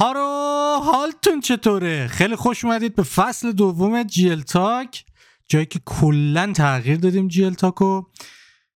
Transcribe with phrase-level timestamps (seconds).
[0.00, 5.06] هارو حالتون چطوره؟ خیلی خوش اومدید به فصل دوم جیل تاک.
[5.48, 8.02] جایی که کلا تغییر دادیم جیل تاکو.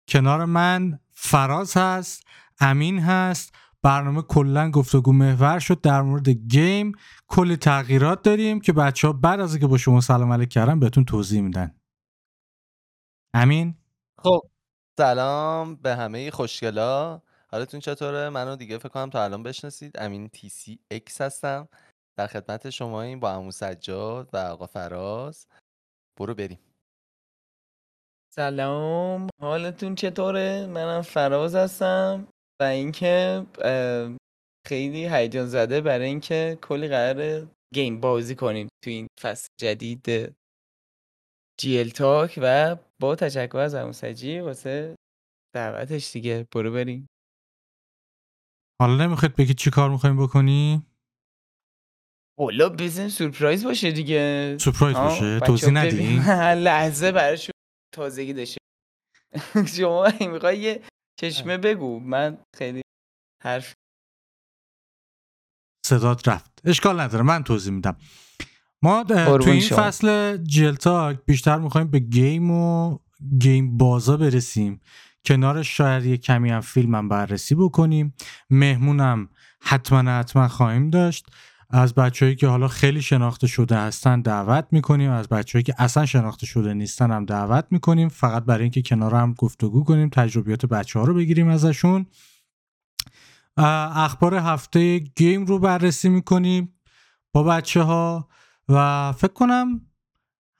[0.07, 2.23] کنار من فراز هست
[2.59, 3.55] امین هست.
[3.81, 6.91] برنامه کلا گفتگو محور شد در مورد گیم.
[7.27, 11.05] کلی تغییرات داریم که بچه ها بعد از اینکه با شما سلام علیک کردن بهتون
[11.05, 11.75] توضیح میدن.
[13.33, 13.77] امین؟
[14.17, 14.41] خب
[14.97, 17.21] سلام به همه خوشگلا.
[17.51, 19.99] حالتون چطوره؟ منو دیگه فکر کنم تا الان بشناسید.
[19.99, 21.69] امین TCX هستم.
[22.19, 25.47] در خدمت شماییم با عمو سجاد و آقا فراز.
[26.19, 26.59] برو بریم.
[28.35, 29.27] سلام.
[29.41, 32.27] حالتون چطوره؟ منم فراز هستم.
[32.61, 33.45] و اینکه
[34.67, 40.35] خیلی هیجان زده برای اینکه کلی قرار game بازی کنیم تو این فصل جدید
[41.59, 44.95] GLTalk و با تشکر از عمو سجی واسه
[45.55, 46.47] دعوتش دیگه.
[46.51, 47.07] برو بریم.
[48.81, 50.85] حالا نمی‌خواید بگید چی کار می‌خوایم بکنی؟
[52.39, 54.57] حالا بزن سورپرایز باشه دیگه.
[54.57, 56.19] سورپرایز باشه؟ توضیح ندی؟
[56.69, 57.51] لحظه براشون
[57.95, 58.57] تازگی داشته.
[59.77, 60.83] شما می‌خوای یه
[61.19, 62.81] چشمه بگو من خیلی
[63.43, 63.73] حرف
[65.85, 66.61] صدات رفت.
[66.65, 67.97] اشکال نداره من توضیح میدم.
[68.83, 72.97] ما تو این فصل جلتاک بیشتر می‌خوایم به گیم و
[73.39, 74.81] گیم بازا برسیم.
[75.25, 78.13] کنارش شاید یه کمی هم فیلم هم بررسی بکنیم.
[78.49, 79.29] مهمونم
[79.61, 81.25] حتما حتما خواهیم داشت.
[81.69, 85.11] از بچههایی که حالا خیلی شناخته شده هستن دعوت می‌کنیم.
[85.11, 88.09] از بچههایی که اصلا شناخته شده نیستن هم دعوت می‌کنیم.
[88.09, 92.05] فقط برای اینکه کنار هم گفتگو کنیم تجربیات بچه ها رو بگیریم ازشون.
[93.57, 96.73] اخبار هفته گیم رو بررسی می‌کنیم
[97.33, 98.29] با بچه ها
[98.69, 99.81] و فکر کنم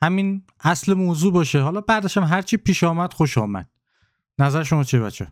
[0.02, 1.62] همین اصل موضوع باشه.
[1.62, 3.70] حالا بعدش هم هرچی پیش آمد خوش آمد.
[4.40, 5.32] نظر شما چیه بچه؟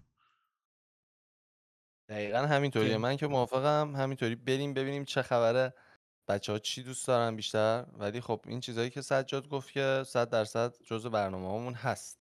[2.09, 2.97] دقیقا همینطوریه.
[2.97, 3.95] من که موافقم.
[3.95, 4.35] همینطوری.
[4.35, 5.73] بریم ببینیم چه خبره.
[6.27, 10.29] بچه ها چی دوست دارن بیشتر؟ ولی خب این چیزهایی که سجاد گفت که صد
[10.29, 12.19] درصد جز برنامه همون هست.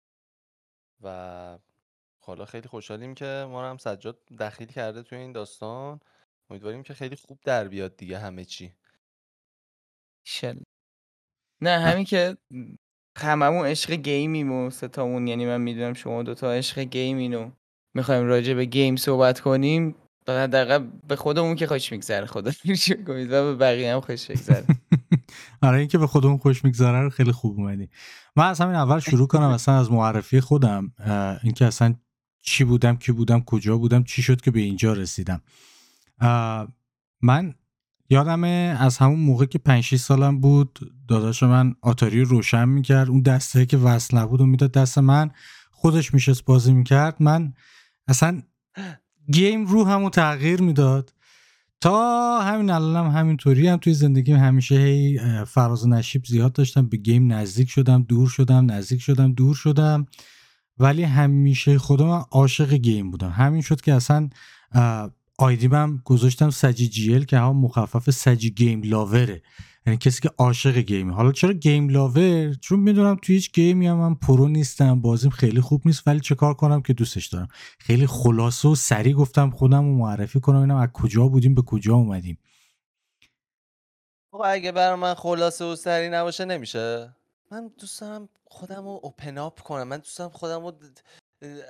[1.03, 1.59] و
[2.19, 6.01] حالا خیلی خوشحالیم که ما رو هم سجاد دخیل کرده توی این داستان.
[6.51, 8.75] امیدواریم که خیلی خوب در بیاد دیگه همه چی.
[10.25, 10.59] شل.
[11.61, 12.37] نه همین که
[13.19, 17.51] هممون عشق game یم و ستامون یعنی من می‌دونم شما دوتا عشق game ین و
[17.95, 19.95] می‌خوایم راجع به game صحبت کنیم
[20.29, 22.51] حداقل به خودمون که خوش میگذره خدا
[23.07, 24.65] کنه و به بقیه هم خوش میگذره.
[25.63, 27.89] آره اینکه به خودمون خوش میگذره خیلی خوب اومدی.
[28.37, 30.93] من از همین اول شروع کنم اصلا از معرفی خودم
[31.43, 31.95] اینکه اصلا
[32.43, 35.43] چی بودم کی بودم کجا بودم چی شد که به اینجا رسیدم.
[37.23, 37.55] من
[38.11, 43.09] یادمه از همون موقع که 5 سالم بود داداش من آتاری روشن می‌کرد.
[43.09, 45.31] اون دسته که وصل نبود و می‌داد دست من
[45.71, 47.17] خودش میشست بازی می‌کرد.
[47.21, 47.53] من
[48.09, 48.43] اصلا
[49.33, 51.15] گیم رو همون تغییر می‌داد.
[51.81, 56.89] تا همین الانم هم همینطوری هم توی زندگیم همیشه هی فراز و نشیب زیاد داشتم.
[56.89, 60.07] به گیم نزدیک شدم دور شدم نزدیک شدم دور شدم.
[60.79, 63.31] ولی همیشه خودم عاشق game بودم.
[63.31, 64.29] همین شد که اصلا
[65.39, 69.43] ID مم گذاشتم سجی GL که هم مخفف سجی game lover ه.
[69.87, 71.15] یعنی کسی که عاشق game ه.
[71.15, 75.31] حالا چرا game lover؟ چون می‌دونم توی هیچ game ی هم من pro نیستم بازیم
[75.31, 77.49] خیلی خوب نیست ولی چه کار کنم که دوستش دارم.
[77.79, 81.95] خیلی خلاصه و سریع گفتم خودم رو معرفی کنم اینم از کجا بودیم به کجا
[81.95, 82.39] اومدیم.
[84.33, 87.15] آقا اگه بر من خلاصه و سریع نباشه نمیشه.
[87.53, 89.89] من دوست دارم خودم رو اوپن اپ کنم.
[89.89, 90.73] من دوست دارم خودم رو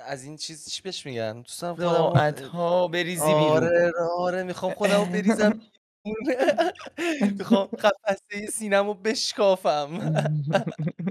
[0.06, 3.51] از این چیز چی بهش میگن؟ دوست دارم خودم ها بریزی بیرون.
[3.51, 5.61] آره آره می‌خوام خودم رو بریزم
[7.39, 9.89] می‌خوام قفسه سینمو بشکافم.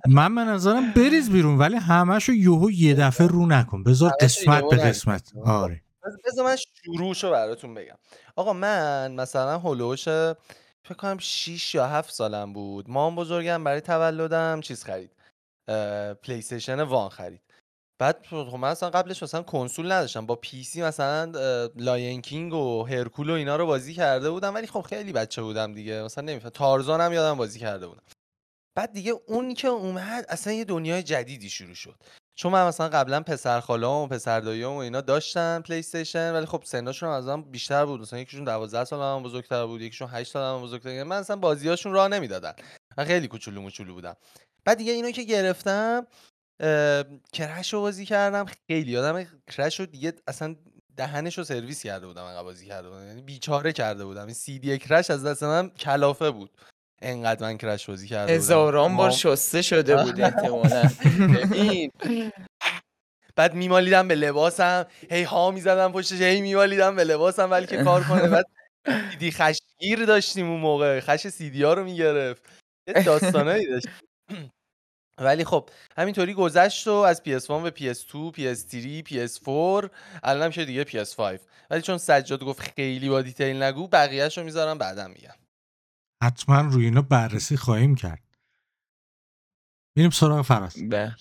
[0.07, 3.83] من به نظرم بریز بیرون ولی همشو یهو یه دفعه رو نکن.
[3.83, 5.31] بذار قسمت به قسمت.
[5.45, 5.81] آره.
[6.25, 7.97] بذار من شروعشو براتون بگم.
[8.35, 10.03] آقا من مثلا هلوش
[10.83, 12.89] فکر کنم 6 یا 7 سالم بود.
[12.89, 15.11] مامان بزرگم برای تولدم چیز خرید.
[16.23, 17.41] PlayStation One خرید.
[17.99, 20.25] بعد خب من اصلا قبلش مثلا کنسول نداشتم.
[20.25, 21.31] با PC مثلا
[21.75, 25.73] Lion King و هرکول و اینا رو بازی کرده بودم ولی خب خیلی بچه بودم
[25.73, 26.03] دیگه.
[26.03, 26.49] مثلا نمیفهمیدم.
[26.49, 28.03] تارزان هم یادمه بازی کرده بودم.
[28.77, 31.95] بعد دیگه اون که اومد اصلا یه دنیای جدیدی شروع شد.
[32.35, 36.61] چون من مثلا قبلا پسر خالام و پسر داییام و اینا داشتن PlayStation ولی خب
[36.65, 38.01] سنشون از من بیشتر بود.
[38.01, 41.03] مثلا یکیشون 12 سال از من بزرگتر بود یکیشون 8 سال من بزرگتر.
[41.03, 42.53] من اصلا بازیاشون راه نمی‌دادن.
[42.97, 44.15] من خیلی کوچولو موچولو بودم.
[44.65, 46.07] بعد دیگه اینو که گرفتم
[47.33, 48.45] کرش رو بازی کردم.
[48.67, 50.55] خیلی یادم کرش رو دیگه اصلا
[50.97, 53.07] دهنش رو سرویس کرده بودم انقدر بازی کرده بودم.
[53.07, 54.25] یعنی بیچاره کرده بودم.
[54.25, 56.51] این سی دی کرش از دست من کلافه بود.
[57.01, 58.37] انقدر من کرش بازی کرده بودم.
[58.37, 60.89] هزاران بار شسته شده بود احتمالا.
[63.35, 64.85] بعد میمالیدم به لباسم.
[65.11, 68.27] هی ها می‌زدم پشتش هی میمالیدم به لباسم ولی که کار کنه.
[68.27, 68.45] بعد
[69.11, 70.99] دیدی خش گیر داشتیم اون موقع.
[70.99, 72.43] خش سیدی ها رو می‌گرفت.
[72.87, 73.87] یه داستانایی داشت
[75.17, 79.89] ولی خب همینطوری گذشت و از PS1 به PS2 PS3 PS4
[80.23, 84.43] الان هم شده دیگه PS5 ولی چون سجاد گفت خیلی با دیتیل نگو بقیهش رو
[84.43, 85.35] می‌ذارم بعدا میگم.
[86.23, 88.23] حتما روی اینا بررسی خواهیم کرد.
[89.97, 90.89] میریم سراغ فراز.
[90.89, 91.15] بله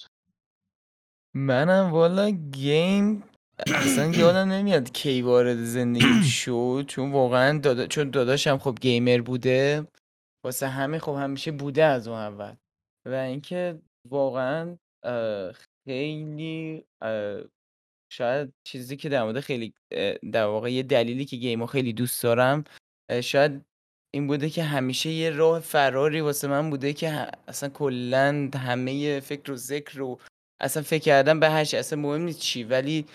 [1.35, 3.23] منم والا گیم
[3.67, 7.87] اصلا یادم نمیاد کی وارد زندگی شد چون واقعا دادا...
[7.87, 9.87] چون داداشم خب گیمر بوده.
[10.45, 12.55] واسه همه خب همیشه بوده از اون اول.
[13.07, 13.79] و اینکه
[14.11, 14.77] واقعا
[15.89, 16.85] خیلی
[18.13, 19.75] شاید چیزی که در مورد خیلی
[20.33, 22.65] در واقع یه دلیلی که گیمو خیلی دوست دارم
[23.23, 23.65] شاید
[24.15, 29.53] این بوده که همیشه یه راه فراری واسه من بوده که اصلا کلا همه فکر
[29.53, 30.21] و ذکر رو
[30.61, 33.07] اصلا فکر کردم به هر چی اصلا مهم نیست چی ولی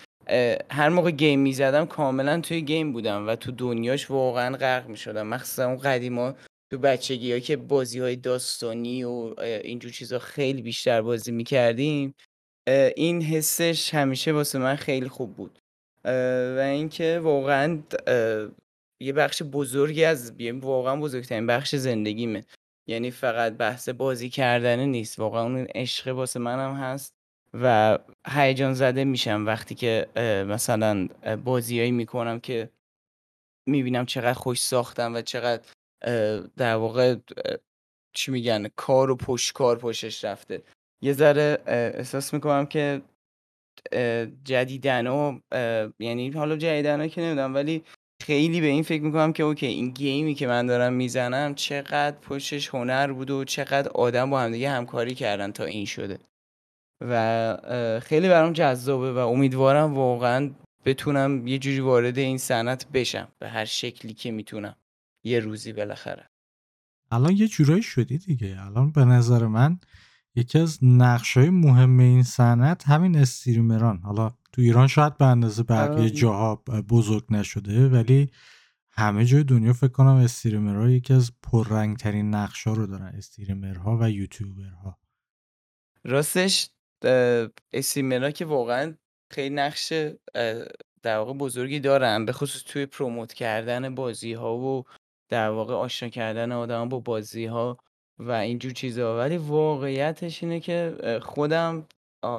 [0.70, 5.26] هر موقع گیم می‌زدم کاملا توی گیم بودم و تو دنیاش واقعا غرق می‌شدم.
[5.26, 6.34] مخصوصا اون قدیما
[6.72, 12.14] تو بچگی که بازی های داستانی و اینجور چیزا خیلی بیشتر بازی می‌کردیم
[12.96, 15.58] این حسش همیشه واسه من خیلی خوب بود.
[16.56, 17.82] و اینکه واقعا
[19.02, 22.44] یه بخش بزرگی از واقعا بزرگترین بخش زندگیمه.
[22.88, 25.18] یعنی فقط بحث بازی کردن نیست.
[25.18, 27.12] واقعا اون عشق واسه منم هست
[27.54, 27.98] و
[28.28, 30.06] هیجان زده میشم وقتی که
[30.48, 31.08] مثلا
[31.44, 32.70] بازیایی می‌کنم که
[33.68, 35.62] می‌بینم چقدر خوش ساختم و چقدر
[36.56, 37.16] در واقع
[38.12, 40.62] چی میگن کار و پشت کار پشتش رفته.
[41.02, 43.02] یه ذره احساس می‌کنم که
[44.44, 45.38] جدیدن و
[45.98, 47.84] یعنی حالا جدیدن که نمی‌دونم ولی
[48.22, 52.68] خیلی به این فکر می‌کنم که اوکی این گیمی که من دارم می‌زنم چقدر پشتش
[52.68, 56.18] هنر بود و چقدر آدم با همدیگه همکاری کردن تا این شده.
[57.00, 60.50] و خیلی برام جذابه و امیدوارم واقعا
[60.84, 64.76] بتونم یه جوری وارد این صنعت بشم به هر شکلی که می‌تونم.
[65.24, 66.28] یه روزی بالاخره.
[67.10, 68.56] الان یه جورایی شدی دیگه.
[68.60, 69.80] الان به نظر من
[70.34, 73.98] یکی از نقشای مهم این صنعت همین استریمران.
[73.98, 76.10] حالا تو ایران شاید به اندازه بقیه آره.
[76.10, 76.54] جاها
[76.90, 78.30] بزرگ نشده ولی
[78.90, 83.12] همه جای دنیا فکر کنم استریمرها یکی از پررنگترین نقشا رو دارن.
[83.16, 84.98] استریمرها و یوتیوبرها.
[86.04, 86.70] راستش
[87.72, 88.94] استریمرها که واقعا
[89.30, 89.92] خیلی نقش
[91.02, 94.84] در واقع بزرگی دارن به خصوص توی پروموت کردن بازی ها و
[95.32, 97.78] در واقع آشنا کردن آدم با بازی ها
[98.18, 101.86] و اینجور چیزها ولی واقعیتش اینه که خودم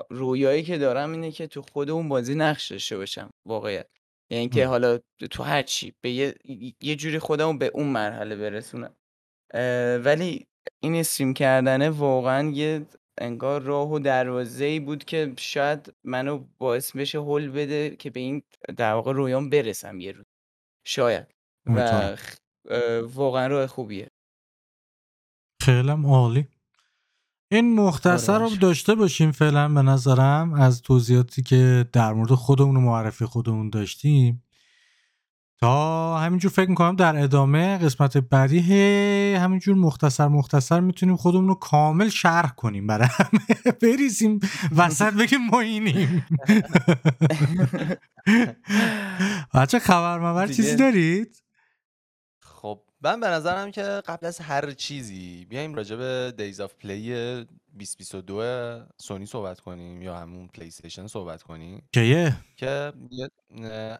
[0.09, 3.87] رویایی که دارم اینه که تو خود اون بازی نقش داشته باشم واقعیت.
[4.29, 4.67] یعنی که.
[4.67, 4.99] حالا
[5.31, 6.35] تو هر چی به یه,
[6.81, 8.95] یه جوری خودمو به اون مرحله برسونم.
[10.05, 10.47] ولی
[10.79, 12.85] این استریم کردنه واقعا یه
[13.17, 18.19] انگار راه و دروازه ای بود که شاید منو باعث بشه هول بده که به
[18.19, 18.43] این
[18.77, 20.25] در واقع رویام برسم یه روز.
[20.85, 21.27] شاید.
[21.65, 22.15] و
[23.13, 24.11] واقعا راه خوبیه
[25.61, 26.47] خیلی عالی
[27.51, 28.55] این مختصر رو آره.
[28.55, 34.43] داشته باشیم فعلا به نظرم از توضیحاتی که در مورد خودمون و معرفی خودمون داشتیم
[35.59, 41.55] تا همینجور فکر می‌کنم در ادامه قسمت بعدی هی همینجور مختصر مختصر می‌تونیم خودمون رو
[41.55, 44.39] کامل شرح کنیم برای همه بریزیم
[44.77, 46.25] وسط بگیم ما اینیم
[49.53, 50.75] بچه خبر مبر چیزی.
[50.75, 51.42] دارید؟
[53.03, 57.09] من به نظرم که قبل از هر چیزی بیایم راجع به Days of Play
[57.73, 62.93] 2022 سونی صحبت کنیم یا همون PlayStation صحبت کنیم کیه؟ که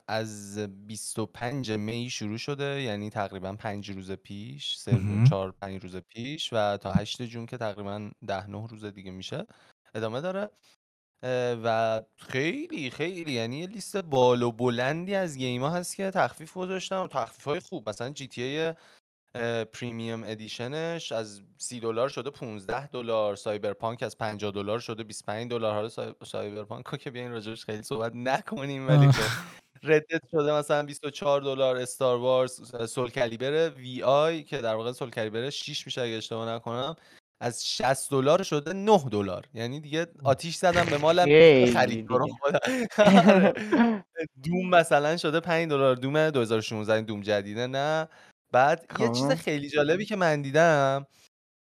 [0.08, 5.24] از 25 May شروع شده یعنی تقریبا پنج روز پیش سی‌امه.
[5.24, 9.46] چهار پنج روز پیش و تا 8 June که تقریبا ده نه روز دیگه میشه
[9.96, 10.50] ادامه داره
[11.64, 13.32] و خیلی خیلی.
[13.32, 17.08] یعنی یه لیست بالا بلندی از game ا هست که تخفیف گذاشتن.
[17.08, 17.90] تخفیف های خوب.
[17.90, 18.74] مثلا GTA
[19.66, 23.36] Premium Edition ش از 30 دلار شده 15 دلار.
[23.36, 25.74] Cyberpunk از 50 دلار شده 25 دلار.
[25.74, 29.12] حالا Cy- Cyberpunk رو که بیاین راجبش خیلی صحبت نکنیم ولی.
[29.12, 29.32] خب
[29.84, 31.78] Red Dead شده مثلا 24 دلار.
[31.78, 36.96] Star Wars Soulcalibur VI که در واقع Soulcalibur 6 میشه اگه اشتباه نکنم.
[37.44, 41.26] از 60 دلار شده 9 دلار یعنی دیگه آتیش زدم به مالم
[41.74, 42.08] خرید.
[44.44, 48.08] Doom مثلا شده 5 دلار Doom 2016 این Doom جدیده نه
[48.54, 49.36] بعد یه چیز خب.
[49.36, 51.08] خیلی جالبی که من دیدم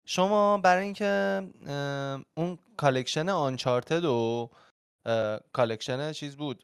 [0.07, 1.41] شما برای اینکه
[2.37, 4.49] اون collection Uncharted و
[5.53, 6.63] collection چیز بود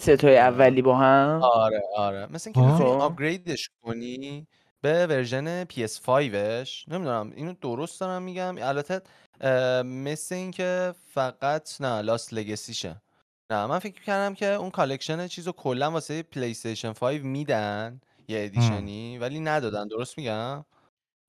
[0.00, 2.72] ستای اولی با هم آره آره مثل اینکه.
[2.72, 3.00] می‌تونی خب.
[3.00, 4.46] upgrade ش کنی
[4.82, 8.56] به version PS5 ش نمی‌دونم اینو درست دارم میگم.
[8.62, 9.00] البته
[9.84, 13.02] مثل اینکه فقط نه Lost Legacy شه
[13.52, 19.09] نه من فکر کردم که اون collection چیزو کلا واسه PlayStation 5 میدن یه edition
[19.09, 19.88] ی ولی ندادن.
[19.88, 20.64] درست میگم؟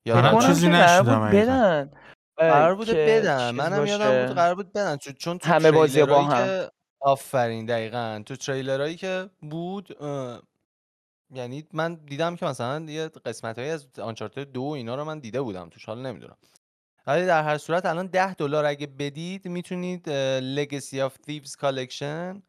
[0.08, 1.34] کنم چیزی بود حقیقت.
[1.34, 1.90] بدن.
[2.36, 3.50] قرار بوده که بدن.
[3.50, 4.26] منم یادم.
[4.26, 4.96] بود قرار بود بدن.
[4.96, 6.46] چون همه بازی‌ها با هم.
[6.46, 8.22] که آفرین دقیقا.
[8.26, 9.96] تو تریلرایی که بود
[11.32, 15.40] یعنی من دیدم که مثلا یه قسمت از Uncharted دو و اینا رو من دیده
[15.42, 16.36] بودم توش حالا نمی‌دونم.
[17.06, 20.08] ولی در هر صورت الان 10 دلار اگه بدید می‌تونید
[20.40, 22.42] Legacy of Thieves Collection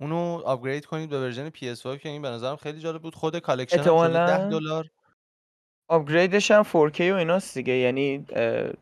[0.00, 3.14] اونو upgrade کنید به version PS5 که این به نظرم خیلی جالب بود.
[3.14, 4.90] خود collection هم شده 10 احتمالاً دلار.
[5.90, 8.26] upgrade ش هم 4K و ایناست دیگه یعنی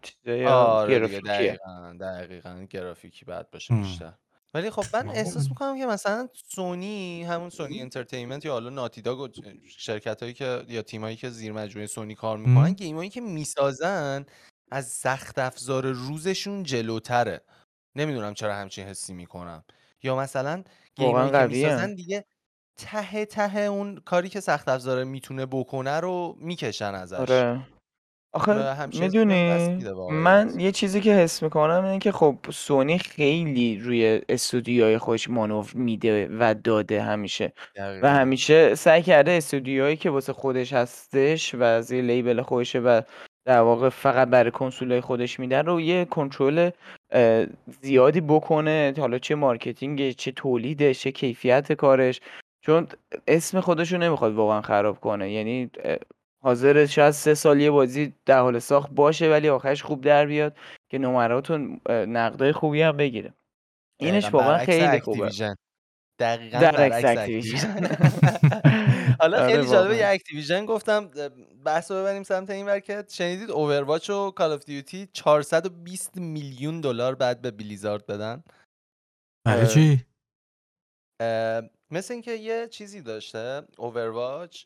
[0.03, 1.33] چیزای آره گرافیکیه.
[1.33, 3.75] دقیقا دقیقا گرافیکی بعد باشه.
[3.75, 4.13] بیشتر.
[4.57, 5.11] ولی خب من.
[5.11, 9.29] احساس می‌کنم که مثلا سونی همون Sony Entertainment یا حالا Naughty Dog و
[9.79, 12.75] شرکت هایی که یا تیم هایی که زیر مجموعه سونی کار می‌کنن.
[12.75, 14.27] game هایی که می‌سازن
[14.73, 17.43] از سخت افزار روزشون جلوتره.
[17.97, 19.65] نمی‌دونم چرا همچین حسی می‌کنم.
[20.03, 20.65] یا مثلا
[20.97, 22.25] گیم واقعا هایی که می‌سازن دیگه
[22.79, 27.19] ته ته اون کاری که سخت افزاره می‌تونه بکنه رو می‌کشن ازش.
[27.21, 27.76] آره.
[28.37, 29.79] آخه دست می‌دونی
[30.11, 35.71] من یه چیزی که حس می‌کنم اینه که خب سونی خیلی روی استودیوهای خودش مانور
[35.75, 37.53] میده و داده همیشه.
[37.77, 42.79] و دقیقا همیشه سعی کرده استودیوهایی که واسه خودش هستش و از یه لیبل خودشه
[42.79, 43.01] و
[43.45, 46.71] در واقع فقط برای کنسولهای خودش میدن رو یه کنترل
[47.11, 47.47] اه،
[47.81, 48.95] زیادی بکنه.
[48.99, 52.21] حالا چه marketing چه تولیدش چه کیفیت کارش.
[52.61, 52.87] چون
[53.27, 55.33] اسم خودش رو نمی‌خواد واقعا خراب کنه.
[55.33, 55.71] یعنی
[56.47, 60.57] حاضر شاید سه سال یه بازی در حال ساخت باشه ولی آخرش خوب در بیاد
[60.91, 61.55] که نمرات و
[61.87, 63.35] اه، نقدای خوبی هم بگیره.
[64.01, 65.31] اینش واقعا خیلی خوبه.
[66.19, 67.89] دقیقا در Activision.
[69.21, 71.11] حالا آره خیلی جالبه یه Activision گفتم
[71.65, 76.81] بحث رو ببریم سمت این ور که شنیدید Overwatch و Call of Duty 420 میلیون
[76.81, 78.45] دلار بعد به Blizzard بدن.
[79.47, 80.07] برای چی؟
[81.91, 84.65] مثل اینکه یه چیزی داشته Overwatch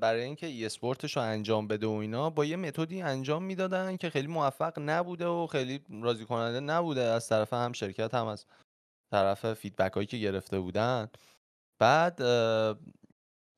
[0.00, 3.96] برای اینکه esport ش رو انجام بده و اینا با یه method ی انجام می‌دادن
[3.96, 7.00] که خیلی موفق نبوده و خیلی راضی کننده نبوده.
[7.00, 8.46] از طرف هم شرکت هم از
[9.12, 11.08] طرف feedback هایی که گرفته بودن.
[11.78, 12.22] بعد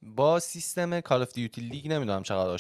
[0.02, 2.50] با سیستم Call of Duty League نمی‌دونم چقدر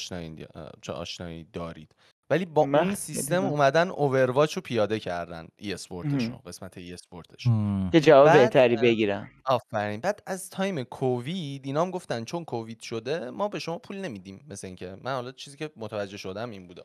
[0.92, 1.94] آشنایی دارید.
[2.30, 7.46] ولی با اون سیستم اومدن Overwatch رو پیاده کردن esport ش رو قسمت esport ش
[7.46, 7.90] هم.
[7.92, 9.30] که جواب بهتری بگیرن.
[9.44, 10.00] آفرین.
[10.00, 14.44] بعد از time کووید اینا هم گفتن چون کووید شده ما به شما پول نمیدیم
[14.48, 14.96] مثل اینکه.
[15.02, 16.82] من حالا چیزی که متوجه شدم این بوده.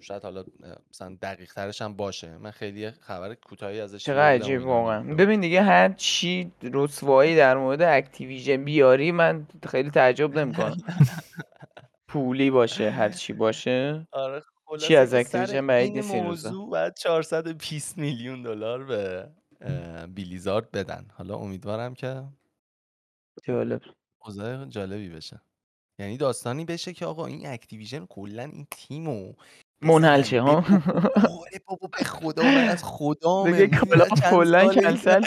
[0.00, 0.44] شاید حالا
[0.90, 2.38] مثلا دقیق ترش هم باشه.
[2.38, 5.14] من خیلی خبر کوتاهی ازش چقدر عجیب واقعا.
[5.14, 10.76] ببین دیگه هر چی رسوایی در مورد Activision بیاری من خیلی تعجب نمی‌کنم.
[12.12, 14.08] پولی باشه هر چی باشه.
[14.12, 14.40] آره
[14.80, 18.84] چی خلاصه از که سر Activision بعید این این روزا؟ موضوع بعد 420 میلیون دلار
[18.84, 21.08] به اه، Blizzard بدن.
[21.14, 22.24] حالا امیدوارم که
[23.44, 23.82] جالب.
[24.24, 25.42] اوضاع جالبی بشه.
[25.98, 29.32] یعنی داستانی بشه که آقا این اکتیویژن کلا این تیمو
[29.82, 35.22] منحل شه ها؟ آره بابا به خدا من از خدامه دیگه کلا کلا کنسل.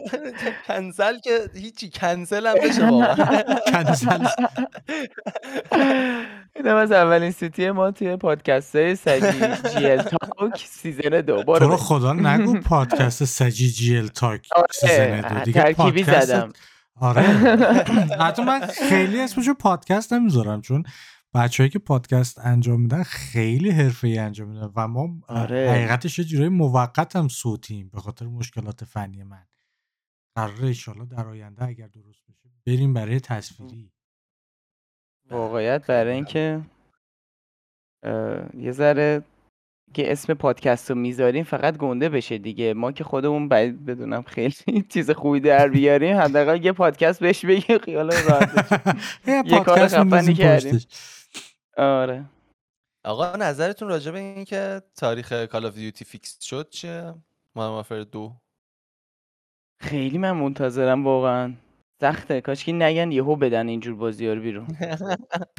[0.68, 3.42] کنسل که هیچی کنسل هم بشه واقعا.
[3.72, 4.26] کنسل.
[6.56, 9.40] این هم از اولین سیتی ما توی پادکست های سجی
[9.78, 11.36] جی ال تاک سیزن دو.
[11.36, 15.26] تو برو رو خدا نگو پادکست سجی جی ال تاک سیزن دو.
[15.28, 16.52] آره دیگه ترکیبی پادکست زدم.
[17.00, 17.22] آره.
[18.26, 20.84] حتی من خیلی اسمشو پادکست نمی‌ذارم چون
[21.36, 25.70] بچههایی که پادکست انجام میدن خیلی حرفه ای انجام میدن و ما آره.
[25.70, 29.46] حقیقتش یه جورای موقت هم صوتیم به خاطر مشکلات فنی من.
[30.36, 33.92] قراره ایشالا در آینده اگر درست بشه بریم برای تصویری.
[35.28, 36.60] به واقعیت برای اینکه
[38.58, 39.22] یه ذره
[39.94, 42.74] که اسم پادکست رو می‌ذاریم فقط گنده بشه دیگه.
[42.74, 44.54] ما که خودمون بعید بدونم خیلی
[44.92, 48.82] چیز خوبی در بیاریم حداقل یه پادکست بهش بگیم خیال راحت
[49.26, 50.72] یه پادکست میندازیم کردیم.
[50.72, 51.16] پشتش.
[51.76, 52.24] آره.
[53.04, 57.14] آقا نظرتون راجع به این که تاریخ Call of Duty fix شد چیه؟
[57.56, 58.36] Modern Warfare دو.
[59.80, 61.54] خیلی من منتظرم واقعا.
[62.00, 62.40] سخته.
[62.40, 64.66] کاش که نگن یهو بدن اینجور بازی ها رو بیرون.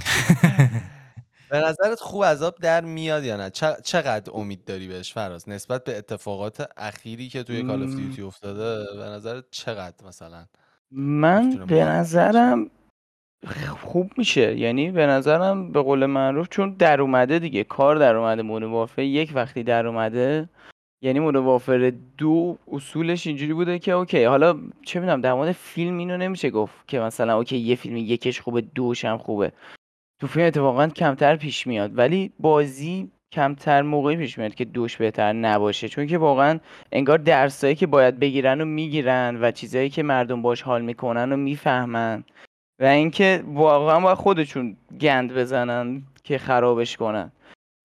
[1.52, 5.50] به نظرت خوب از آب در میاد یا نه؟ چ- چقدر امید داری بهش فراز؟
[5.50, 10.46] نسبت به اتفاقات اخیری که توی Call of م، Duty افتاده به نظرت چقدر مثلا
[10.92, 12.70] من به نظرم
[13.70, 14.58] خوب میشه.
[14.58, 18.42] یعنی به نظرم به قول معروف چون در اومده دیگه کار در اومده.
[18.42, 20.50] مودرن وارفر یک وقتی در اومده
[21.01, 24.24] یعنی مودرن وارفر دو اصولش اینجوری بوده که اوکی.
[24.24, 28.42] حالا چه می‌دونم در مورد فیلم اینو نمیشه گفت که مثلا اوکی یه فیلم یکش
[28.42, 29.51] خوبه دوش هم خوبه.
[30.22, 31.98] تو فیلم اتفاقا کمتر پیش میاد.
[31.98, 35.89] ولی بازی کمتر موقعی پیش میاد که دوش بهتر نباشه.
[35.89, 36.60] چون که واقعا
[36.92, 41.38] انگار درسایی که باید بگیرن و می‌گیرن و چیزایی که مردم باش حال می‌کنن و
[41.38, 42.24] می‌فهمن.
[42.79, 47.31] و اینکه واقعا باید خودشون گند بزنن که خرابش کنن.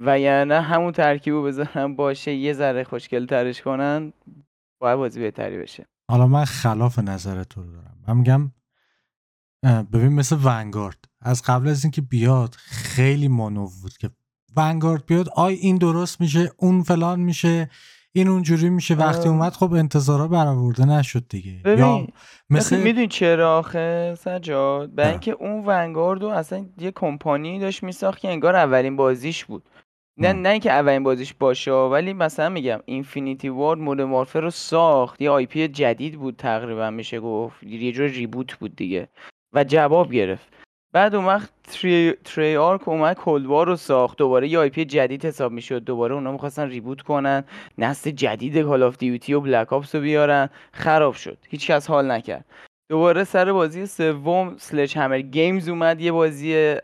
[0.00, 4.12] و یعنی همون ترکیبو بذارن باشه یه ذره خوشگل ترش کنن
[4.80, 5.86] باید بازی بهتری بشه.
[6.10, 7.96] حالا من خلاف نظر تو رو دارم.
[8.08, 8.52] من میگم
[9.92, 11.04] ببین مثل ونگارد.
[11.20, 14.10] از قبل از اینکه بیاد خیلی مانو بود که
[14.56, 17.70] Vanguard بیاد آی این درست میشه اون فلان میشه.
[18.14, 21.76] این اونجوری میشه وقتی اومد خب انتظارا برآورده نشد دیگه.
[21.78, 22.06] یا
[22.50, 28.20] مثل می‌دونی چرا آخه سجاد؟ به اینکه اون Vanguard و اصلا یه کمپانی داشت میساخت
[28.20, 29.62] که انگار اولین بازیش بود.
[30.16, 35.20] نه نه اینکه اولین بازیش باشه ولی مثلا میگم Infinity Ward Modern Warfare رو ساخت.
[35.20, 37.62] یه IP جدید بود تقریبا میشه گفت.
[37.62, 39.08] یه جور reboot بود دیگه.
[39.52, 40.48] و جواب گرفت.
[40.92, 45.52] بعد اون وقت Trey, Treyarch اومد Cold War رو ساخت دوباره یه IP جدید حساب
[45.52, 45.84] می‌شد.
[45.84, 47.44] دوباره اونا می‌خواستن reboot کنن
[47.78, 50.48] نسل جدید Call of Duty و Black Ops رو بیارن.
[50.72, 51.38] خراب شد.
[51.48, 52.44] هیچ کس حال نکرد.
[52.90, 56.74] دوباره سر بازی سوم Sledgehammer Games اومد یه بازی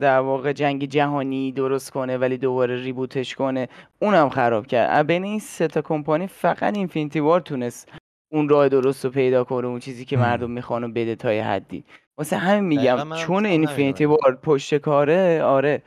[0.00, 3.68] در واقع جنگ جهانی درست کنه ولی دوباره reboot ش کنه.
[3.98, 5.06] اونم خراب کرد.
[5.06, 7.92] بین این سه تا کمپانی فقط Infinity Ward تونست
[8.32, 11.84] اون راه درست رو پیدا کنه اون چیزی که مردم می‌خوان و بده تا حدی.
[12.18, 15.82] واسه همین میگم چون Infinity Ward پشت کاره آره.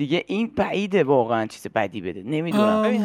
[0.00, 2.22] دیگه این بعیده واقعا چیز بدی بده.
[2.22, 2.82] نمی‌دونم.
[2.82, 3.02] ببین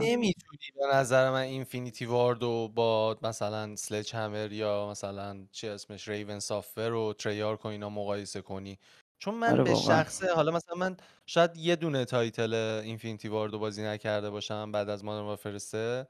[0.00, 6.38] نمی‌تونی به نظر من Infinity Ward و با مثلا Sledgehammer یا مثلا چی اسمش Raven
[6.38, 8.78] Software و Treyarch و اینا مقایسه کنی.
[9.18, 12.54] چون من آره به شخصه حالا مثلا من شاید یه دونه title
[12.84, 16.06] Infinity Ward و بازی نکرده باشم بعد از Modern Warfare 3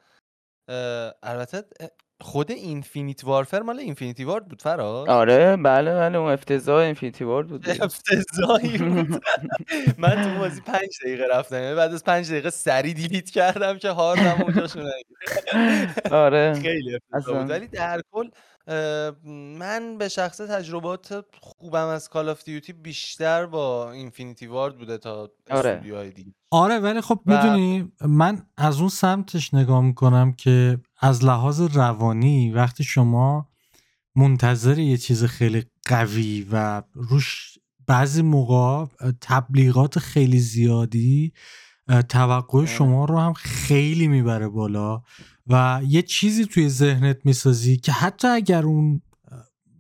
[1.22, 1.64] البته
[2.22, 7.46] خود Infinite Warfare مال Infinity Ward بود فراز؟ آره بله بله اون افتضاح Infinity Ward
[7.46, 9.24] بود افتضاحی بود.
[9.98, 13.90] من تو بازی پنج دقیقه رفتم یعنی بعد از پنج دقیقه سری delete کردم که
[13.90, 14.82] هاردم اونجاشون
[16.10, 16.54] آره.
[16.54, 17.50] خیلی بود.
[17.50, 18.30] ولی در کل
[19.58, 25.30] من به شخص تجربات خوبم از Call of Duty بیشتر با Infinity Ward بوده تا
[25.50, 25.70] آره.
[25.70, 26.32] استودیوهای دیگه.
[26.50, 32.84] آره ولی خب می‌دونی من از اون سمتش نگاه می‌کنم که از لحاظ روانی وقتی
[32.84, 33.48] شما
[34.16, 38.86] منتظر یه چیز خیلی قوی و روش بعضی موقع
[39.20, 41.32] تبلیغات خیلی زیادی
[42.08, 42.66] توقع آره.
[42.66, 45.02] شما رو هم خیلی می‌بره بالا
[45.46, 49.02] و یه چیزی توی ذهنت می‌سازی که حتی اگر اون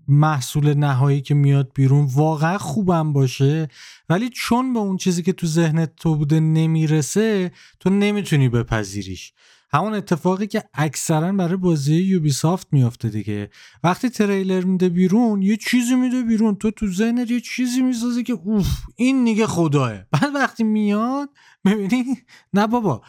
[0.08, 3.68] محصول نهایی که میاد بیرون واقعا خوبم باشه
[4.08, 9.32] ولی چون به اون چیزی که تو ذهنت تو بوده نمی‌رسه تو نمی‌تونی بپذیریش
[9.74, 13.50] همون اتفاقی که اکثرا برای بازی یوبی سافت میافته دیگه.
[13.82, 16.56] وقتی تریلر میده بیرون یه چیزی میده بیرون.
[16.56, 21.28] تو تو ذهنت یه چیزی می‌سازه که اوف این دیگه خداه بعد وقتی میاد
[21.64, 22.04] می‌بینی
[22.52, 23.02] نه بابا.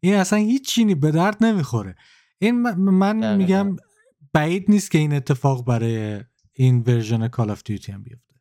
[0.00, 1.96] این اصلا هیچ چینی به درد نمی‌خوره.
[2.38, 3.76] این من میگم
[4.32, 6.20] بعید نیست که این اتفاق برای
[6.52, 8.34] این version Call of Duty هم بیفته.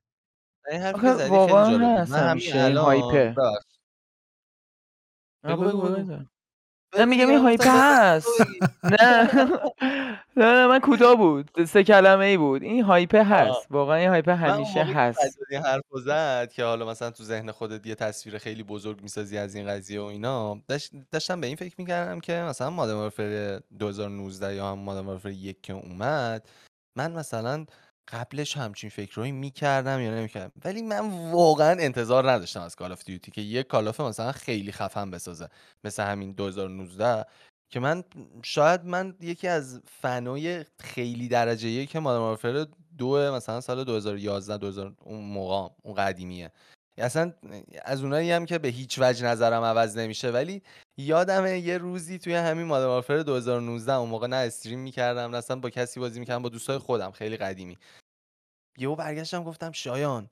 [1.29, 3.35] واقعا هست همیشه hype ه
[6.97, 8.27] نه میگم این hype ه هست
[8.83, 9.29] نه.
[10.37, 11.65] نه من کوتاه بود.
[11.65, 12.63] سه کلمه ای بود.
[12.63, 13.67] این hype ه هست.
[13.69, 15.37] واقعا این hype ه همیشه هست.
[15.51, 19.55] این حرف زد که حالا مثلا تو ذهن خودت یه تصویر خیلی بزرگ می‌سازی از
[19.55, 20.61] این قضیه و اینا
[21.11, 25.61] داشتم به این فکر می‌کردم که مثلا Modern Warfare 2019 یا هم Modern Warfare یک
[25.61, 26.49] که اومد
[26.95, 27.65] من مثلا
[28.11, 30.51] قبلش همچین فکرهایی می‌کردم یا نمی‌کردم.
[30.65, 35.11] ولی من واقعا انتظار نداشتم از Call of Duty که یک Call مثلا خیلی خفن
[35.11, 35.49] بسازه.
[35.83, 37.25] مثل همین 2019
[37.69, 38.03] که من
[38.43, 42.65] شاید من یکی از فنای خیلی درجه یک Modern Warfare
[42.97, 46.51] دو مثلا سال 2011 2000 اون موقع اون قدیمیه.
[46.99, 47.33] اصلا
[47.85, 50.61] از اونایی هم که به هیچ وجه نظرم عوض نمیشه ولی
[50.97, 55.59] یادمه یه روزی توی همین Modern Warfare 2019 اون موقع نه stream می‌کردم نه اصلا
[55.59, 57.77] با کسی بازی می‌کردم با دوستای خودم خیلی قدیمی.
[58.77, 60.29] یهو برگشتم گفتم شایان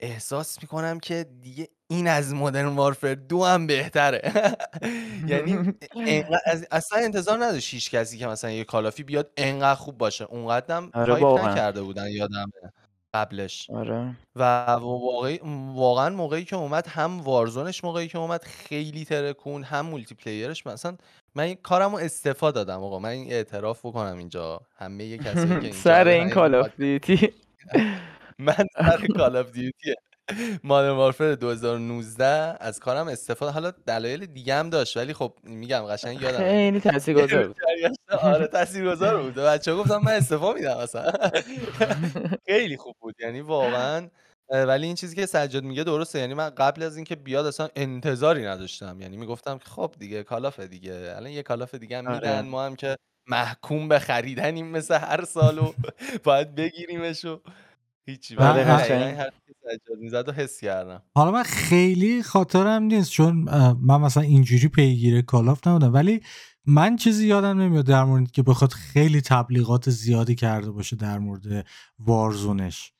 [0.00, 4.32] احساس می‌کنم که دیگه این از Modern Warfare دو هم بهتره.
[5.28, 5.74] یعنی
[6.70, 10.24] اصلا انتظار نداشت هیچ کسی که مثلا یه Call of ی بیاد انقدر خوب باشه.
[10.24, 12.52] اونقدرم آره hype نکرده بودن یادمه
[13.14, 13.70] قبلش.
[13.70, 14.14] آره.
[14.36, 15.40] و واقعی
[15.74, 20.66] واقعا موقعی که اومد هم Warzone ش موقعی که اومد خیلی ترکون هم multiplayer ش
[20.66, 20.96] مثلا
[21.34, 22.98] من این کارمو استعفا دادم آقا.
[22.98, 24.60] من این اعتراف بکنم اینجا.
[24.76, 27.32] همه یه کسی که اینجا سر این Call of Duty
[28.38, 29.94] من سر Call of Duty
[30.64, 32.24] Modern Warfare 2019
[32.60, 37.46] از کارم استعفا حالا دلایل دیگه هم داشت ولی خب میگم قشنگ یادم خیلی تاثیرگذار
[37.46, 37.56] بود.
[38.22, 39.34] آره تاثیرگذار بود.
[39.34, 41.12] بچه‌ها گفتم من استعفا میدم اصلا
[42.48, 43.14] خیلی خوب بود.
[43.20, 44.08] یعنی واقعا
[44.50, 46.18] ولی این چیزی که سجاد میگه درسته.
[46.18, 49.00] یعنی من قبل از اینکه بیاد اصلا انتظاری نداشتم.
[49.00, 51.12] یعنی می‌گفتم که خب دیگه Call of دیگه.
[51.16, 52.36] الان یه Call of دیگه هم میدن.
[52.36, 52.42] آره.
[52.42, 55.72] ما هم که محکوم به خریدنیم مثل هر سال و
[56.24, 57.40] باید بگیریمش و
[58.06, 58.36] هیچی.
[59.68, 61.02] سجاد می‌زد و حس کردم.
[61.16, 63.34] حالا من خیلی خاطرم نیست چون
[63.82, 66.20] من مثلا اینجوری پیگیر Call of نبودم ولی
[66.66, 71.66] من چیزی یادم نمیاد در مورد که بخواد خیلی تبلیغات زیادی کرده باشه در مورد
[71.98, 72.92] Warzone ش.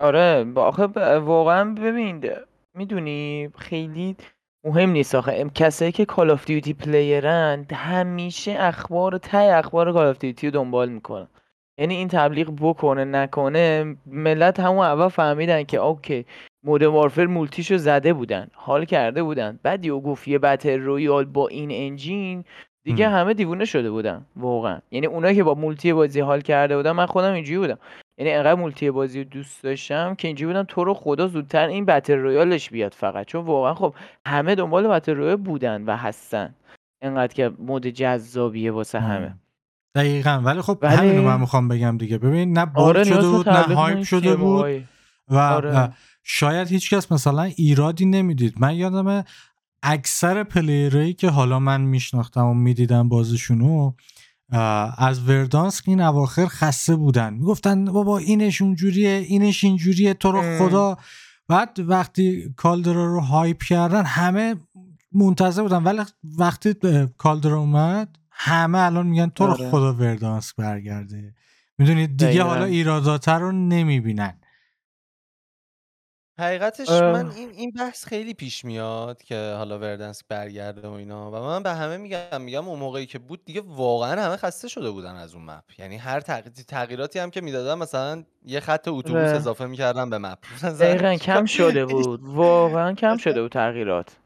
[0.00, 2.30] آره با- آخه ب- واقعا ببین
[2.74, 4.16] می‌دونی خیلی
[4.64, 5.32] مهم نیست آخه.
[5.36, 10.46] ام- کسایی که Call of Duty player ن همیشه اخبار ته اخبار Call of Duty
[10.46, 11.28] رو دنبال می‌کنن.
[11.82, 16.26] یعنی این تبلیغ بکنه نکنه ملت همون اول فهمیدن که okay
[16.64, 19.58] Modern Warfare multi شو زده بودن حال کرده بودن.
[19.62, 22.44] بعد یه گفت یه battle royale با این engine
[22.84, 23.18] دیگه هم.
[23.20, 24.78] همه دیوونه شده بودن واقعا.
[24.90, 27.78] یعنی اونایی که با multi بازی حال کرده بودن من خودم اینجوری بودم.
[28.18, 31.84] یعنی انقدر multi بازی رو دوست داشتم که اینجوری بودم تو رو خدا زودتر این
[31.84, 33.26] battle royale ش بیاد فقط.
[33.26, 33.94] چون واقعا خب
[34.26, 36.54] همه دنبال battle royale بودن و هستن.
[37.02, 39.34] انقدر که mode جذابیه واسه همه.
[39.94, 43.48] دقیقا ولی خب ولی- همینو من می‌خوام بگم دیگه ببین نه bold آره شده بود
[43.48, 44.66] نه hype شده بود.
[45.28, 45.92] و آره.
[46.22, 49.24] شاید هیچکس مثلا ایرادی نمی‌دید من یادم
[49.82, 53.92] اکثر player ایی که حالا من میشناختم و می‌دیدم بازیشونو
[54.52, 60.58] اه، از Verdansk این اواخر خسته بودن می‌گفتن بابا اینش اونجوریه اینش اینجوریه تو رو.
[60.58, 60.96] خدا
[61.48, 64.54] بعد وقتی Caldera رو hype کردن همه
[65.12, 66.02] منتظر بودن ولی
[66.38, 66.74] وقتی
[67.18, 69.70] کالدرا اومد همه الان میگن تو رو آره.
[69.70, 71.34] خدا وردانسک برگرده
[71.78, 72.44] می‌دونید دیگه دقیقاً.
[72.48, 74.40] حالا ایرادات رو نمی‌بینن
[76.38, 77.12] حقیقتش اه.
[77.12, 81.62] من این این بحث خیلی پیش میاد که حالا وردنسک برگرده و اینا و من
[81.62, 85.34] به همه میگم میگم اون موقعی که بود دیگه واقعا همه خسته شده بودن از
[85.34, 89.28] اون مپ یعنی هر تغییر- تغییراتی هم که می‌دادن مثلا یه خط اتوبوس.
[89.28, 90.38] اضافه می‌کردن به مپ
[90.80, 94.16] دقیقا کم شده بود واقعا کم شده بود تغییرات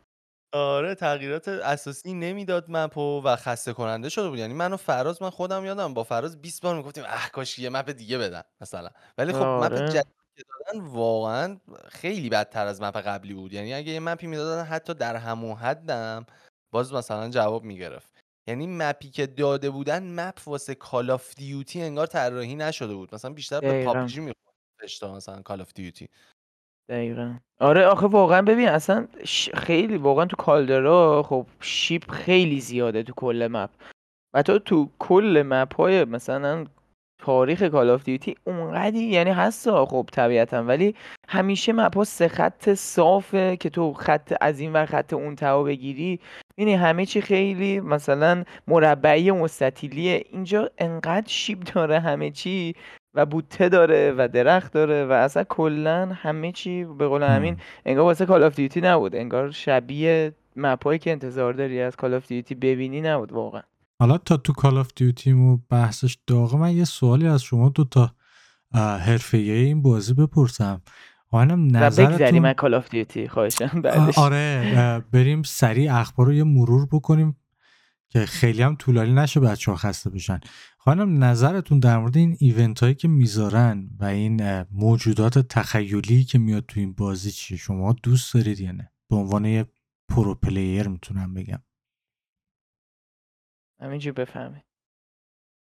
[0.56, 4.38] آره تغییرات اساسی نمی‌داد map و و خسته کننده شده بود.
[4.38, 7.70] یعنی من و فراز من خودم یادم با فراز 20 بار می‌گفتیم اه کاش یه
[7.70, 8.42] map دیگه بدن.
[8.60, 8.90] مثلا.
[9.18, 9.88] ولی خب map آره.
[9.88, 10.02] جدیدی
[10.36, 13.52] که دادن واقعا خیلی بدتر از map قبلی بود.
[13.52, 16.26] یعنی اگه یه map ی می‌دادن حتی در همون حدم
[16.72, 18.10] باز مثلا جواب می‌گرفت.
[18.48, 23.14] یعنی map ی که داده بودن map واسه Call of Duty انگار طراحی نشده بود.
[23.14, 23.84] مثلا بیشتر به دقیقاً.
[23.84, 26.08] PUBG می‌خورد مثلا Call of Duty
[26.88, 27.34] دقیقا.
[27.60, 33.12] آره آخه واقعا ببین اصلا ش- خیلی واقعا تو Caldera خب شیب خیلی زیاده تو
[33.16, 33.70] کل map.
[34.34, 36.64] و تو تو کل map های مثلا
[37.22, 40.62] تاریخ Call of Duty اونقدی یعنی هستا خب طبیعتا.
[40.64, 40.94] ولی
[41.28, 45.64] همیشه map ها سه خط صافه که تو خط از این و خط اون تهو
[45.64, 46.20] بگیری.
[46.58, 50.24] یعنی همه چی خیلی مثلا مربعی مستطیلیه.
[50.30, 52.74] اینجا انقدر شیب داره همه چی.
[53.16, 58.04] و بوته داره و درخت داره و اصلا کلا همه چی به قول همین انگار
[58.04, 59.16] واسه Call of Duty نبود.
[59.16, 63.62] انگار شبیه map ایی که انتظار داری از Call of Duty ببینی نبود واقعا.
[64.00, 66.56] حالا تا تو Call of Duty ایم و بحثش داغه.
[66.56, 68.10] من یه سوالی از شما دو تا
[68.74, 70.82] حرفه‌ای این بازی بپرسم.
[71.30, 74.18] آنم نظرتون از Call of Duty خواهشم بعدش.
[74.18, 77.36] آره بریم سریع اخبار رو یه مرور بکنیم.
[78.08, 80.40] که خیلی هم طولانی نشه بچه ها خسته بشن.
[80.78, 86.64] خانم نظرتون در مورد این event هایی که می‌ذارن و این موجودات تخیلی که میاد
[86.68, 89.66] تو این بازی چیه؟ شما دوست دارید یا نه؟ به عنوان یه
[90.08, 91.62] pro player می‌تونم بگم.
[93.80, 94.60] همینجور بفهمی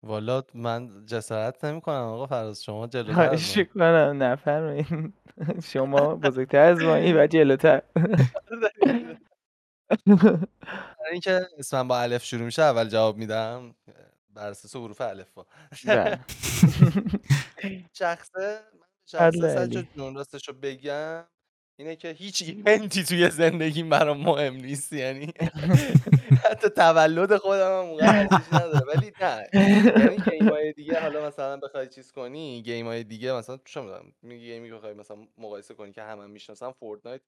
[0.02, 3.64] والا من جسارت نمی‌کنم آقا فراز شما جلوتر.
[3.64, 4.22] کنم.
[4.22, 5.14] نفرمایید
[5.72, 7.82] شما بزرگتر از مایی و جلوتر.
[10.06, 13.74] برای اینکه اسمم با الف شروع میشه اول جواب میدم
[14.34, 15.46] بر اساس حروف الف با
[15.86, 16.20] بله.
[17.92, 18.60] شخصه
[19.06, 19.88] شخصه علی.
[19.96, 21.24] جون راستشو بگم
[21.78, 25.32] اینه که هیچ event ی توی زندگیم برام مهم نیست یعنی
[26.50, 29.46] حتی تولد خودم هم اونقدر نداره ولی نه.
[29.54, 34.12] یعنی game های دیگه حالا مثلا بخوای چیز کنی game های دیگه مثلا چه می‌دونم
[34.22, 37.20] میگی game ی بخوای مثلا مقایسه کنی که همه هم می‌شناسن Fortnite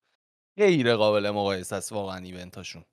[0.59, 2.85] غیر قابل مقایسه است واقعا event اشون.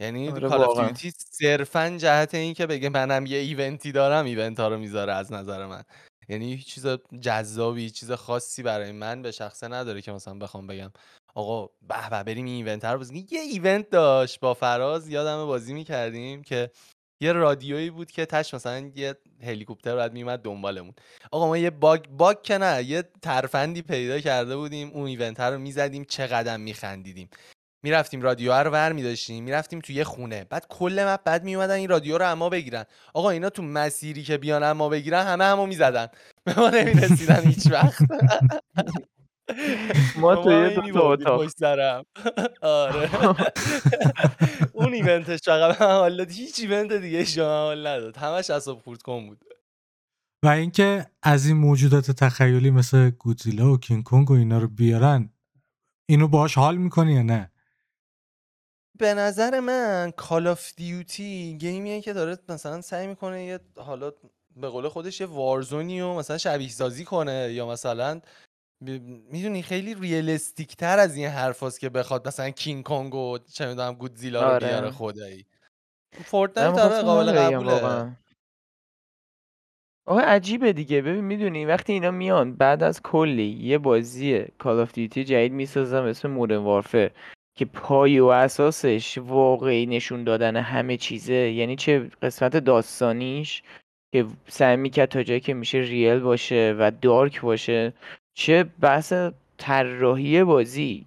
[0.00, 0.86] یعنی آره Call of واقعا.
[0.86, 5.12] Duty صرفا جهت این که بگه منم یه event ی دارم event ها رو می‌ذاره
[5.12, 5.82] از نظر من.
[6.28, 6.86] یعنی هیچ چیز
[7.20, 10.92] جذابی هیچ چیز خاصی برای من به شخصه نداره که مثلا بخوام بگم
[11.34, 13.26] آقا به به بریم این event رو بزنیم.
[13.30, 16.70] یه event داشت با فراز یادم بازی می‌کردیم که
[17.22, 20.94] یه رادیویی بود که تش مثلا یه هلیکوپتر بعد میومد دنبالمون.
[21.32, 25.58] آقا ما یه bug bug که نه یه ترفندی پیدا کرده بودیم اون event رو
[25.58, 27.28] می‌زدیم چه قدرم میخندیدیم.
[27.84, 30.44] می‌رفتیم رادیو رو ور میداشتیم می‌رفتیم توی یه خونه.
[30.50, 32.84] بعد کل مپ بعد میومدن این رادیو رو اما بگیرن.
[33.14, 36.06] آقا اینا تو مسیری که بیان اما بگیرن همه همو می‌زدن.
[36.44, 38.02] به ما نمی‌رسیدن هیچ وقت.
[40.16, 41.50] ما و توی یه دو تا اتاق.
[42.62, 43.10] آره.
[44.94, 46.30] اون ایونتش فقط به من حال داد.
[46.30, 48.16] هیچ ایونت دیگه شما حال نداد.
[48.16, 49.44] همش اصاب خورد کن بود.
[50.44, 55.32] و اینکه از این موجودات تخیلی مثل گودزیلا و کینگ کنگ و اینا رو بیارن
[56.08, 57.52] اینو باهاش حال می‌کنی یا نه؟
[58.98, 64.12] به نظر من Call of Duty game یه که داره مثلا سعی می‌کنه یه حالا
[64.56, 68.20] به قول خودش یه Warzone ی و مثلا شبیه سازی کنه یا مثلا
[68.80, 73.94] می‌دونی خیلی realistic تر از این حرف که بخواد مثلا کینگ کونگ و چه می‌دونم
[73.94, 74.68] گودزیلا رو آره.
[74.68, 75.46] بیاره خدایی.
[76.24, 78.16] Fortnite من آره قابل قبوله.
[80.06, 81.02] آخه عجیبه دیگه.
[81.02, 86.02] ببین می‌دونی وقتی اینا میان بعد از کلی یه بازی Call of Duty جدید می‌سازن
[86.02, 87.10] به اسم Modern Warfare
[87.58, 91.34] که پای و اساسش واقعی نشون دادن همه چیزه.
[91.34, 93.62] یعنی چه قسمت داستانیش
[94.12, 97.92] که سعی می‌کرد تا جایی که میشه ریل باشه و دارک باشه.
[98.34, 99.12] چه بحث
[99.58, 101.06] طراحی بازی؟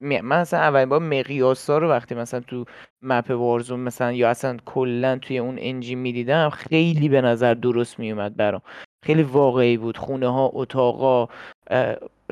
[0.00, 2.64] من اصلا اولین بار مقیاسا رو وقتی مثلا تو
[3.02, 8.36] مپ وارزون مثلا یا اصلا کلا توی اون انجین می‌دیدم خیلی به نظر درست میومد
[8.36, 8.62] برام.
[9.04, 9.96] خیلی واقعی بود.
[9.96, 11.28] خونه ها اتاقا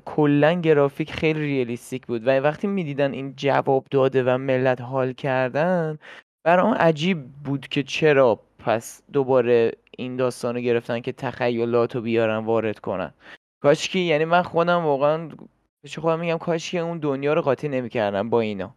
[0.04, 2.26] کلا گرافیک خیلی ریالیستیک بود.
[2.26, 5.98] و وقتی می‌دیدن این جواب داده و ملت حال کردن
[6.44, 12.36] برام عجیب بود که چرا پس دوباره این داستان رو گرفتن که تخیلات رو بیارن
[12.44, 13.14] وارد کنن.
[13.62, 15.28] کاشکی یعنی من خودم واقعا
[15.82, 18.74] پیش خودم میگم کاشکی اون دنیا رو قاطی نمی‌کردم با اینا.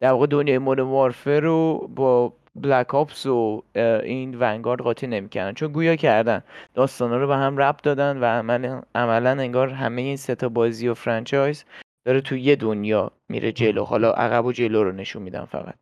[0.00, 3.62] در واقع دنیای مودرن وارفر رو با بلک آپس و
[4.04, 5.52] این ونگارد قاطی نمی‌کردن.
[5.54, 6.42] چون گویا کردن
[6.74, 10.88] داستانا رو به هم ربط دادن و عملا عملا انگار همه این سه تا بازی
[10.88, 11.64] و فرانچایز
[12.06, 13.84] داره تو یه دنیا میره جلو.
[13.84, 15.74] حالا عقب و جلو رو نشون میدن فقط.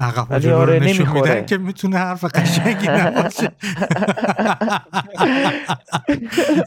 [0.00, 1.34] عقب ولی آره نمی‌خوره.
[1.34, 3.52] میدن که می‌تونه حرف قشنگی نباشه.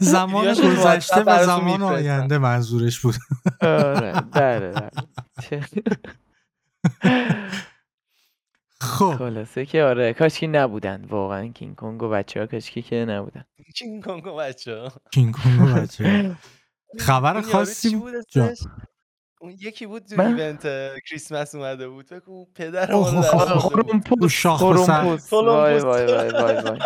[0.00, 1.82] زمان گذشته و زمان.
[1.82, 3.14] آینده منظورش بود.
[3.62, 4.12] آره
[8.80, 9.14] خب.
[9.18, 11.04] خلاصه که آره کاشکی نبودن.
[11.04, 13.44] واقعا کینگ کنگ و بچه ها کاشکی که نبودن.
[13.76, 16.36] کینگ کونگ و بچه ها کینگ کنگ و بچه
[17.06, 18.14] خبر خاصی بود؟
[19.42, 20.62] اون یکی بود تو ایونت
[21.10, 22.06] کریسمس اومده بود.
[22.06, 23.62] فکر کنم پدر اوه، ما رو در اوه، آورده بود.
[23.62, 25.78] خرومپوس او شاخ وای.
[25.78, 26.78] وای وای وای وای.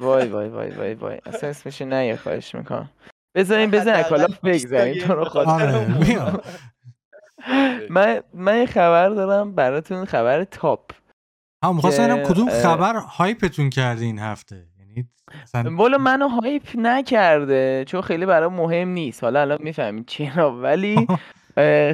[0.00, 1.18] وای وای وای وای وای.
[1.26, 2.90] اصلا اسمشو نیا خواهش می‌کنم.
[3.34, 6.06] بذارین بزن کالا 20 بگذاریم تو رو بخاطر آره اون.
[6.08, 6.44] میاد
[7.90, 10.90] من من یه خبر دارم براتون خبر top.
[11.64, 15.08] هم می‌خواستم ببینم کدوم خبر hype تون کرده این هفته؟ یعنی
[15.76, 19.24] والا منو hype نکرده چون خیلی برام مهم نیست.
[19.24, 21.06] حالا الان می‌فهمید چرا ولی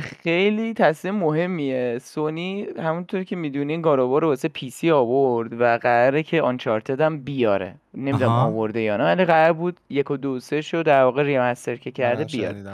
[0.01, 1.99] خیلی تصمیم مهمیه.
[1.99, 7.01] سونی همونطور که می‌دونین God of War رو واسه PC آورد و قراره که Uncharted
[7.01, 7.75] هم بیاره.
[7.95, 8.31] نمی‌دونم.
[8.31, 11.91] آورده یا نه ولی قرار بود یک و دو سه شو در واقع remaster که
[11.91, 12.65] کرده بیاره.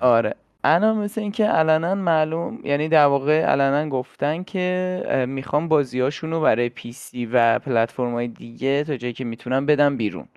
[0.00, 6.30] آره، الان مثل اینکه علنا معلوم یعنی در واقع علنا گفتن که اه، می‌خوان بازیاشون
[6.30, 10.28] رو برای پی سی و پلتفرم های دیگه تا جایی که می‌تونن بدن بیرون.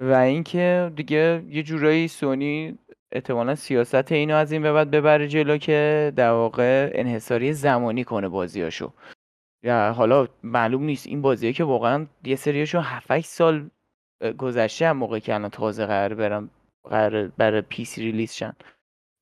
[0.00, 2.78] و اینکه دیگه یه جورایی سونی
[3.12, 8.28] احتمالا سیاست اینو از این به بعد ببره جلو که در واقع انحصاری زمانی کنه
[8.28, 8.92] بازیاشو.
[9.64, 13.70] یا حالا معلوم نیست این بازیه که واقعا یه سریاشو 7 سال
[14.38, 16.50] گذشته هم موقع که الان تازه قرار برم
[16.90, 18.52] قرار برای PC release شن.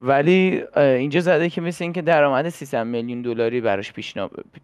[0.00, 3.92] ولی اینجا زده که مثل اینکه درآمد 300 میلیون دلاری براش.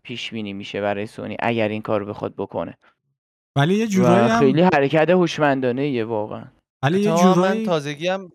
[0.03, 2.79] پیش بینی میشه برای سونی اگر این کار بخواد بکنه.
[3.57, 6.45] ولی یه جورایی هم خیلی حرکت هوشمندانه یه واقعا.
[6.85, 8.33] ولی یه اتفاقا من جورایی تازگی هم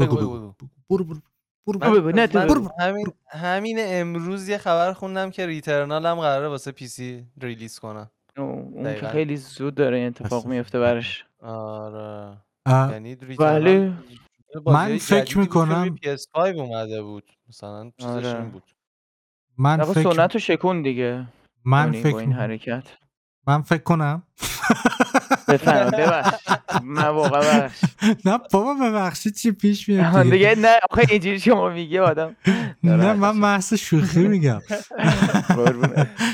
[0.00, 0.52] بگو بگو،.
[0.90, 1.20] برو برو.
[1.66, 2.68] برو نه، تو.
[2.80, 8.10] همین همین امروز یه خبر خوندم که Returnal هم قراره واسه PC release کنن.
[8.36, 9.08] اون که.
[9.08, 10.78] خیلی زود داره اتفاق میفته.
[10.80, 12.36] براش آره.
[12.66, 13.94] یعنی ولی
[14.66, 17.30] من فکر می‌کنم PS5 اومده بود.
[17.48, 18.40] مثلا چیزش آره.
[18.40, 18.62] این بود.
[19.58, 21.26] من فکر سنت رو شکون دیگه.
[21.64, 22.84] من فکر این حرکت.
[23.46, 24.22] من فکر کنم.
[25.48, 26.29] بفهم
[26.82, 27.80] من واقعا ببخش
[28.26, 32.36] نه بابا ببخشید چی پیش میاد دیگه؟ نه آخه اینجوری شما میگه آدم.
[32.82, 33.36] نه من.
[33.36, 34.60] محض شوخی میگم.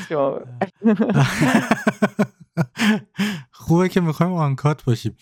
[3.53, 5.17] خوبه که می‌خوایم آنکات باشیم.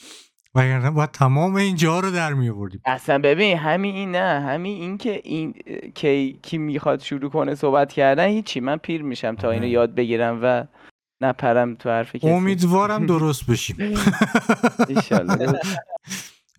[0.54, 4.98] وگرنه باید تمام اینجا رو در می آوردیم اصلا ببین همین این نه همین این
[4.98, 5.54] که این
[5.94, 8.60] کی کی می‌خواد شروع کنه صحبت کردن هیچی.
[8.60, 9.70] من پیر میشم تا اینو آره.
[9.70, 10.64] یاد بگیرم و
[11.20, 12.28] نپرم تو حرف کسی.
[12.30, 13.76] امیدوارم درست بشیم.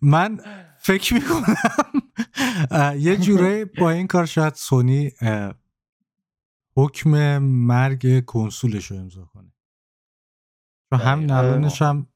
[0.02, 0.40] من
[0.78, 1.56] فکر می‌کنم
[2.98, 5.12] یه جوره با این کار شاید سونی
[6.76, 9.52] حکم مرگ کنسولش رو امضا کنه.
[10.90, 11.30] چون همین.
[11.30, 12.06] الانش هم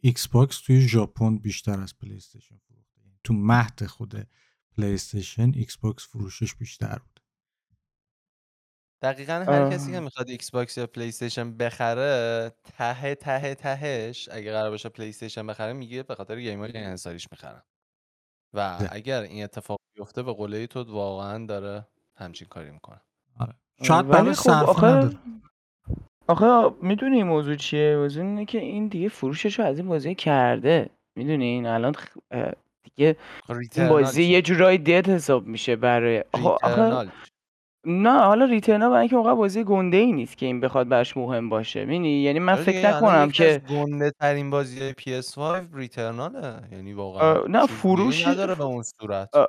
[0.00, 3.00] Xbox توی ژاپن بیشتر از PlayStation فروخته.
[3.04, 4.28] یعنی تو مهد خود
[4.76, 7.11] PlayStation Xbox فروشش بیشتر بود.
[9.02, 9.92] دقیقا هر کسی.
[9.92, 16.02] که می‌خواد Xbox یا PlayStation بخره ته ته تهش اگه قرار باشه PlayStation بخره میگه
[16.02, 17.62] به خاطر game ای انحصاریش می‌خرم
[18.54, 18.94] و ده.
[18.94, 21.86] اگر این اتفاق بیفته به قوله تو واقعا داره
[22.16, 23.00] همچین کاری می‌کنه
[23.40, 23.52] آره.
[23.82, 25.10] شاید ولی برای خب صرفه آخه
[26.26, 30.90] آخه می‌دونی موضوع چیه موضوع اینه که این دیگه فروشش رو از این بازی کرده
[31.16, 33.16] می‌دونین الان خ- دیگه
[33.48, 37.12] این ریترنال بازی یه جورایی دد حساب میشه برای آخه آخه؟
[37.84, 41.48] نه حالا ریترنا برای اینکه موقع بازی گنده ای نیست که این بخواد براش مهم
[41.48, 41.84] باشه.
[41.84, 45.40] می‌دونی؟ یعنی من آره فکر دیگه الان نکنم یکی از که گنده ترین بازی PS5
[45.74, 46.54] ریترناله.
[46.72, 49.36] یعنی واقعا اه، نه چیز دیگه فروش نداره به اون صورت.
[49.36, 49.48] اه،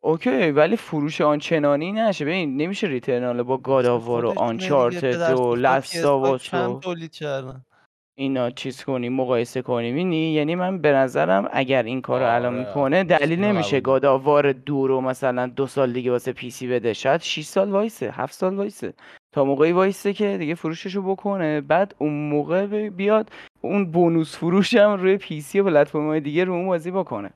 [0.00, 2.24] اوکی ولی فروش آنچنانی نشه.
[2.24, 6.80] ببین نمیشه ریترنال با گاداوار و خودشونه دیگه آنچارتد پدر و PS5 لستاواس کم و
[6.80, 7.64] تولید کردن.
[8.14, 12.54] اینا چیز کنیم مقایسه کنیم اینی یعنی من به نظرم اگر این کار رو الان
[12.54, 16.92] آره می‌کنه آفکورس دلیل نمیشه گاداوار دو رو مثلا دو سال دیگه واسه پیسی بده.
[16.92, 18.92] شاید 6 سال وایسه 7 سال وایسه.
[19.34, 21.60] تا موقعی وایسه که دیگه فروششو بکنه.
[21.60, 26.66] بعد اون موقع بیاد اون bonus فروش هم روی PC و پلتفرم‌های دیگه رو اون
[26.66, 27.30] بازی بکنه.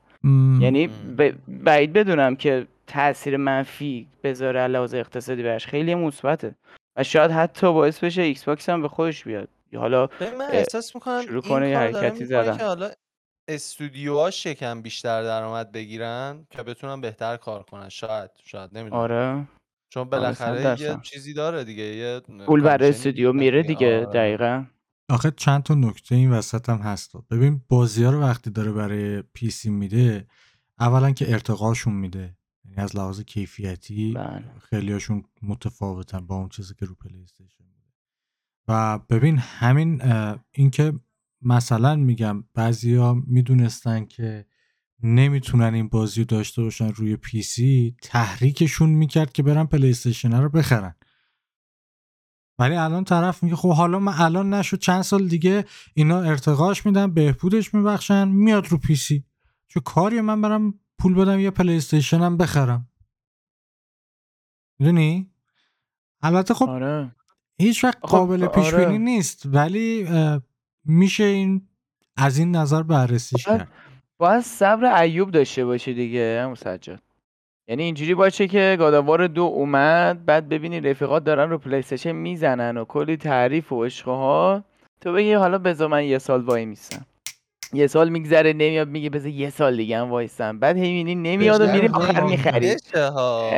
[0.61, 0.89] یعنی.
[1.49, 5.67] بعید بدونم که تاثیر منفی بذاره علاوه لحاظ اقتصادی براش.
[5.67, 6.55] خیلی مثبته.
[6.97, 9.49] و شاید حتی باعث بشه Xbox هم به خودش بیاد.
[9.77, 12.45] یا حالا ببین من احساس می‌کنم شروع این کنه یه کار رو داره حرکتی می‌کنه
[12.45, 12.91] که زدن حالا
[13.49, 17.89] استودیوهاش یکم بیشتر درآمد بگیرن که بتونن بهتر کار کنن.
[17.89, 19.03] شاید شاید نمی‌دونم.
[19.03, 19.49] آره.
[19.93, 23.75] چون آره صد بالاخره یه درصد چیزی داره دیگه یه پول برای استودیو میره دیگه.
[23.75, 24.07] دیگه آره.
[24.07, 24.67] دقیقا.
[25.11, 27.13] آخه چند تا نکته این وسط هم هست.
[27.31, 30.27] ببین بازی ها رو وقتی داره برای PC میده
[30.81, 32.37] اولا که ارتقاشون میده.
[32.65, 34.45] یعنی از لحاظ کیفیتی بله.
[34.71, 37.65] خیلیاشون متفاوتن با اون چیزی که رو PlayStation
[38.69, 40.03] و ببین همین
[40.51, 40.93] اینکه
[41.43, 44.47] مثلا میگم بعضیا می‌دونستن که
[45.03, 50.95] نمی‌تونن این بازی رو داشته باشن روی PC تحریکشون می‌کرد که برن Play رو بخرن.
[52.59, 57.15] ولی الان طرف میگه خب حالا من الان نشد چند سال دیگه اینا ارتقاش میدن
[57.15, 59.25] بهبودش میبخشن میاد رو PC
[59.69, 61.81] چه کاری من برم پول بدم یه Play
[62.13, 62.89] هم بخرم؟
[64.79, 65.31] می‌دونی؟
[66.23, 67.17] البته خب آره.
[67.59, 70.09] هیچ وقت خب قابل پیش بینی آره نیست ولی
[70.85, 71.69] میشه این
[72.17, 73.69] از این نظر بررسیش کرد.
[74.19, 77.01] باید صبر ایوب داشته باشه دیگه همون سجاد
[77.69, 82.13] یعنی اینجوری باشه که God of War دو اومد بعد ببینی رفیقات دارن رو PlayStation
[82.13, 84.65] می‌زنن و کلی تعریف و عشقه ها
[85.01, 87.07] تو بگی حالا بذار من یه سال وای میسم
[87.73, 90.59] یه سال میگذره نمیاد میگه بذار یه سال دیگه هم وایسم.
[90.59, 92.31] بعد هی می‌بینی نمیاد و میری آره آخر آره.
[92.31, 93.51] می‌خری بشه ها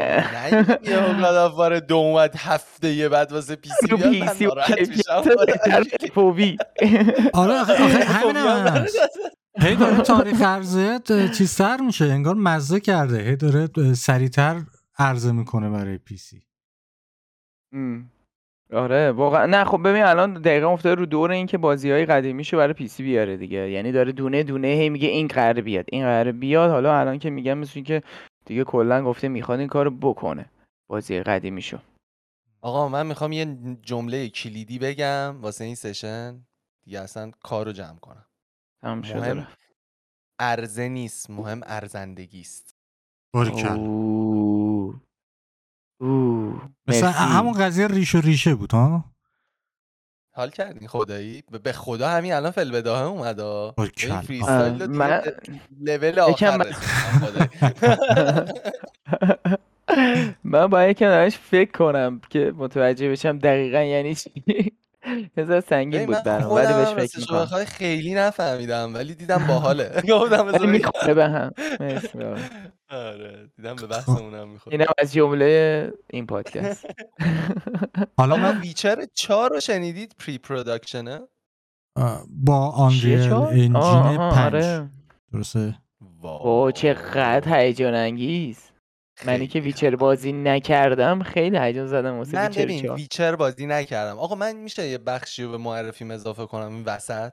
[1.70, 5.22] نه دو اومد هفته یه بعد واسه PC رو بیاد من PC و ناراحت میشم.
[5.22, 6.56] کیفیت بهتر فوبی.
[7.32, 8.36] آره آخه, آخه همین
[9.60, 10.98] هی داره تاریخ عرضه
[11.38, 13.22] چیز سر میشه انگار مزه کرده.
[13.22, 14.62] هی داره سریعتر
[14.98, 16.42] عرضه می‌کنه برای پی سی.
[18.72, 19.46] آره واقعا.
[19.46, 23.02] نه خب ببین الان دقیقا افتاده رو دور این که بازی های قدیمیشو برای پیسی
[23.02, 23.70] بیاره دیگه.
[23.70, 26.70] یعنی داره دونه دونه هی میگه این قراره بیاد این قراره بیاد.
[26.70, 28.02] حالا الان که میگم مثل که
[28.44, 30.50] دیگه کلا گفته می‌خواد این کارو بکنه
[30.86, 31.78] بازی قدیمیشو.
[32.60, 36.46] آقا من می‌خوام یه جمله کلیدی بگم واسه این سشن.
[36.84, 38.26] دیگه اصلا کارو جمع کنم.
[38.82, 39.46] تمام شده مهم
[40.38, 42.74] ارزه نیست مهم ارزندگی است.
[46.00, 49.04] اوه مثل مرسی همون قضیه ریش و ریشه بود ها؟
[50.34, 54.42] حال کردین خدایی؟ به خدا همین الان فل بداهه اومد دیگه
[55.00, 55.22] من
[55.80, 56.72] لول یکم آخر
[60.44, 64.32] من- باید یکم فکر کنم که متوجه بشم دقیقا یعنی چی.
[65.44, 67.64] ذره سنگین بود برام ولی بهش فکر می‌کنم.
[67.64, 69.90] خیلی نفهمیدم ولی دیدم باحاله.
[70.10, 70.66] گفتم بذار.
[70.66, 71.52] می‌خوره به هم.
[72.90, 73.86] آره دیدم به خب.
[73.86, 74.74] بحثمون هم می‌خوره.
[74.74, 76.86] اینم از جمله این پادکست.
[78.18, 81.20] حالا من Witcher 4 رو شنیدید؟ pre-production ه
[82.28, 84.90] با Unreal Engine آها پنج آره.
[85.32, 85.74] درسته؟
[86.20, 88.70] با چقدر هیجان انگیز
[89.26, 92.96] منی که Witcher بازی نکردم خیلی هیجان زدم واسه من Witcher ببین چهار.
[92.96, 94.18] Witcher بازی نکردم.
[94.18, 97.32] آقا من میشه یه بخشی رو به معرفیم اضافه کنم؟ این وسط؟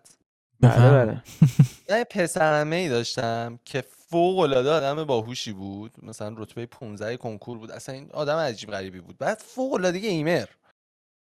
[0.59, 1.23] بله بفهم بله.
[1.89, 5.91] من یه پسرعمه ای داشتم که فوق العاده آدم باهوشی بود.
[6.03, 7.71] مثلا رتبه 15 کنکور بود.
[7.71, 9.17] اصلا این آدم عجیب غریبی بود.
[9.17, 10.45] بعد فوق العاده gamer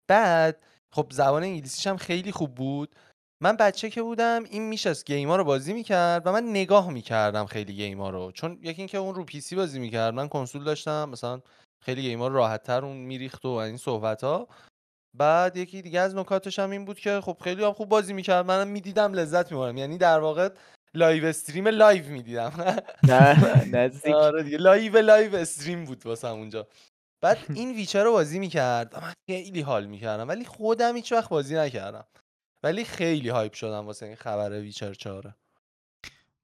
[0.07, 0.57] بعد
[0.91, 2.95] خب زبان انگلیسیش هم خیلی خوب بود.
[3.41, 7.45] من بچه که بودم این میشست game ا رو بازی می‌کرد و من نگاه می‌کردم
[7.45, 8.31] خیلی game ا رو.
[8.31, 10.13] چون یکی اینکه اون رو PC بازی می‌کرد.
[10.13, 11.41] من کنسول داشتم مثلا
[11.83, 14.47] خیلی game ا رو راحتتر اون میریخت و این صحبت ها
[15.17, 18.45] بعد یکی دیگه از نکاتش هم این بود که خب خیلی هم خوب بازی می‌کرد.
[18.45, 19.77] منم می‌دیدم لذت میبردم.
[19.77, 20.49] یعنی در واقع
[20.93, 22.53] live stream live می‌دیدم.
[23.09, 24.15] نه نزدیک.
[24.15, 26.67] آره دیگه live live stream بود واسه اونجا.
[27.23, 30.27] بعد این Witcher رو بازی می‌کرد و من خیلی حال می‌کردم.
[30.27, 32.05] ولی خودم هیچ وقت بازی نکردم.
[32.65, 35.35] ولی خیلی hype شدم واسه این خبر Witcher 4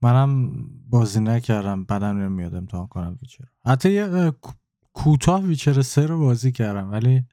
[0.01, 0.51] منم
[0.89, 4.53] بازی نکردم بدم نمیاد امتحان کنم Witcher حتی یه اه، کو-
[4.93, 7.25] کوتاه Witcher سه رو بازی کردم ولی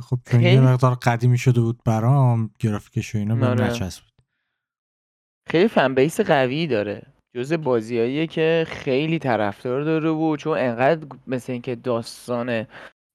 [0.00, 3.64] خب چون یه مقدار قدیمی شده بود برام گرافیکش و اینا بهم آره.
[3.64, 4.12] نچسبید
[5.48, 7.06] خیلی fan base قوی داره.
[7.36, 12.66] جز بازیاییه که خیلی طرفدار داره و چون انقدر مثل اینکه داستان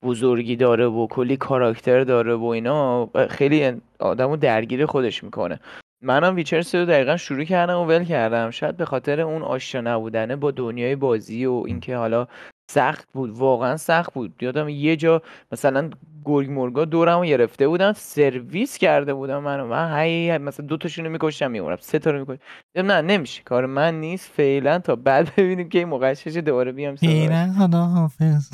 [0.03, 5.59] بزرگی داره و کلی کاراکتر داره و اینا خیلی آدمو درگیر خودش می‌کنه.
[6.03, 8.49] منم ویچر 3 رو دقیقا شروع کردم و ول کردم.
[8.49, 12.27] شاید به خاطر اون آشنا نبودنه با دنیای بازی و اینکه حالا
[12.71, 14.33] سخت بود واقعا سخت بود.
[14.41, 15.21] یادم یه جا
[15.51, 15.89] مثلا
[16.25, 19.67] گرگ مرگا دورم رو گرفته بودن سرویس کرده بودم منو.
[19.67, 22.41] من هی مثلا دو تاشونو میکشتم میمونم سه تا رو میکشتم
[22.75, 23.43] نه نمیشه.
[23.43, 24.31] کار من نیست.
[24.35, 26.95] فعلا تا بعد ببینیم که این موقعش دوباره بیام.
[27.01, 28.49] اینه خدا حافظ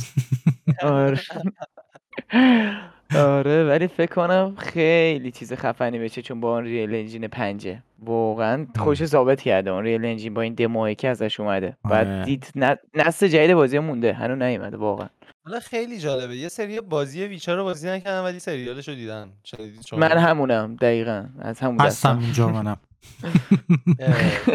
[0.81, 1.19] آره.
[3.15, 8.67] آره ولی فکر کنم خیلی چیز خفنی بشه چون با اون ریل انجین پنجه واقعا
[8.79, 11.77] خوش ثابت کرده اون ریل انجین با این دموهایی که ازش اومده.
[11.83, 12.03] آره.
[12.03, 15.09] بعد دید ن- نسل جدید بازی مونده هنوز نیومده واقعا.
[15.45, 16.35] حالا خیلی جالبه.
[16.35, 19.29] یه سری بازی ویچر رو بازی نکردم ولی سریالش رو دیدم
[19.97, 21.25] من همونم دقیقا.
[21.39, 22.77] از همون هستم اینجا منم.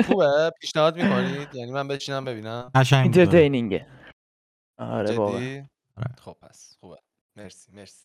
[0.06, 3.86] خوبه؟ پیشنهاد می‌کنید؟ یعنی من بچینم ببینم؟ قشنگ آره.
[4.78, 5.62] آره واقعا.
[5.96, 6.14] آره.
[6.18, 6.96] خب پس خوبه.
[7.36, 8.04] مرسی مرسی.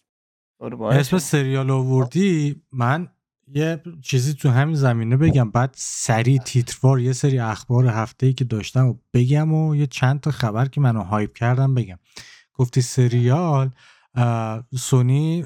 [0.81, 1.17] اسم.
[1.17, 3.07] سریال آوردی من
[3.47, 5.51] یه چیزی تو همین زمینه بگم.
[5.51, 10.19] بعد سریع تیتروار یه سری اخبار هفته ای که داشتم و بگم و یه چند
[10.19, 11.99] تا خبر که منو هایپ کردم بگم.
[12.53, 13.71] گفتی سریال
[14.77, 15.45] سونی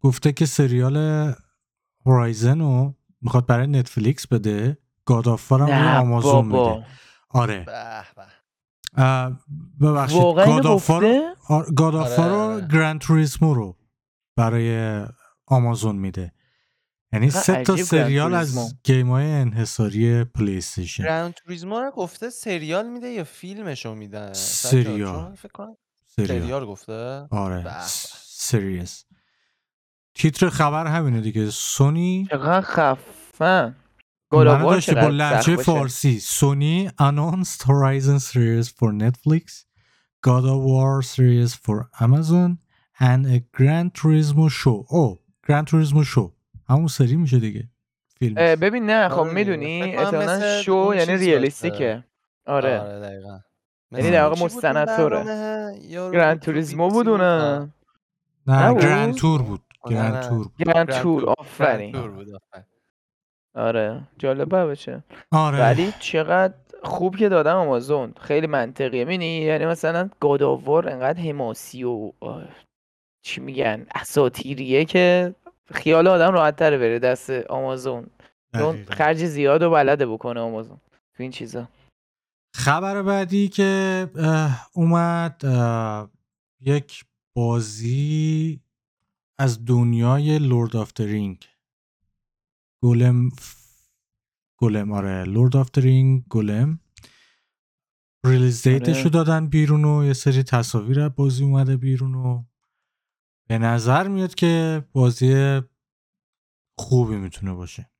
[0.00, 1.34] گفته که سریال
[2.06, 4.78] Horizon رو می‌خواد برای نتفلیکس بده.
[5.04, 6.86] God of War هم نه آمازون میده.
[7.28, 7.66] آره.
[9.80, 12.68] ببخشید واقعا اینو گادافار گفته؟ گادافار آره، رو آره.
[12.72, 13.76] Gran Turismo رو
[14.36, 15.02] برای
[15.46, 16.32] آمازون میده.
[17.12, 18.78] یعنی سه تا سریال Gran Turismo.
[18.84, 25.34] game های انحصاری پلی استیشن Gran Turismo رو گفته سریال میده یا فیلمشو میدن سریال.
[25.34, 25.76] فکر کنم
[26.06, 26.40] سریال.
[26.40, 27.26] سریال گفته.
[27.30, 27.74] آره به.
[28.26, 29.04] سریس.
[30.14, 31.50] تیتر خبر همینه دیگه.
[31.50, 33.76] سونی چقدر خفن.
[34.32, 39.64] منو داشته با لحجه باشه فارسی سونی announced Horizon series for Netflix
[40.26, 42.58] God of War series for Amazon
[43.00, 46.30] and a Gran Turismo show او Gran Turismo show
[46.68, 47.68] همون سری میشه دیگه
[48.18, 49.32] فیلم اه، ببین نه خب آره.
[49.32, 52.04] می‌دونی احتمالا شو یعنی ریالیستیکه
[52.46, 53.40] آره آره دقیقا
[53.92, 54.48] یعنی در واقع.
[54.62, 57.68] برنامه؟ یارو گرند بود تو توریسمو BBC بود؟ اونه
[58.46, 60.28] نه؟ گرند تور بود آره، گرند نه.
[60.28, 61.24] تور بود گرند تور.
[61.38, 62.64] آفرین گرند تور بود آفرین.
[63.58, 65.60] آره جالبه بشه آره.
[65.60, 68.14] ولی چقدر خوب که دادم آمازون.
[68.20, 69.04] خیلی منطقیه.
[69.04, 72.12] مینی یعنی مثلا گاداوار انقدر حماسی و
[73.22, 75.34] چی میگن اساتیریه که
[75.72, 78.06] خیال آدم راحت تره بره دست آمازون.
[78.58, 78.84] چون.
[78.84, 80.80] خرج زیاد و بلده بکنه آمازون.
[81.16, 81.68] تو این چیزا.
[82.54, 84.06] خبر بعدی که
[84.72, 85.42] اومد
[86.60, 87.04] یک
[87.36, 88.60] بازی
[89.38, 91.48] از دنیای Lord of Ring
[92.82, 93.28] Gollum
[94.58, 96.80] Gollum آره Lord of the Ring Gollum
[98.26, 99.10] release date ش رو.
[99.10, 102.44] دادن بیرون و یه سری تصاویر از بازی اومده بیرون و
[103.48, 105.60] به نظر میاد که بازی
[106.78, 107.90] خوبی می‌تونه باشه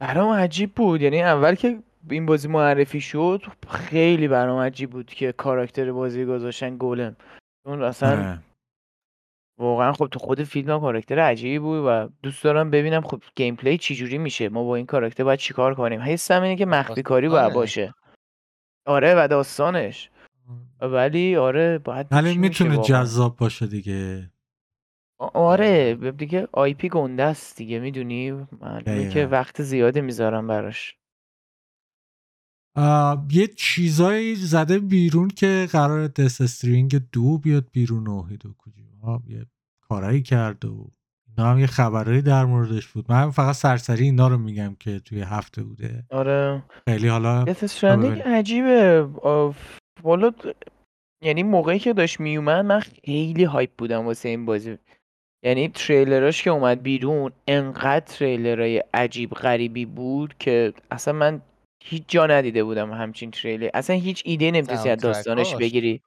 [0.00, 5.32] برام عجیب بود یعنی اول که این بازی معرفی شد خیلی برام عجیب بود که
[5.32, 7.16] کاراکتر بازی گذاشتن گولم
[7.64, 8.47] چون اصلا آره.
[9.58, 13.56] واقعا خب تو خود فیلم هم کاراکتر عجیبی بود و دوست دارم ببینم خب گیم
[13.56, 17.02] پلی چی جوری میشه ما با این کاراکتر باید چیکار کنیم؟ حسم اینه که مخفی
[17.02, 17.52] کاری باید.
[17.52, 17.94] باشه.
[18.86, 20.10] آره و داستانش.
[20.80, 22.78] ولی آره باید ولی می‌تونه.
[22.82, 24.30] جذاب باشه دیگه.
[25.18, 29.26] آره دیگه آی پی گنده است دیگه می‌دونی؟ معلومه که.
[29.26, 30.96] وقت زیادی می‌ذارم براش.
[33.30, 38.54] یه چیزایی زده بیرون که قرار دست استرینگ دو بیاد بیرون و هیدو
[39.26, 39.46] یه
[39.88, 40.90] کارایی کرد و
[41.28, 43.04] اینا هم یه خبرایی در موردش بود.
[43.08, 46.04] من فقط سرسری اینا رو میگم که توی هفته بوده.
[46.10, 46.62] آره.
[46.88, 47.44] خیلی حالا.
[48.26, 49.08] عجیبه.
[50.02, 50.54] والا د-
[51.24, 54.78] یعنی موقعی که داشت میومد من خیلی هایپ بودم واسه این بازی.
[55.44, 61.42] یعنی تریلراش که اومد بیرون انقدر تریلرهای عجیب غریبی بود که اصلا من
[61.84, 65.54] هیچ جا ندیده بودم همچین تریلر اصلا هیچ ایده نمی‌تونستی از داستانش.
[65.54, 66.02] بگیری.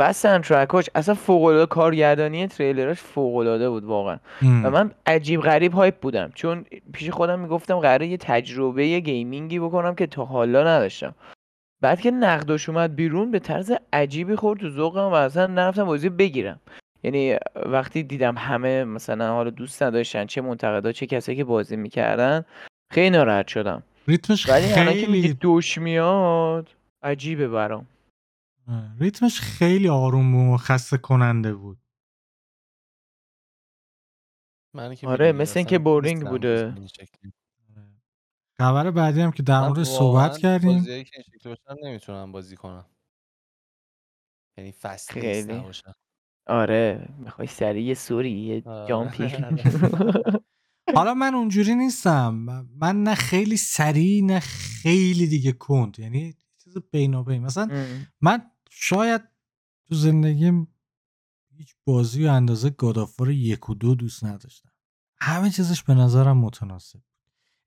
[0.00, 4.18] و سانترکاش اصلا فوق کارگردانی تریلراش فوق العاده بود واقعا.
[4.42, 6.30] و من عجیب غریب هایپ بودم.
[6.34, 11.14] چون پیش خودم می‌گفتم قراره یه تجربه gaming ی بکنم که تا حالا نداشتم.
[11.82, 16.08] بعد که نقداش اومد بیرون به طرز عجیبی خورد تو ذوقم و اصلا نرفتم بازی
[16.08, 16.60] بگیرم.
[17.02, 17.36] یعنی
[17.66, 22.44] وقتی دیدم همه مثلا حالا دوست نداشتن چه منتقدا چه کسایی که بازی می‌کردن
[22.92, 23.82] خیلی ناراحت شدم.
[24.08, 26.68] ریتمش ولی الان که میگه خیلی خوشش میاد
[27.02, 27.86] عجیبه برام.
[29.00, 31.78] ریتمش خیلی آروم و خسته کننده بود.
[34.74, 36.74] من که آره، مثل اینکه بورینگ بوده.
[36.86, 37.32] شکلی.
[38.58, 40.78] خبر بعدی هم که در مورد صحبت کردیم.
[40.78, 42.86] بازیایی که این شکلی باشن نمی‌تونم بازی کنم.
[44.58, 45.52] یعنی فست خیلی.
[45.52, 45.92] نباشن.
[46.46, 48.88] آره می‌خوای سریع یه سوری یه آره.
[48.88, 49.24] جامپی
[50.96, 52.34] حالا من اونجوری نیستم.
[52.80, 55.98] من نه خیلی سریع نه خیلی دیگه کند.
[55.98, 56.34] یعنی
[56.72, 58.06] چیز بینابین مثلا ام.
[58.20, 59.22] من شاید
[59.86, 60.68] تو زندگیم
[61.56, 64.70] هیچ بازی و اندازه God of War یک و دو دوست نداشتم.
[65.20, 67.04] همه چیزش به نظرم متناسب بود.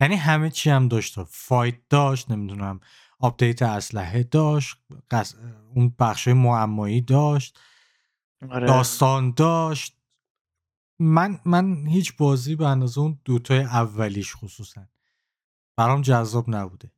[0.01, 1.23] یعنی همه چی هم داشت.
[1.23, 2.79] fight داشت نمی‌دونم
[3.19, 4.77] update اسلحه داشت
[5.11, 5.35] قص...
[5.75, 7.59] اون بخش معمایی داشت
[8.49, 8.67] آره.
[8.67, 9.97] داستان داشت.
[10.99, 14.87] من من هیچ بازی به اندازه اون دوتای اولیش خصوصا.
[15.77, 16.91] برام جذاب نبوده.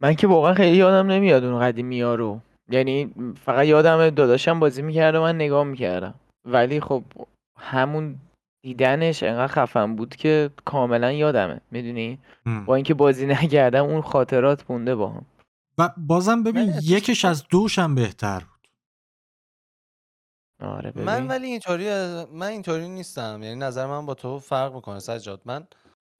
[0.00, 2.40] من که واقعا خیلی یادم نمیاد اون قدیمی ها رو.
[2.68, 6.14] یعنی فقط یادم داداشم بازی می‌کرد و من نگاه می‌کردم.
[6.44, 7.02] ولی خب
[7.58, 8.16] همون
[8.62, 11.60] دیدنش انقدر خفن بود که کاملا یادمه.
[11.70, 12.18] می‌دونی.
[12.66, 15.26] با اینکه بازی نکردم اون خاطرات مونده با هم.
[15.78, 18.68] و بازم ببین من احساس یکش از دوش هم بهتر بود.
[20.68, 21.04] آره ببین.
[21.04, 21.88] من ولی اینطوری
[22.32, 23.40] من اینطوری نیستم.
[23.42, 25.40] یعنی نظر من با تو فرق می‌کنه سجاد.
[25.44, 25.66] من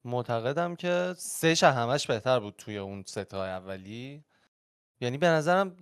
[0.05, 4.23] معتقدم که سهش همش بهتر بود توی اون ستای اولی.
[5.01, 5.75] یعنی به نظرم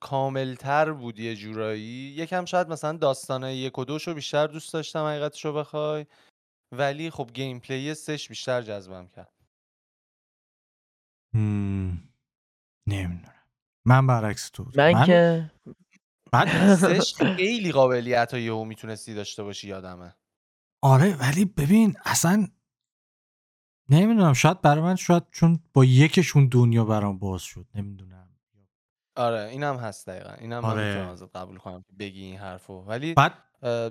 [0.00, 2.14] کاملتر بود یه جورایی.
[2.16, 6.06] یکم شاید مثلا داستانه یک و دوشو بیشتر دوست داشتم حقیقتشو بخوای.
[6.72, 9.32] ولی خب گیم پلی سش بیشتر جذبم کرد.
[12.86, 13.34] نمی‌دونم.
[13.86, 14.92] من برعکس تو بودم.
[14.92, 15.50] من که
[16.32, 16.48] بعد
[17.00, 20.14] سش خیلی قابلیت ها یهو می‌تونستی داشته باشی یادمه.
[20.82, 22.48] آره ولی ببین اصلا
[23.88, 28.28] نمی‌دونم شاید برای من شاید چون با یکشون دنیا برام باز شد نمی‌دونم.
[29.16, 30.32] آره اینم هست دقیقا.
[30.32, 30.88] اینم من آره.
[30.88, 32.72] می‌تونم ازت قبول کنم بگی این حرفو.
[32.72, 33.32] ولی بعد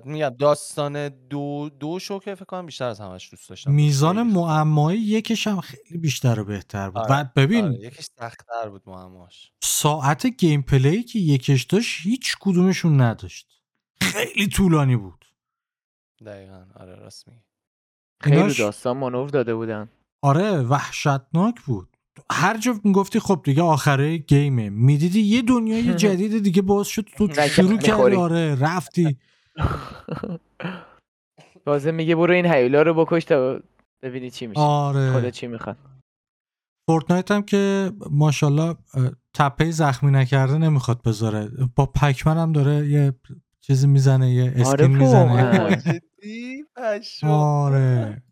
[0.04, 3.70] میگم داستان دو دو شو که فکر کنم بیشتر از همش دوست داشتم.
[3.70, 4.22] میزان.
[4.22, 7.02] معمایی یکش هم خیلی بیشتر و بهتر بود.
[7.02, 9.52] آره، و ببین آره یکیش سختتر بود معماش.
[9.62, 13.62] ساعت گیم پلی که یکش داشت هیچ کدومشون نداشت.
[14.00, 15.24] خیلی طولانی بود.
[16.26, 16.66] دقیقا.
[16.74, 17.40] آره راست میگی.
[18.20, 19.88] خیلی داستان مانور داده بودن.
[20.22, 21.88] آره وحشتناک بود.
[22.32, 24.70] هر جا می‌گفتی خب دیگه آخره گیمه.
[24.70, 28.16] می‌دیدی یه دنیای جدید دیگه باز شد تو شروع کردی.
[28.16, 29.16] آره رفتی.
[31.64, 33.60] تازه میگه برو این هیولا رو بکش تا
[34.02, 34.60] ببینی چی میشه.
[34.60, 35.76] خدا آره چی می‌خواد.
[36.90, 38.74] فورتنایت هم که ماشاءالله
[39.34, 41.50] تپه زخمی نکرده نمی‌خواد بذاره.
[41.76, 43.12] با پکمن هم داره یه
[43.60, 45.42] چیزی می‌زنه یه اسکین آره می‌زنه.
[45.42, 45.76] واقعاً.
[46.22, 47.32] جدی پشمام.
[47.32, 48.22] آره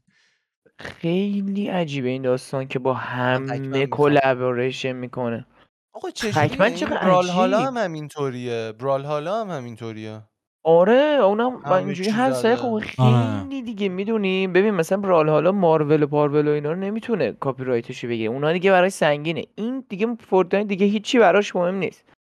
[0.78, 3.86] خیلی عجیبه این داستان که با همه.
[3.86, 5.46] کلابوریشن می‌کنه
[5.94, 7.60] آقا این چقدر برال حالا.
[7.60, 10.22] هم همینطوریه برال حالا هم همینطوریه
[10.66, 12.56] آره اونم اینجوری هست زده.
[12.56, 12.84] خب آره.
[12.84, 17.64] خیلی دیگه می‌دونی ببین مثلا برال حالا مارول و پارول و اینا رو نمی‌تونه کاپی
[17.64, 22.13] رایتشو بگیره اونا دیگه براش سنگینه این دیگه فورتنایت دیگه هیچی براش مهم نیست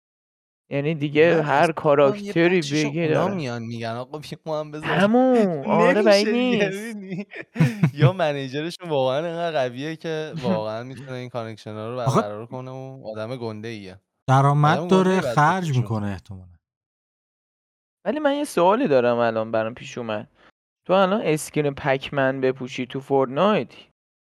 [0.70, 4.94] یعنی دیگه هر یه کاراکتری بگه اونا داره میان میگن آقا بیا ما هم بذاریم.
[4.94, 5.64] همون.
[5.66, 6.96] آره بعید نمیشه دیگه، نیست.
[6.96, 7.26] می‌دونی؟
[8.00, 12.46] یا manager شون واقعا اینقدر قویه که واقعا می‌تونه این connection ها رو آخه- برقرار
[12.46, 13.98] کنه و آدم گنده ایه
[14.28, 15.78] درآمد آدم داره خرج.
[15.78, 16.54] می‌کنه احتمالا.
[18.06, 20.28] ولی من یه سوالی دارم الان برام پیش اومد.
[20.86, 23.72] تو الان skin Pac-Man بپوشی تو Fortnite؟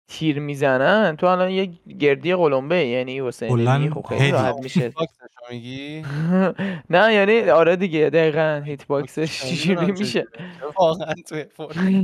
[0.08, 1.66] تیر می‌زنن تو الان یه
[1.98, 4.30] گردی قلمبه یعنی enemy خب خیلی.
[4.30, 4.92] راحت میشه
[5.50, 6.02] میگی
[6.90, 10.24] نه یعنی آره دیگه دقیقا hitbox ش چجوری میشه.
[10.78, 11.14] واقعا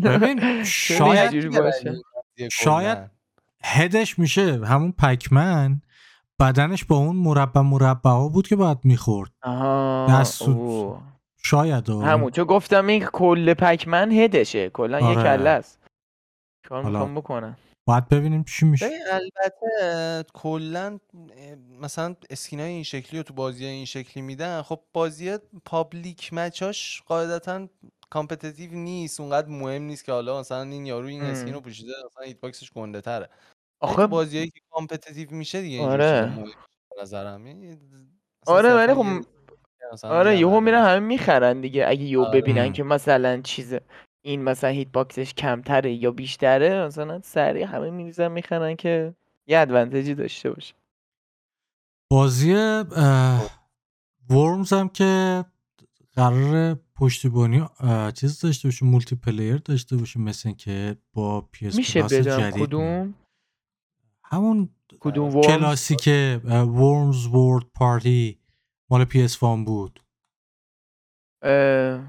[0.04, 2.98] ببین شاید قضیه شاید.
[3.64, 5.80] head ش میشه همون Pac-Man
[6.40, 10.42] بدنش با اون مربع مربع ها بود که باید می‌خورد آها دست.
[11.44, 12.04] شاید آه.
[12.04, 15.22] همون چون گفتم این کل Pac-Man head شه کلا یه آره.
[15.22, 15.78] کله است
[16.68, 20.98] کار می‌خوام بکنن باید ببینیم چی میشه ببین البته کلا
[21.80, 26.82] مثلا skin ای این شکلی رو تو بازی این شکلی میدن خب بازی public match
[26.82, 27.68] اش قاعدتا
[28.10, 31.60] competitive نیست اونقدر مهم نیست که حالا مثلا این یارو این skin رو.
[31.60, 33.28] پوشیده مثلا hitbox ش گنده تره
[33.80, 36.32] آخه بازیایی که competitive میشه دیگه آره.
[37.02, 37.44] نظرم
[38.46, 39.26] آره ولی خب
[39.92, 42.40] مثلا آره یهو میرن همه می‌خرن دیگه اگه یهو آره.
[42.40, 42.72] ببینن.
[42.72, 43.74] که مثلا چیز
[44.22, 49.14] این مثلا هیت باکسش کمتره یا بیشتره مثلا سریع همه میریزن می‌خرن که
[49.46, 50.74] یه ادوانتجی داشته باشه.
[52.10, 52.52] بازی
[54.30, 55.44] ورمز هم که
[56.14, 57.66] قرار پشتیبانی
[58.14, 62.54] چیز داشته باشه مولتی پلیر داشته باشه مثل که با پی اس میشه جدید.
[62.54, 63.14] کدوم؟
[64.24, 64.68] همون
[65.00, 66.08] کدوم ورمز کلاسیک
[66.44, 68.38] ورمز وورد پارتی
[68.90, 70.00] مال پی اس فام بود.
[71.42, 72.00] اه،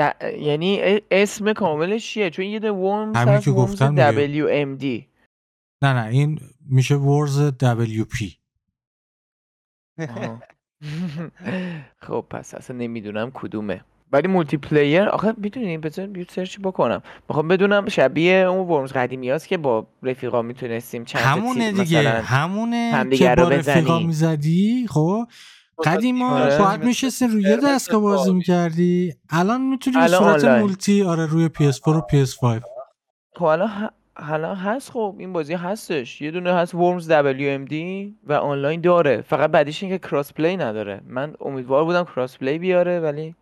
[0.00, 3.88] د- یعنی ا- اسم کاملش چیه؟ چون یه ده ورمز همین هست که ورمز گفتم
[3.90, 4.12] دیگه.
[4.12, 5.06] دبلیو ام دی
[5.82, 7.52] نه نه این میشه ورز
[8.10, 8.36] پی
[12.06, 13.84] خب پس اصلا نمی‌دونم کدومه.
[14.12, 17.02] ولی مولتی پلییر آخه می‌دونی بذار یه سرچ بکنم.
[17.28, 22.00] می‌خوام بدونم شبیه اون ورمز قدیمی هست که با رفیقا می‌تونستیم چند تا همونه دیگه
[22.00, 23.98] مثلا همونه که با رفیقا.
[23.98, 25.26] می‌زدی خب؟
[25.84, 26.58] قدیما آره.
[26.58, 28.32] باید میشستین روی یه دستگاه بازی.
[28.32, 29.14] می‌کردی.
[29.30, 30.62] الان می‌تونی به الان صورت آنلاین.
[30.62, 32.62] multi آره روی PS4 و PS5
[33.36, 34.90] خب الان الان هست.
[34.90, 36.20] خب این بازی هستش.
[36.20, 39.22] یه دونه هست Worms W.M.D و آنلاین داره.
[39.22, 41.00] فقط بعدیش اینه که cross-play نداره.
[41.06, 43.34] من امیدوار بودم cross-play بیاره ولی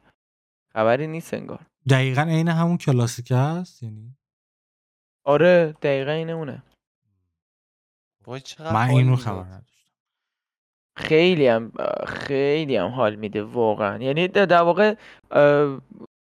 [0.72, 1.60] خبری نیست انگار.
[1.90, 4.16] دقیقا عین همون کلاسیک هست؟ یعنی؟
[5.24, 6.62] آره دقیقا اینه اونه.
[8.60, 9.16] من اینو.
[9.16, 9.77] خبر نداشتم.
[10.98, 11.72] خیلی هم
[12.06, 14.02] خیلی هم حال میده واقعا.
[14.02, 14.94] یعنی در واقع
[15.30, 15.80] اه،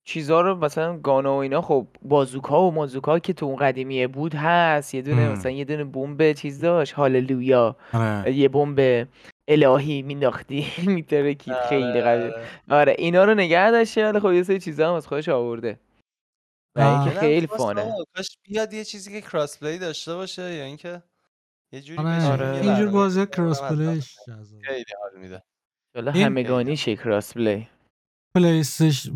[0.07, 4.35] چیزا رو مثلا گانا و اینا خب بازوکا و مازوکا که تو اون قدیمیه بود
[4.35, 4.95] هست.
[4.95, 5.31] یه دونه هم.
[5.31, 6.93] مثلا یه دونه بمب چیز داشت.
[6.93, 7.75] هاللویا.
[7.93, 8.33] آره.
[8.33, 9.07] یه بمب
[9.47, 10.67] الهی مینداختی.
[10.95, 12.23] میترکید خیلی آره، قوی.
[12.23, 12.43] آره.
[12.69, 15.79] آره اینا رو نگه داشته ولی خب یه سری چیزا هم از خودش آورده.
[16.75, 16.81] و.
[16.81, 17.93] اینکه دلم خیلی خواست فانه.
[18.15, 21.03] کاش بیاد یه چیزی که cross-play داشته باشه یا اینکه
[21.71, 22.23] یه جوری آره.
[22.23, 22.61] آره.
[22.61, 24.15] اینجور بازی cross-play ش
[24.65, 25.43] خیلی حال میده.
[26.25, 27.67] همگانی شه کراس پلی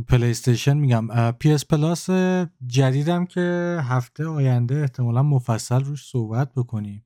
[0.08, 1.32] پلی استیشن میگم.
[1.32, 2.10] PS Plus
[2.68, 7.04] جدیدم که هفته آینده احتمالا مفصل روش صحبت بکنیم.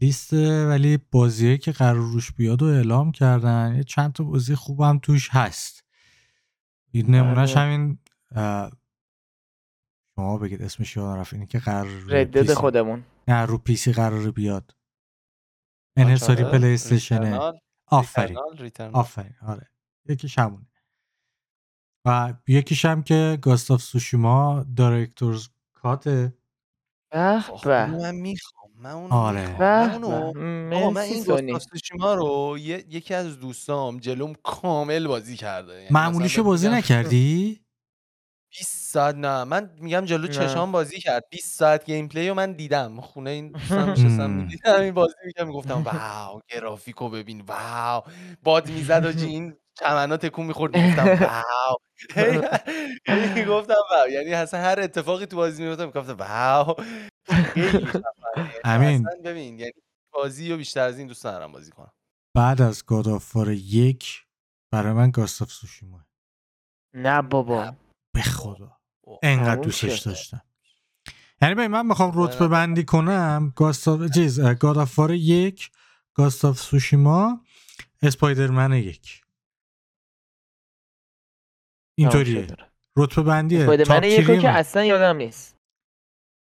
[0.00, 0.32] لیست
[0.68, 3.74] ولی بازیه که قرار روش بیاد و اعلام کردن.
[3.76, 5.84] یه چند تا بازی خوبم توش هست.
[6.90, 7.62] این نمونهش بله.
[7.62, 7.98] همین
[10.14, 11.32] شما بگید اسمش یادم رفت.
[11.32, 13.04] اینی که قرار ردد خودمون.
[13.28, 14.74] نه رو PC قرار بیاد.
[15.96, 18.38] انحصاری آره، PlayStation ه Returnal، آفرین.
[18.92, 19.34] آفرین.
[19.42, 19.70] آره.
[20.08, 20.66] یکیش همونه.
[22.04, 26.34] و یکیش هم که Ghost of Tsushima Director's Cut ه
[27.12, 27.86] به به.
[27.86, 28.70] من می‌خوام.
[28.76, 29.60] من اونو آره.
[29.60, 31.52] من اونو آقا من این سونی.
[31.52, 35.74] Ghost of Tsushima رو یکی از دوستام جلوم کامل بازی کرده.
[35.74, 37.60] یعنی معمولیشو بازی نکردی؟
[38.50, 40.32] 20 ساعت نه من میگم جلو نه.
[40.32, 41.24] چشام بازی کرد.
[41.30, 43.00] 20 ساعت gameplay رو من دیدم.
[43.00, 44.30] خونه این دوستم نشستم هم.
[44.30, 48.02] می‌دیدم این بازی می‌کردم می‌گفتم wow گرافیکو ببین wow.
[48.42, 51.76] باد می‌زد و این چمنا تکون می‌خورد می‌گفتم wow.
[52.14, 52.40] هی-
[53.08, 54.08] هی می‌گفتم wow.
[54.10, 56.74] یعنی اصلا هر اتفاقی تو بازی میفتم می‌گفتم wow.
[57.44, 58.52] خیلی خفنه.
[58.64, 59.08] امین.
[59.08, 59.72] اصلا ببین یعنی
[60.12, 61.92] بازی رو بیشتر از این دوست ندارم بازی کنم.
[62.36, 63.06] بعد از God
[63.48, 64.24] یک
[64.72, 66.04] برای من گاستاف سوشیما
[66.94, 67.72] نه بابا.
[68.14, 68.78] به خدا.
[69.22, 69.98] انقدر دوستش.
[69.98, 70.42] داشتم
[71.42, 72.48] یعنی ببین من می‌خوام خدا رتبه.
[72.48, 75.70] بندی کنم Ghost of چیز God of War یک
[76.14, 77.44] Ghost of Tsushima
[78.02, 79.22] Spider-Man یک
[81.98, 82.46] اینطوریه.
[82.96, 84.48] رتبه بندیه Spider-Man تیری که.
[84.48, 85.56] اصلا یادم نیست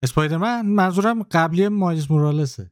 [0.04, 2.72] Spider-Man منظورم قبلی Miles Morales ه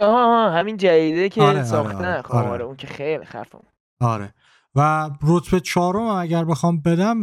[0.00, 2.48] آها همین جدیده که آره، آره، ساختن آره، خب آره.
[2.48, 2.64] آره.
[2.64, 3.62] اون که خیلی خفم
[4.00, 4.34] آره
[4.76, 7.22] و رتبه چهارم اگر بخوام بدم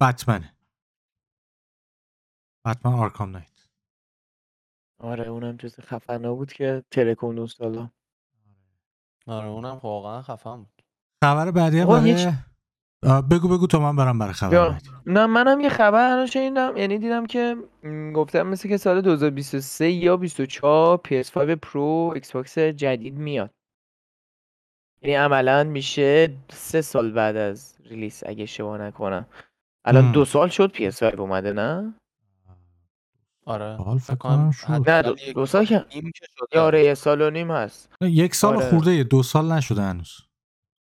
[0.00, 0.54] بتمنه
[2.66, 2.92] بتمن.
[2.92, 3.68] آرکام نایت.
[4.98, 7.90] آره اونم جز خفنا بود که ترکون اون سالا
[9.26, 10.82] آره اونم واقعا خفن بود.
[11.24, 12.32] خبر بعدی برای
[13.30, 16.76] بگو بگو تا من برم برای خبر نه منم یه خبر الان شنیدم.
[16.76, 17.56] یعنی دیدم که
[18.14, 23.54] گفتم مثل که سال 2023 یا 24 PS5 Pro Xbox جدید میاد.
[25.04, 29.26] یعنی عملا میشه سه سال بعد از release اگه اشتباه نکنم
[29.84, 30.12] الان.
[30.12, 31.94] دو سال شد PS5 اومده نه
[33.46, 34.90] آره سال فکر کنم شد.
[34.90, 35.84] نه دو, دو سال که
[36.54, 38.70] آره یه سال و نیم هست یک سال آره.
[38.70, 40.16] خورده دو سال نشده هنوز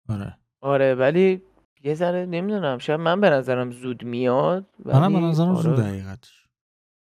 [0.09, 1.43] آره آره ولی
[1.85, 5.62] یه ذره نمی‌دونم شاید من به نظرم زود میاد منم به ولی نظرم آره.
[5.62, 6.49] زود حقیقتش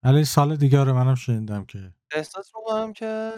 [0.03, 3.31] ولی سال دیگه آره منم شنیدم که احساس می‌کنم که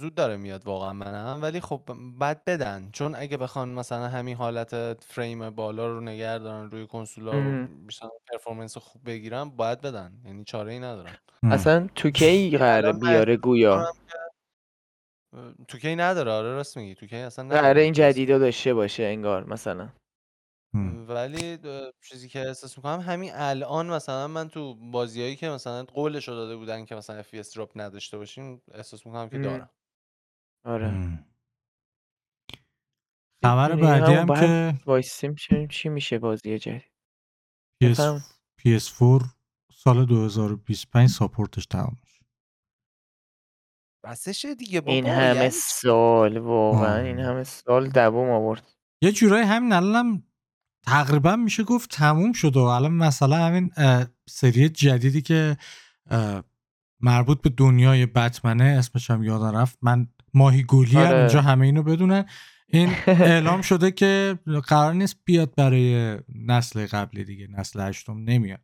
[0.00, 1.80] زود داره میاد واقعا منم ولی خب
[2.18, 7.32] بعد بدن چون اگه بخوان مثلا همین حالت فریم بالا رو نگه دارن روی کنسولا
[7.32, 7.68] و مم.
[7.88, 11.16] مثلا پرفورمنس خوب بگیرن باید بدن یعنی چاره ای ندارن.
[11.42, 13.92] اصلا تو کی قراره بیاره گویا
[15.32, 17.96] اه، توکی نداره آره راست میگی توکی اصلا نداره قراره این PS5.
[17.96, 19.88] جدیدا داشته باشه انگار مثلا.
[21.08, 21.58] ولی
[22.08, 26.56] چیزی که احساس می‌کنم همین الان مثلا من تو بازیایی که مثلا قولش رو داده
[26.56, 29.38] بودن که مثلا FPS دراپ نداشته باشیم احساس می‌کنم که.
[29.38, 29.70] دارم
[30.64, 30.88] آره.
[30.88, 31.24] هم.
[33.44, 36.82] خبر می‌دونی بعدی همون هم باید که وایسیم چی چی میشه بازی جدید.
[37.84, 38.24] PS, بفهم
[38.60, 39.24] PS4
[39.72, 42.20] سال 2025 ساپورتش تمام میشه.
[44.04, 47.26] بسشه دیگه این بابا همه یعنی چی سال واقعا این آه.
[47.26, 48.74] همه سال دووم آورد.
[49.02, 50.22] یه جورایی همین الانم
[50.86, 55.56] تقریبا میشه گفت تموم شد و الان مثلا همین اه، سری جدیدی که
[56.10, 56.42] اه،
[57.00, 59.78] مربوط به دنیای بتمنه اسمش هم یادم رفت.
[59.82, 62.24] من ماهی گولی هم اینجا آره همه اینو بدونن.
[62.68, 68.60] این اعلام شده که قرار نیست بیاد برای نسل قبلی دیگه نسل هشتم نمیاد.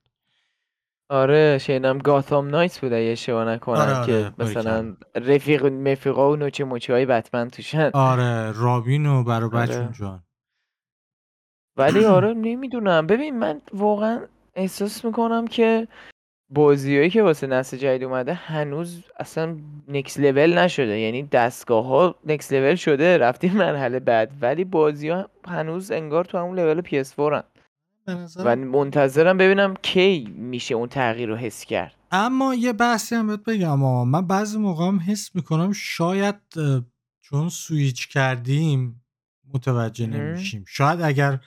[1.08, 6.36] آره شنیدم گاثام نایت بود اگه اشتباه آره نکنم که آره مثلا رفیق مفیقا و
[6.36, 7.90] نوچه موچه های بتمن توشن.
[7.94, 10.22] آره رابین و برا بچون آره جان.
[11.76, 13.06] ولی آره نمی‌دونم.
[13.06, 14.20] ببین من واقعا
[14.54, 15.88] احساس می‌کنم که
[16.50, 19.56] بازیایی که واسه نسل جدید اومده هنوز اصلا
[19.88, 20.98] نکس لول نشده.
[20.98, 24.32] یعنی دستگاه ها نکس لول شده رفتیم مرحله بعد.
[24.40, 27.42] ولی بازی ها هنوز انگار تو همون لول PS4 هن.
[28.36, 31.92] و منتظرم ببینم کی میشه اون تغییر رو حس کرد.
[32.10, 34.04] اما یه بحثی هم بهت بگم آه.
[34.04, 36.34] من بعضی موقع هم حس می‌کنم شاید
[37.20, 39.04] چون سویچ کردیم
[39.54, 40.06] متوجه.
[40.06, 40.64] نمیشیم.
[40.68, 41.38] شاید اگر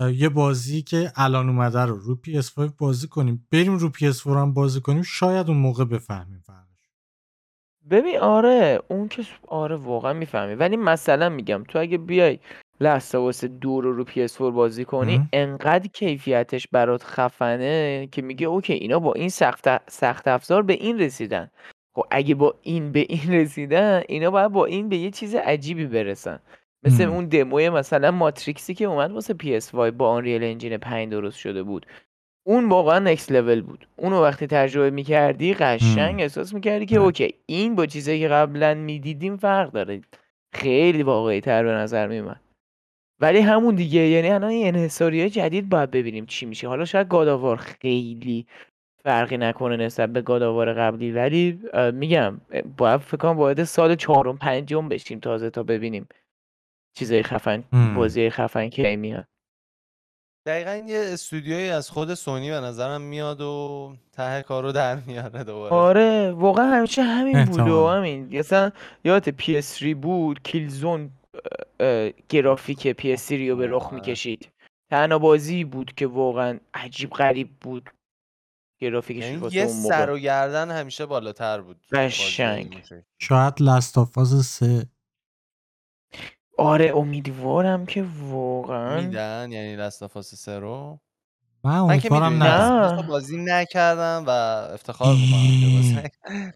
[0.00, 3.48] یه بازی که الان اومده رو رو PS5 بازی کنیم.
[3.52, 5.02] بریم رو PS4 هم بازی کنیم.
[5.02, 6.90] شاید اون موقع بفهمیم فرقش.
[7.90, 10.54] ببین آره اون که آره واقعا می‌فهمی.
[10.54, 12.38] ولی مثلا میگم تو اگه بیای
[12.80, 15.28] Last of Us دو رو رو PS4 بازی کنی ام.
[15.32, 20.98] انقدر کیفیتش برات خفنه که میگه OK اینا با این سخت سخت افزار به این
[21.00, 21.50] رسیدن.
[21.94, 25.86] خب اگه با این به این رسیدن اینا باید با این به یه چیز عجیبی
[25.86, 26.40] برسن.
[26.84, 27.04] مثل.
[27.04, 31.62] اون دموی مثلا Matrix ی که اومد واسه PS5 با Unreal Engine 5 درست شده
[31.62, 31.86] بود
[32.46, 36.20] اون واقعا نکس لول بود اونو وقتی تجربه می‌کردی قشنگ.
[36.20, 36.98] احساس می‌کردی که.
[36.98, 40.00] OK این با چیزایی که قبلا می‌دیدیم فرق داره
[40.54, 42.40] خیلی واقعی تر به نظر میومد
[43.20, 47.56] ولی همون دیگه یعنی الان این انحصاری جدید باید ببینیم چی میشه حالا شاید گاداوار
[47.56, 48.46] خیلی
[49.04, 51.60] فرقی نکنه نسبت به گاداوار قبلی ولی
[51.92, 52.40] میگم
[52.76, 56.08] باید فکر کنم وارد سال چهارم پنجم بشیم تازه تا ببینیم
[56.94, 57.64] چیزای خفن.
[57.96, 59.26] بازی خفن کی میاد.
[60.46, 65.74] دقیقا یه استودیویی از خود سونی به نظرم میاد و ته کارو در میاره دوباره.
[65.74, 68.38] آره واقعا همیشه همین بود و همین.
[68.38, 68.70] مثلا
[69.04, 71.10] یادت PS3 بود کیلزون
[72.28, 73.94] گرافیک PS3 رو به رخ آره.
[73.94, 74.48] می‌کشید.
[74.90, 77.90] تنها بازی بود که واقعا عجیب غریب بود.
[78.80, 79.88] گرافیکش یعنی واسه یه اون موقع.
[79.88, 82.82] سر و گردن همیشه بالاتر بود قشنگ.
[83.18, 84.86] شاید لاستافاز سه.
[86.60, 91.00] آره امیدوارم که واقعا میدن یعنی لستافاس سه رو.
[91.64, 93.08] من من که امیدوارم رو نه.
[93.08, 94.30] بازی نکردم و
[94.74, 95.94] افتخار می‌کنم که بازی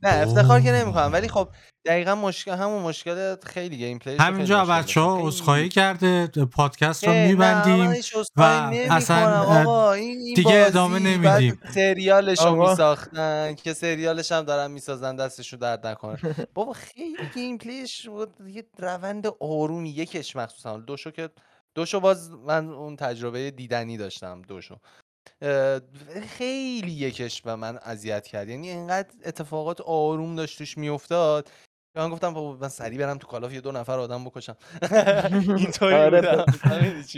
[0.02, 1.48] نه افتخار که نمی‌کنم ولی خب
[1.86, 6.26] دقیقا مشکل همون مشکل خیلی گیم پلیش خیلی همینجا مشکل بچه ها عذرخواهی خیلی کرده
[6.52, 10.18] پادکست رو که نه من میبندیم هیچ و عذرخواهی نمی کنم اصلا اه، آقا این
[10.18, 11.60] این دیگه ادامه بازی بعد نمیدیم.
[11.74, 12.70] سریالش رو آقا.
[12.70, 16.18] میساختن که سریالش هم دارن می‌سازن دستشون درد نکنه.
[16.54, 20.76] بابا خیلی گیم پلیش بود یه روند آرومی یکش مخصوصا.
[20.78, 21.28] دوشو که
[21.74, 24.76] دوشو باز من اون تجربه دیدنی داشتم دوشو.
[26.28, 28.48] خیلی یکش به من اذیت کرد.
[28.48, 31.50] یعنی اینقدر اتفاقات آروم داشت توش میافتاد
[31.94, 34.56] که من گفتم بابا من سریع برم تو کالاف یه دو نفر آدم بکشم.
[35.58, 36.20] اینطوری آره.
[36.20, 36.44] بودم.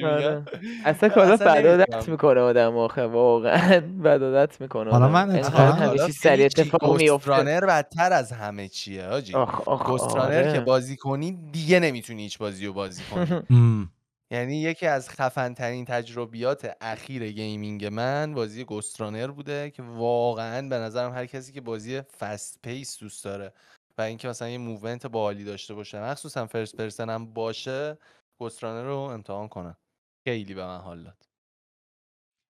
[0.04, 0.44] آره.
[0.84, 6.48] اصلا کالا اصلا بدادت می‌کنه آدم آخه واقعا بدادت می‌کنه حالا من کالاف سریع یعنی
[6.50, 10.60] چی اتفاق میفته رانر بدتر از همه چیه حاجی آخ آخ گوست رانر که آره.
[10.60, 13.42] بازی کنی دیگه نمی‌تونی هیچ بازی رو بازی کنی.
[14.30, 20.76] یعنی یکی از خفن ترین تجربیات اخیر gaming من بازی Ghostrunner بوده که واقعا به
[20.76, 23.52] نظرم هر کسی که بازی fast pace دوست داره
[23.98, 27.98] و اینکه مثلا یه movement باحالی داشته باشه مخصوصا first person هم باشه
[28.38, 29.76] Ghostrunner رو امتحان کنه
[30.24, 31.26] خیلی به من حال داد.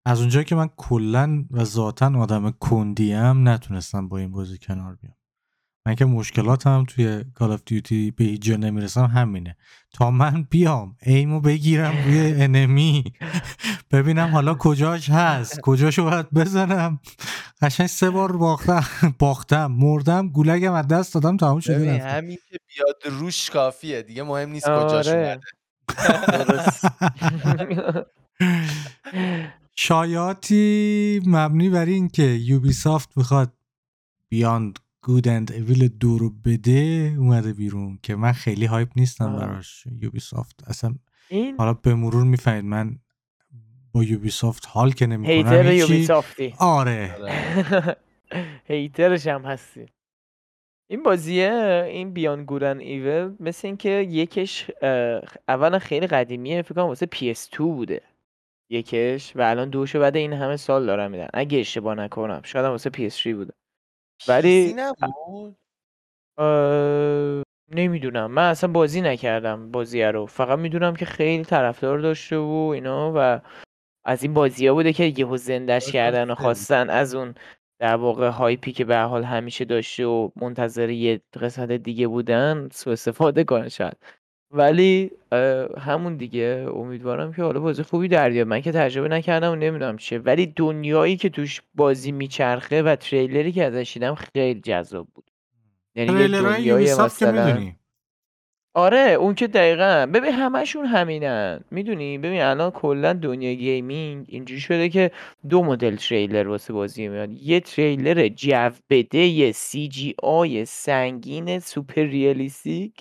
[0.06, 5.16] از اونجایی که من کلا و ذاتا آدم کندیم نتونستم با این بازی کنار بیام.
[5.86, 9.58] من که مشکلاتم توی Call of Duty به هیچ جا نمی‌رسم همینه.
[9.94, 13.04] تا من بیام aim و بگیرم روی enemy
[13.92, 15.60] ببینم حالا کجاش هست.
[15.64, 17.00] کجاشو باید بزنم.
[17.62, 23.20] قشنگ سه بار باختم باختم مردم گولگم از دست دادم تمام شده همین که بیاد
[23.20, 25.40] روش کافیه دیگه مهم نیست کجاش اومده آره.
[26.46, 26.86] درست
[29.76, 33.54] شایعاتی مبنی بر این که Ubisoft می‌خواد
[34.30, 39.40] Beyond Good and Evil دو رو بده اومده بیرون که من خیلی hype نیستم آه.
[39.40, 40.96] براش Ubisoft اصلا
[41.30, 43.00] این حالا به مرور می‌فهمید من
[43.92, 45.94] با Ubisoft حال که نمی‌کنم hater هیچی.
[45.94, 46.54] Ubisoft ی.
[46.60, 47.16] آره.
[47.22, 47.98] آره.
[48.70, 49.86] hater ش هم هستی.
[50.90, 54.72] این بازیه این Beyond Good and Evil مثل اینکه یکش
[55.48, 58.02] اولا خیلی قدیمیه فکر کنم واسه PS2 بوده.
[58.70, 61.28] یکش و الان دوشو بعد این همه سال دارن میدن.
[61.34, 63.54] اگه اشتباه نکنم شاید واسه PS3 بوده.
[64.28, 65.58] ولی- نبود؟
[67.72, 68.32] نمی‌دونم.
[68.32, 70.26] من اصلا بازی نکردم بازی رو.
[70.26, 73.42] فقط می‌دونم که خیلی طرفدار داشته و اینا و
[74.06, 76.36] از این بازی ها بوده که یهو زندش کردن و.
[76.36, 77.36] خواستن از اون
[77.80, 82.94] در واقع هایپی که به حال همیشه داشته و منتظر یه قسمت دیگه بودن سوء
[82.94, 83.98] استفاده کنن شاید.
[84.56, 86.68] ولی اه، همون دیگه.
[86.76, 88.48] امیدوارم که حالا بازی خوبی در بیاد.
[88.48, 90.20] من که تجربه نکردم و نمی‌دونم چیه.
[90.20, 95.32] ولی دنیایی که توش بازی میچرخه و تریلری که ازش دیدم خیلی جذاب بود.
[95.96, 97.76] یعنی یه تریلرهای دنیای که مثلا می‌دونی؟
[98.78, 100.10] آره اون که دقیقا.
[100.14, 101.60] ببین همشون همینن.
[101.72, 105.12] می‌دونی؟ ببین الان کلا دنیای gaming اینجوری شده که
[105.50, 107.32] دو مدل تریلر واسه بازی میاد.
[107.32, 112.94] یه تریلر جو بده یه CGI سنگین super realistic.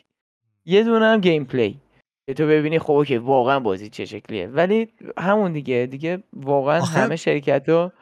[0.66, 1.80] یه دونه هم gameplay.
[2.26, 4.46] که تو ببینی خب OK واقعا بازی چه شکلیه.
[4.46, 7.92] ولی همون دیگه دیگه واقعا آخه همه شرکت ها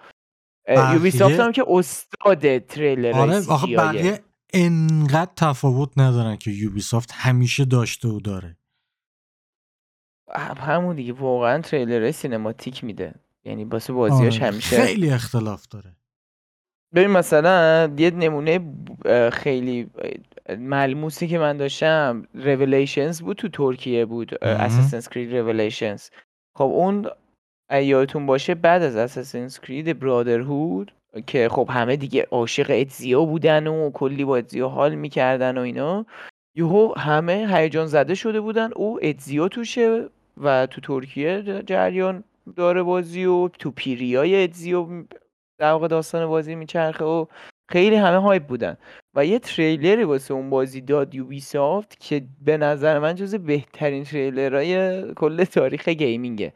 [0.69, 4.21] Ubisoft هم که استاد تریلر آره آخه بقیه
[4.53, 8.57] انقدر تفاوت ندارن که Ubisoft همیشه داشته و داره.
[10.57, 13.15] همون دیگه واقعا تریلر cinematic میده.
[13.45, 15.97] یعنی واسه بازیاش آره، همیشه خیلی اختلاف داره.
[16.95, 18.75] ببین مثلا یه نمونه
[19.31, 19.91] خیلی
[20.49, 24.57] ملموسی که من داشتم Revelations بود تو ترکیه بود مهم.
[24.57, 26.09] Assassin's Creed Revelations
[26.57, 27.07] خب اون
[27.73, 30.93] یادتون باشه بعد از Assassin's Creed Brotherhood
[31.27, 36.07] که خب همه دیگه عاشق Ezio بودن و کلی با Ezio حال می‌کردن و اینا
[36.57, 38.71] یهو همه هیجان زده شده بودن.
[38.77, 42.25] او Ezio توشه و تو ترکیه جریان
[42.57, 45.05] داره بازی و تو پیریای Ezio
[45.59, 47.27] در واقع داستان بازی میچرخه و
[47.71, 48.77] خیلی همه hype بودن.
[49.15, 55.03] و یه تریلری واسه اون بازی داد Ubisoft که به نظر من جز بهترین تریلرهای
[55.15, 56.53] کل تاریخ gaming ه.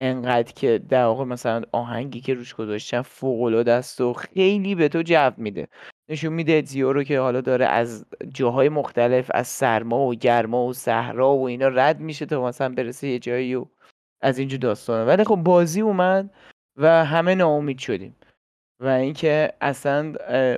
[0.00, 4.88] انقدر که در واقع مثلا آهنگی که روش گذاشتن فوق العاده است و خیلی به
[4.88, 5.68] تو جو میده.
[6.08, 10.72] نشون میده اتزیو رو که حالا داره از جاهای مختلف از سرما و گرما و
[10.72, 13.66] صحرا و اینا رد میشه تا مثلا برسه یه جایی و
[14.20, 16.30] از اینجور داستانه ولی خب بازی اومد
[16.76, 18.16] و همه ناامید شدیم.
[18.80, 20.14] و اینکه اصلا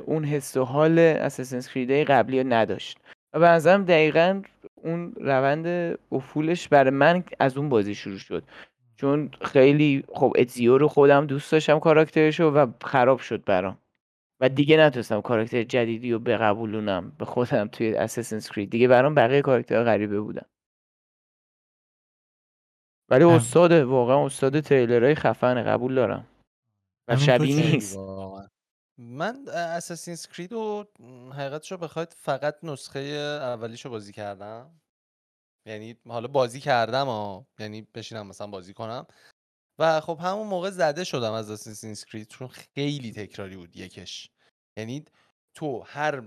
[0.06, 2.98] اون حس و حال اساسنز کریدهای قبلی رو نداشت.
[3.32, 4.42] و به نظرم دقیقا
[4.74, 8.44] اون روند افولش برای من از اون بازی شروع شد.
[8.96, 13.78] چون خیلی خب اتزیو رو خودم دوست داشتم کاراکترشو و خراب شد برام.
[14.40, 19.42] و دیگه نتونستم کاراکتر جدیدی رو بقبولونم به خودم توی اساسنز کرید دیگه برام بقیه
[19.42, 20.46] کاراکترها غریبه بودن.
[23.08, 26.26] ولی استاد واقعا استاد تریلرهای خفن قبول دارم.
[27.10, 27.96] و شبیه نیست.
[27.96, 28.48] واقعا.
[28.98, 30.88] من اساسینز کرید رو
[31.32, 33.00] حقیقتشو بخواید فقط نسخه
[33.42, 34.80] اولیشو بازی کردم.
[35.68, 39.06] یعنی حالا بازی کردم ها یعنی بشینم مثلا بازی کنم.
[39.78, 44.30] و خب همون موقع زده شدم از اساسینز کرید چون خیلی تکراری بود یکش.
[44.78, 45.04] یعنی
[45.54, 46.22] تو هر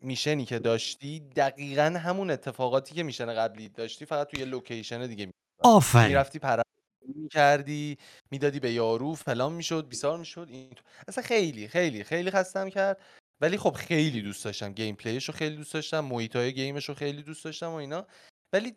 [0.00, 5.30] میشنی که داشتی دقیقا همون اتفاقاتی که میشن قبلی داشتی فقط توی یه لوکیشن دیگه
[5.58, 6.06] آفرین.
[6.06, 6.62] می‌رفتی پر
[7.06, 7.98] می‌کردی
[8.30, 13.00] می‌دادی به یارو فلان می‌شد بیسار می‌شد این تو- اصلا خیلی خیلی خیلی خستم کرد.
[13.40, 16.88] ولی خب خیلی دوست داشتم gameplay ش رو خیلی دوست داشتم محیط های game ش
[16.88, 18.06] رو خیلی دوست داشتم و اینا.
[18.52, 18.76] ولی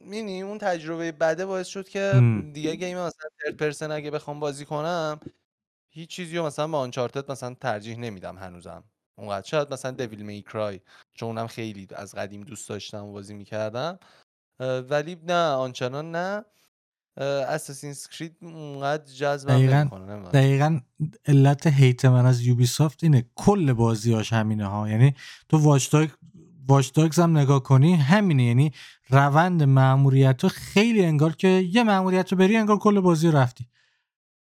[0.00, 2.12] یعنی اون تجربه بده باعث شد که.
[2.52, 5.20] دیگه game مثلا third person اگه بخوام بازی کنم
[5.90, 8.84] هیچ چیزی رو مثلا به Uncharted مثلا ترجیح نمیدم هنوزم.
[9.18, 9.46] اونقدر.
[9.46, 10.80] شاید مثلا Devil May Cry
[11.14, 13.98] چون اونم خیلی از قدیم دوست داشتم و بازی می‌کردم.
[14.60, 16.44] ولی نه آنچنان نه.
[17.24, 19.52] Assassin's Creed اونقدر جذبم
[19.88, 20.80] دقیقاً- دقیقا
[21.26, 23.24] علت هیت من از یوبیسافت اینه.
[23.34, 24.88] کل بازیاش همینه ها.
[24.88, 25.14] یعنی
[25.48, 26.08] تو واچداگ
[26.68, 28.42] واچداگز هم نگاه کنی همینه.
[28.44, 28.72] یعنی
[29.10, 33.68] روند معموریت ها خیلی انگار که یه معموریت رو بری انگار کل بازی رو رفتی.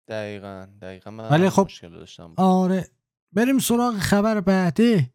[0.08, 1.12] دقیقا دقیقا.
[1.12, 2.34] من ولی خب- داشتم.
[2.38, 2.88] آره.
[3.34, 5.10] بریم سراغ خبر بعدی.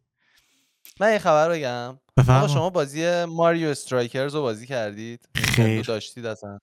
[0.99, 1.99] من یه خبر بگم.
[2.17, 5.29] آقا شما بازی ماریو استرایکرز رو بازی کردید.
[5.35, 5.65] خیر.
[5.65, 6.57] نینتندو داشتید اصلا.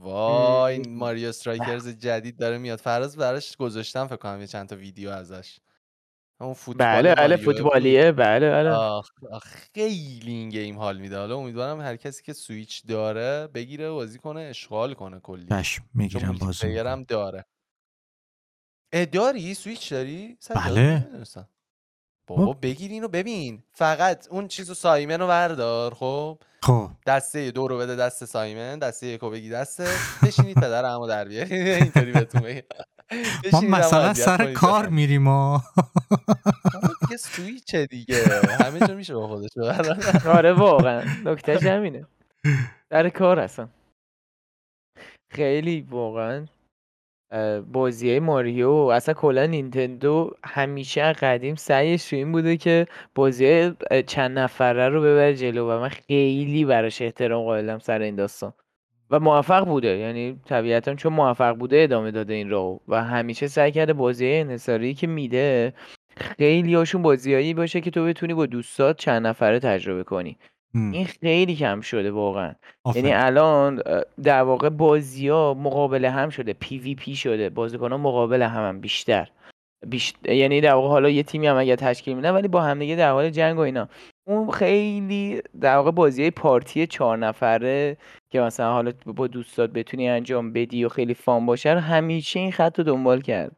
[0.00, 2.78] وای این Mario Strikers جدید داره میاد.
[2.78, 5.58] فراز براش گذاشتم فکر کنم یه چند تا ویدیو ازش.
[6.40, 7.36] همون فوتبال بله بله.
[7.36, 8.12] فوتبالیه.
[8.12, 9.02] بله بله.
[9.42, 11.18] خیلی این game حال میده.
[11.18, 15.46] حالا امیدوارم هر کسی که سویچ داره بگیره بازی کنه اشغال کنه کلی.
[15.50, 17.44] چشم می‌گیرم بازی داره.
[18.92, 21.08] اه، داری؟ سویچ داری؟ بله.
[22.36, 23.62] بابا بگیر اینو ببین.
[23.72, 26.90] فقط اون چیزو سایمن رو بردار خب؟ خب.
[27.06, 29.86] دسته دو رو بده دست سایمن دسته یکو بگی دسته
[30.22, 31.52] بشینید پدر همو در بیارید.
[31.52, 32.62] اینطوری بهتون بگم.
[33.52, 34.88] ما مثلا سر کار.
[34.88, 35.62] میریم ما
[36.74, 38.24] آقا دیگه سویچه دیگه.
[38.60, 39.50] همه جا میشه با خودش
[40.26, 41.02] آره واقعا.
[41.24, 42.06] نکتهش همینه.
[42.90, 43.70] در کار هستم.
[45.32, 46.46] خیلی واقعا
[47.72, 53.72] بازی ماریو اصلا کلا نینتندو همیشه قدیم سعیش این بوده که بازی
[54.06, 58.52] چند نفره رو ببره جلو و من خیلی براش احترام قائلم سر این داستان
[59.10, 63.72] و موفق بوده یعنی طبیعتا چون موفق بوده ادامه داده این راهو و همیشه سعی
[63.72, 65.74] کرده بازی انحصاری که میده
[66.16, 70.38] خیلی هاشون بازیایی باشه که تو بتونی با دوستات چند نفره تجربه کنی.
[70.74, 72.54] این خیلی کم شده واقعا.
[72.94, 73.82] یعنی الان
[74.22, 78.68] در واقع بازی ها مقابل هم شده پی وی پی شده بازیکن ها مقابل هم,
[78.68, 79.28] هم بیشتر.
[79.86, 80.14] بیش...
[80.24, 83.10] یعنی در واقع حالا یه تیمی هم اگر تشکیل میدن ولی با هم دیگه در
[83.10, 83.88] حال جنگ و اینا.
[84.26, 87.96] اون خیلی در واقع بازی پارتی چهار نفره
[88.30, 92.52] که مثلا حالا با دوستات بتونی انجام بدی و خیلی فان باشه رو همیشه این
[92.52, 93.56] خط رو دنبال کرد.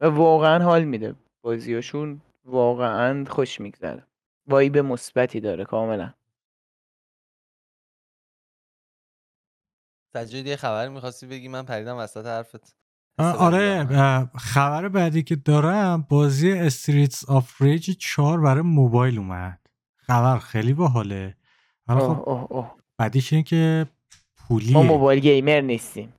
[0.00, 1.14] و واقعا حال میده.
[1.42, 4.02] بازیاشون واقعا خوش میگذره.
[4.46, 6.12] وایب مثبتی داره کاملا.
[10.12, 12.76] سجاد یه خبر می‌خواستی بگی؟ من پریدم وسط حرفت.
[13.18, 13.84] آره
[14.38, 19.60] خبر بعدی که دارم بازی Streets of Rage 4 برای موبایل اومد.
[19.96, 21.36] خبر خیلی باحاله.
[21.88, 26.14] حالا خب اوه اوه بعدیش اینه که ما پولیه موبایل گیمر نیستیم.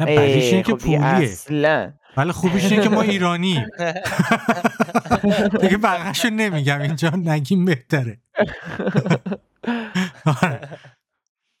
[0.00, 1.04] نه بعدیش اینه ای، که خب پولیه.
[1.04, 1.92] اصلا.
[2.16, 3.66] ولی خوبیش اینه که ما ایرانیم
[5.60, 8.20] دیگه بقیه‌شو نمیگم اینجا نگیم بهتره.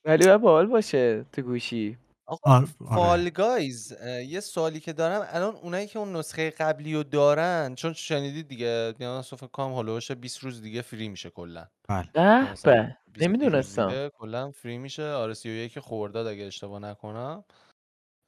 [0.04, 1.98] ولی باید باحال باشه تو گوشی.
[2.26, 3.30] آقا آره، فال آره.
[3.30, 3.92] گایز
[4.26, 8.94] یه سوالی که دارم الان اونایی که اون نسخه قبلی رو دارن چون شنیدید دیگه
[8.98, 11.66] دیگه فکر کنم هولوش 20 روز دیگه فری میشه کلا.
[11.88, 12.08] بله.
[12.12, 15.02] به مثلا به 20 روز نمی‌دونستم دیگه کلا فری میشه.
[15.02, 17.44] آره 31 خرداد اگه اشتباه نکنم.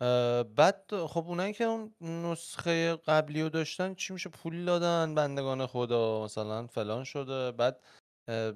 [0.01, 5.66] اه، بعد خب اونایی که اون نسخه قبلی رو داشتن چی میشه؟ پول دادن بندگان
[5.66, 7.53] خدا مثلا فلان شده.
[7.53, 7.81] بعد
[8.29, 8.53] اه،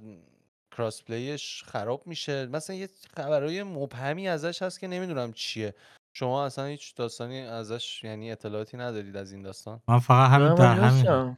[0.76, 2.46] کراس پلیش خراب میشه.
[2.46, 5.74] مثلا یه خبرهای مبهمی ازش هست که نمی‌دونم چیه.
[6.12, 10.74] شما اصلا هیچ داستانی ازش یعنی اطلاعاتی ندارید از این داستان؟ من فقط همین در
[10.74, 11.36] همین.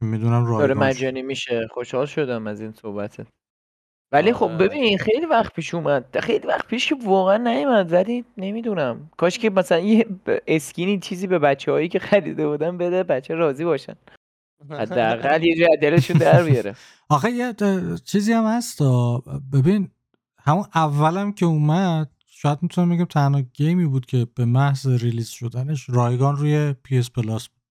[0.00, 0.86] می‌دونم داره رایگان.
[0.86, 1.68] مجانی میشه.
[1.70, 3.26] خوشحال شدم از این صحبتت.
[4.12, 4.56] ولی خب آره.
[4.56, 6.20] ببین خیلی وقت پیش اومد.
[6.20, 9.10] خیلی وقت پیش که واقعا نیومد ولی نمی‌دونم.
[9.16, 10.06] کاش که مثلا یه
[10.46, 13.96] اسکینی چیزی به بچه هایی که خریده بودن بده بچه راضی باشن.
[14.70, 16.74] حداقل یه جای دلشون در بیاره.
[17.08, 17.54] آخه یه
[18.04, 18.82] چیزی هم هست.
[19.52, 19.90] ببین
[20.38, 25.28] همون اولم که اومد شاید می‌تونم بگم تنها game ی بود که به محض release
[25.28, 27.62] شدنش رایگان روی PS Plus بود.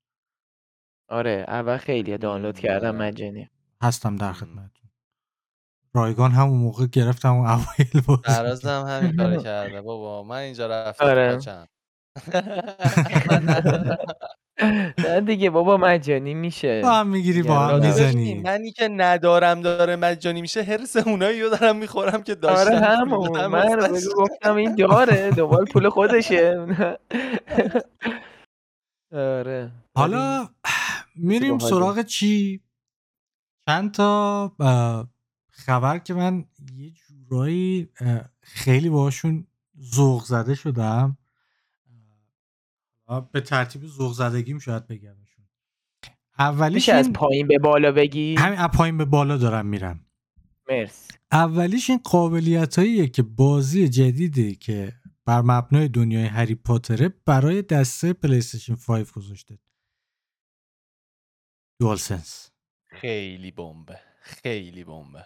[1.10, 3.08] آره اول خیلی دانلود کردم آره.
[3.08, 3.50] مجانی
[3.84, 4.34] هستم در.
[4.34, 4.90] خدمتتون
[5.96, 10.68] رایگان همون موقع گرفتم اون اوایل بازی فراز هم همین کارو کرده بابا من اینجا
[10.68, 11.40] رفتم آره.
[13.32, 13.98] من.
[14.98, 16.82] نه دیگه بابا مجانی میشه.
[16.82, 18.02] با هم می‌گیری با هم نگران نباش.
[18.02, 22.76] می‌زنی منی که ندارم داره مجانی میشه حرس اونایی رو دارم می‌خورم که آره داشتن
[22.76, 26.68] پول همون من گفتم این داره دنبال پول خودشه.
[29.12, 29.72] آره.
[29.96, 30.50] حالا
[31.16, 31.60] میریم.
[31.60, 32.62] سراغ چی؟
[33.68, 34.48] چند تا
[35.50, 36.46] خبر که من
[36.76, 37.90] یه جورایی
[38.42, 39.48] خیلی باشون
[39.96, 41.18] ذوق زده شدم.
[43.32, 45.46] به ترتیب ذوق زدگیم شاید بگمشون
[46.40, 50.06] اولیش میشه از این پایین به بالا بگی؟ همین از پایین به بالا دارم میرم.
[50.70, 51.14] مرسی.
[51.32, 54.94] اولیش این قابلیت که بازی جدیدی که
[55.26, 59.60] بر مبنای دنیای هری پاتره برای دسته پلیستشن 5 گذاشته.
[61.80, 62.52] دوال سنس.
[62.86, 64.00] خیلی بمبه.
[64.22, 65.26] خیلی بمبه.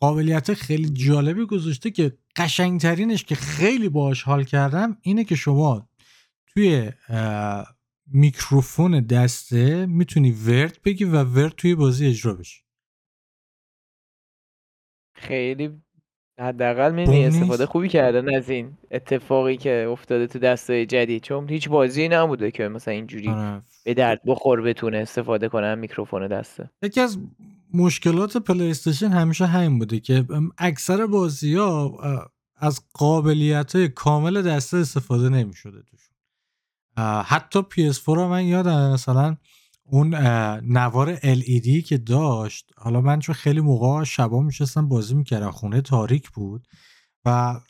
[0.00, 5.88] قابلیت خیلی جالبی گذاشته که قشنگترینش که خیلی باهاش حال کردم اینه که شما
[6.56, 6.92] توی
[8.12, 12.62] میکروفون دسته می‌تونی ورد بگی و ورد توی بازی اجرا بشی
[15.14, 15.82] خیلی
[16.40, 21.68] حداقل می‌بینی؟ استفاده خوبی کردن از این اتفاقی که افتاده تو دستای جدید چون هیچ
[21.68, 23.62] بازی نبوده که مثلا اینجوری آره.
[23.84, 27.18] به درد بخور بتونه استفاده کنه میکروفون دسته یکی از
[27.74, 30.24] مشکلات پلی استیشن همیشه همین بوده که
[30.58, 31.98] اکثر بازی ها
[32.56, 36.15] از قابلیت های کامل دسته استفاده نمی شده توشون اه،
[36.98, 39.36] حتی PS4 رو من یادم مثلا
[39.84, 40.14] اون
[40.62, 46.30] نوار LED که داشت حالا من چون خیلی موقع شبا میشستم بازی می‌کردم خونه تاریک
[46.30, 46.66] بود
[47.24, 47.60] و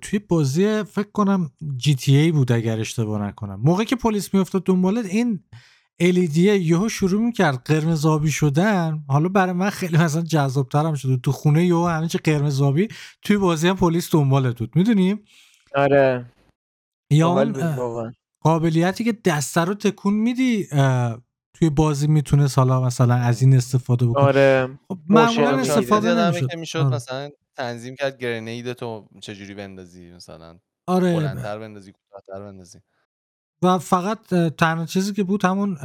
[0.00, 1.50] توی بازی فکر کنم
[1.86, 3.60] GTA بود اگر اشتباه نکنم.
[3.60, 5.44] موقعی که پلیس میافتاد دنبالت این
[6.02, 9.04] LED یهو شروع می‌کرد قرمز آبی شدن.
[9.08, 12.88] حالا برای من خیلی مثلا جذابترم شده تو خونه یهو همه چی قرمز آبی
[13.22, 14.76] توی بازی هم پلیس دنبالت بود.
[14.76, 15.24] می‌دونیم
[15.74, 16.26] آره.
[17.10, 18.14] یا اون.
[18.40, 20.68] قابلیتی که دسته رو تکون میدی
[21.54, 26.56] توی بازی می‌تونه حالا مثلا از این استفاده بکنه آره خب معمولا استفاده نمی‌شد که
[26.56, 26.88] می‌شد آره.
[26.88, 32.78] مثلا تنظیم کرد گرنید تو چجوری بندازی مثلا آره بلندتر بندازی کوتاهتر بندازی
[33.62, 35.76] و فقط تنها چیزی که بود همون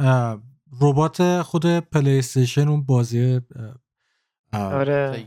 [0.80, 3.40] ربات خود PlayStation اون بازی
[4.52, 5.26] آره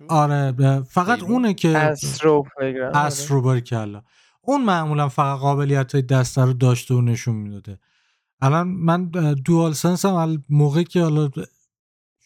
[0.00, 4.02] بود؟ آره فقط؟ اونه که Astro Playground آره.
[4.48, 7.78] اون معمولا فقط قابلیت های دسته رو داشته و نشون می‌داده.
[8.40, 9.10] الان من
[9.44, 11.30] DualSense هم موقعی که حالا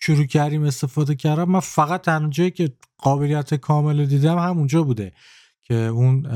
[0.00, 5.12] شروع کردیم استفاده کردم من فقط تنها جایی که قابلیت کامل رو دیدم همونجا بوده
[5.62, 6.26] که اون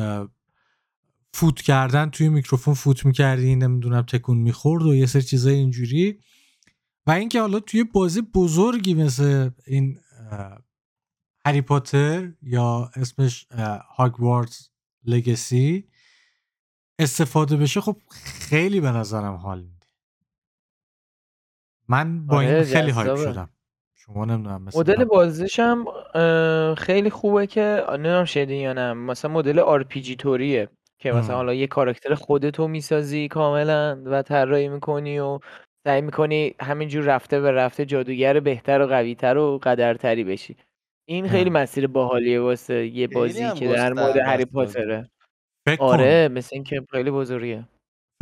[1.35, 6.21] فوت کردن توی میکروفون فوت می‌کردی نمی‌دونم تکون می‌خورد و یه سری چیزای اینجوری.
[7.07, 9.99] و اینکه حالا توی بازی بزرگی مثل این
[11.47, 13.47] هری پاتر یا اسمش
[13.97, 14.71] هاگوارتس
[15.07, 15.89] لگسی
[16.99, 17.97] استفاده بشه خب
[18.49, 19.87] خیلی به نظرم حال میده
[21.89, 23.17] من با آره، این خیلی هایپ.
[23.17, 23.49] شدم
[23.95, 25.05] شما نمی‌دونم مثل مدل.
[25.05, 25.85] بازیش هم
[26.75, 31.37] خیلی خوبه که نمی‌دونم شدین یا نه مثلا مدل آرپیجی طوریه که مثلا.
[31.37, 35.39] حالا یه کاراکتر خودتو می‌سازی کاملا و طراحی می‌کنی و
[35.85, 40.57] سعی می‌کنی همینجور رفته به رفته جادوگر بهتر و قویتر و قدرتری بشی
[41.09, 41.51] این خیلی.
[41.51, 44.75] مسیر باحالیه واسه یه بازی هم که در مورد گسترده هری است بازی.
[44.75, 45.11] پاتره
[45.67, 47.69] فکر کن آره مثل اینکه خیلی بزرگیه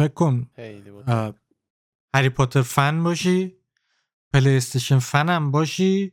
[0.00, 1.34] فکر کن خیلی بود اه،
[2.16, 3.56] Harry Potter fan باشی
[4.34, 6.12] PlayStation fan هم باشی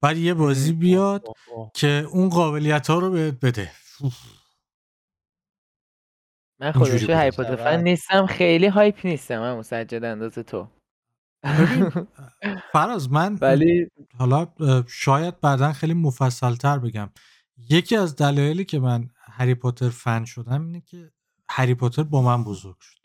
[0.00, 0.72] بعد یه بازی.
[0.72, 1.24] بیاد.
[1.74, 3.70] که اون قابلیت ها رو بهت بده
[4.00, 4.14] اوف.
[6.60, 7.12] من اینجوری.
[7.12, 10.68] Harry Potter fan چقدر؟ نیستم خیلی hype نیستم من مسجد انداز تو
[11.44, 11.90] ببین
[12.72, 13.88] فراز من ولی
[14.18, 14.46] حالا
[14.88, 17.10] شاید بعدا خیلی مفصل تر بگم.
[17.56, 21.12] یکی از دلایلی که من Harry Potter fan شدم اینه که
[21.50, 22.98] هری پاتر با من بزرگ شد.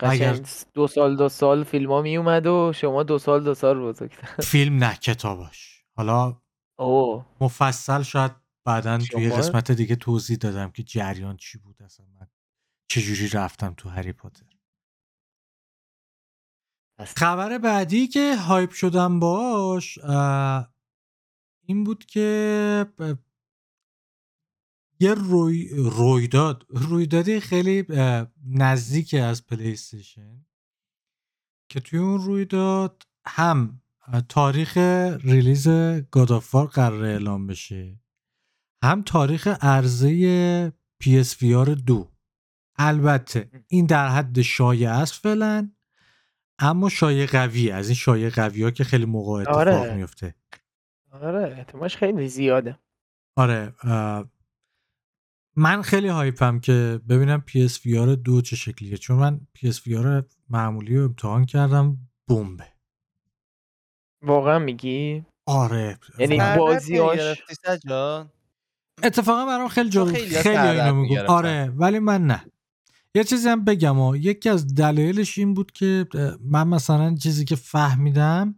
[0.00, 0.40] اگر-
[0.74, 4.26] دو سال دو سال فیلم ها می اومد و شما دو سال دو سال بزرگتر.
[4.52, 5.84] فیلم نه کتاباش.
[5.96, 6.40] حالا
[6.78, 7.26] اوه.
[7.40, 8.32] مفصل شاید
[8.64, 11.82] بعدا توی شما؟ قسمت دیگه توضیح دادم که جریان چی بود.
[11.82, 12.26] اصلا من
[12.88, 14.46] چجوری رفتم تو هری پاتر.
[16.98, 19.98] خبر بعدی که هایپ شدم باش
[21.66, 22.86] این بود که
[25.00, 27.84] یه روی رویداد رویدادی خیلی
[28.46, 30.46] نزدیک از PlayStation
[31.68, 33.82] که توی اون رویداد هم
[34.28, 34.76] تاریخ
[35.24, 35.68] release
[36.10, 38.00] God of War قراره اعلام بشه
[38.82, 40.72] هم تاریخ عرضه
[41.04, 42.12] PSVR 2
[42.76, 45.72] البته این در حد شایع است فعلا.
[46.58, 49.94] اما شایع قوی از این شایع قوی ها که خیلی موقع اتفاق آره.
[49.94, 50.34] میفته
[51.12, 51.56] آره.
[51.58, 52.78] احتمالش خیلی زیاده.
[53.36, 53.72] آره
[55.56, 58.96] من خیلی هایپم که ببینم PSVR 2 چه شکلیه.
[58.96, 61.96] چون من PSVR معمولی رو امتحان کردم
[62.28, 62.66] بمبه.
[64.22, 65.98] واقعا میگی؟ آره.
[66.18, 67.42] یعنی بازیاش-
[69.02, 71.32] اتفاقا برام خیلی جالب خیلی سردرد اینو می‌گرفتن.
[71.32, 72.44] آره ولی من نه.
[73.14, 76.06] یه چیزی هم بگم ها یکی از دلایلش این بود که
[76.40, 78.54] من مثلا چیزی که فهمیدم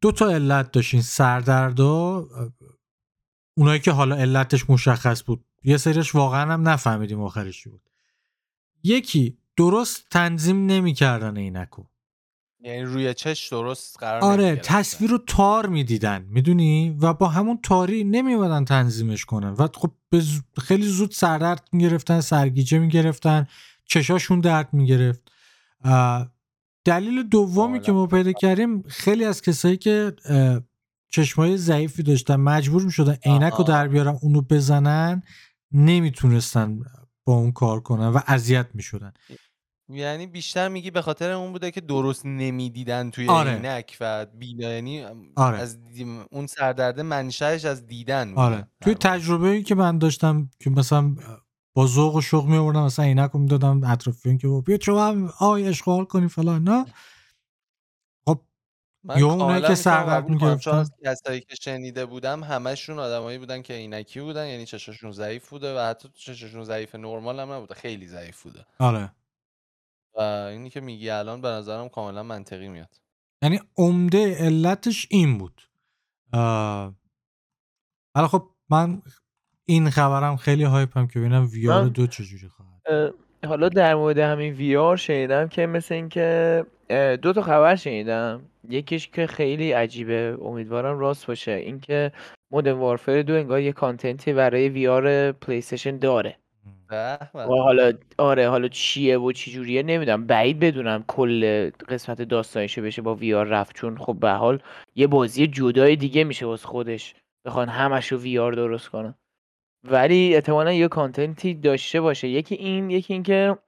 [0.00, 2.28] دو تا علت داشتین سردردا
[3.54, 5.44] اونایی که حالا علتش مشخص بود.
[5.64, 7.90] یه سریش واقعا هم نفهمیدیم آخرش بود.
[8.82, 11.84] یکی درست تنظیم نمی‌کردن عینکو.
[12.66, 14.56] یعنی روی چش درست قرار آره.
[14.56, 19.50] تصویر رو تار می‌دیدن می‌دونی؟ و با همون تاری نمیومدن تنظیمش کنن.
[19.50, 23.46] و خب به ز- خیلی زود سردرد می‌گرفتن سرگیجه می‌گرفتن
[23.84, 25.22] چشاشون درد می‌گرفت.
[26.84, 30.12] دلیل دومی که ما پیدا کردیم خیلی از کسایی که
[31.08, 33.64] چشمای ضعیفی داشتن مجبور می‌شدن عینک رو.
[33.64, 35.22] در بیارن اونو بزنن
[35.72, 36.80] نمی‌تونستن
[37.24, 39.12] با اون کار کنن و اذیت می‌شدن.
[39.88, 43.50] یعنی بیشتر میگی به خاطر اون بوده که درست نمی‌دیدن توی آره.
[43.50, 45.06] عینک و بینا یعنی
[45.36, 45.58] آره.
[45.58, 48.40] از دی- اون سردرده منشأش از دیدن بوده.
[48.40, 48.68] آره.
[48.80, 49.18] توی در واقع.
[49.18, 51.16] تجربه ای که من داشتم که مثلا
[51.74, 55.32] با ذوق و شوق می آوردم مثلا عینک رو می‌دادم اطرافیان که بیا شما هم
[55.40, 56.62] آی اشغال کنی فلان.
[56.64, 56.84] نه.
[58.28, 58.40] خب
[59.04, 62.06] من یا اونایی کاملا که می‌تونم سردرد قبول کنم چون از می‌گرفتن کسایی که شنیده
[62.06, 66.94] بودم همشون آدمایی بودن که عینکی بودن یعنی چشاشون ضعیف بوده و حتی چشاشون ضعیف
[66.94, 68.66] نرمال هم نبوده خیلی ضعیف بوده.
[68.78, 69.12] آره.
[70.16, 72.96] و اینی که میگی الان به نظرم کاملا منطقی میاد.
[73.42, 75.62] یعنی عمده علتش این بود.
[78.14, 79.02] ولی خب من
[79.64, 83.94] این خبرم خیلی hype م که ببینم VR من- دو چجوری خواهد اه، حالا در
[83.94, 86.66] مورد همین VR شنیدم که مثل اینکه
[87.22, 88.42] دو تا خبر شنیدم.
[88.68, 90.38] یکیش که خیلی عجیبه.
[90.42, 91.52] امیدوارم راست باشه.
[91.52, 92.12] اینکه
[92.50, 96.38] Modern Warfare دو انگار یه content ی برای VR PlayStation داره.
[96.90, 97.18] و
[97.62, 100.26] حالا آره حالا چیه و چی جوریه نمی‌دونم.
[100.26, 103.76] بعید بدونم کل قسمت داستانیشو بشه با VR رفت.
[103.76, 104.62] چون خب به حال
[104.94, 107.14] یه بازی جدای دیگه میشه واسه خودش.
[107.46, 109.14] بخوان همش رو VR درست کنن.
[109.84, 112.28] ولی احتمالا یه content ی داشته باشه.
[112.28, 113.58] یکی این یکی این که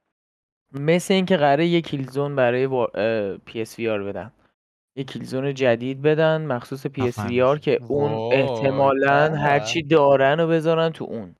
[0.72, 2.68] مثل این که قراره یه Killzone برای
[3.44, 4.32] PSVR بدن.
[4.96, 9.34] یه Killzone جدید بدن مخصوص PSVR که اون احتمالا.
[9.34, 11.34] هرچی دارن رو بذارن تو اون.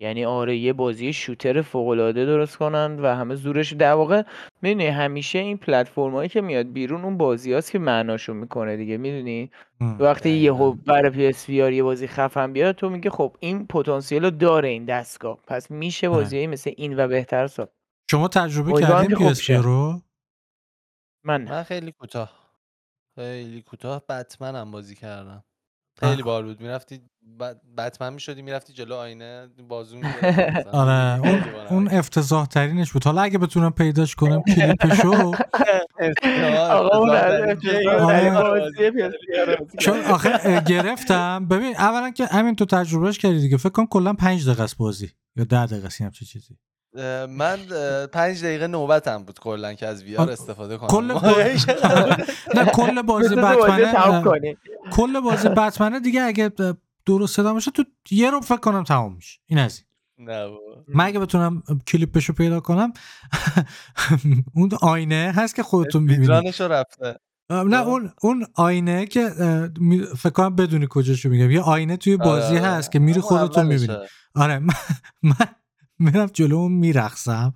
[0.00, 4.22] یعنی آره یه بازی shooter فوق‌العاده درست کنن و همه زورش در واقع
[4.62, 9.50] می‌دونی همیشه این پلتفرمایی که میاد بیرون اون بازی هاست که معناشو می‌کنه دیگه می‌دونی.
[9.80, 10.72] وقتی یهو.
[10.72, 15.38] برای PSVR یه بازی خفن بیاد تو میگه خب این پتانسیل رو داره این دستگاه
[15.46, 16.08] پس میشه.
[16.08, 17.72] بازی مثل این و بهتر ساخت
[18.10, 19.56] شما تجربه کردین پی شه.
[19.56, 20.00] رو
[21.24, 21.50] من نه.
[21.50, 22.32] من خیلی کوتاه
[23.14, 25.44] خیلی کوتاه بتمن هم بازی کردم
[26.00, 26.60] خیلی باحال بود.
[26.60, 27.00] می‌رفتی
[27.78, 30.00] بتمن می‌شدی می‌رفتی جلو آینه بازو.
[30.72, 31.20] آره.
[31.20, 33.04] اون, اون افتضاح ترینش بود.
[33.04, 35.32] حالا اگه بتونم پیداش کنم کلیپشو.
[38.00, 38.38] آره.
[39.78, 40.00] چون.
[40.00, 41.48] آخه گرفتم.
[41.48, 43.56] ببین اولا که همین تو تجربهش کردی دیگه.
[43.56, 46.58] فکر کنم کلا پنج دقیقه است بازی یا ده دقیقه است همچین چیزی.
[47.28, 47.58] من
[48.12, 50.88] پنج دقیقه نوبتم بود کلا که از وی آر آه، استفاده کنم.
[50.88, 52.24] کل قرار-
[52.56, 54.56] نه کل بازی بتمنه
[54.92, 56.50] کل بازی بتمنه دیگه اگه
[57.06, 59.40] درست صدا باشه تو یه رو فکر کنم تمام میشه.
[59.46, 59.82] این از
[60.18, 60.28] این.
[60.30, 60.84] نه بابا.
[60.88, 62.92] من اگه بتونم کلیپشو پیدا کنم
[64.56, 66.30] اون آینه هست که خودتون می‌بینید.
[66.60, 67.16] رفته.
[67.50, 67.76] نه.
[67.86, 69.28] اون اون آینه که
[70.18, 71.50] فکر کنم بدونی کجاشو میگم.
[71.50, 72.70] یه آینه توی بازی آره، آره.
[72.70, 73.66] هست که میری خودتون.
[73.66, 73.96] می‌بینی.
[74.34, 74.74] آره من
[75.98, 77.54] میرم جلو میرقصم.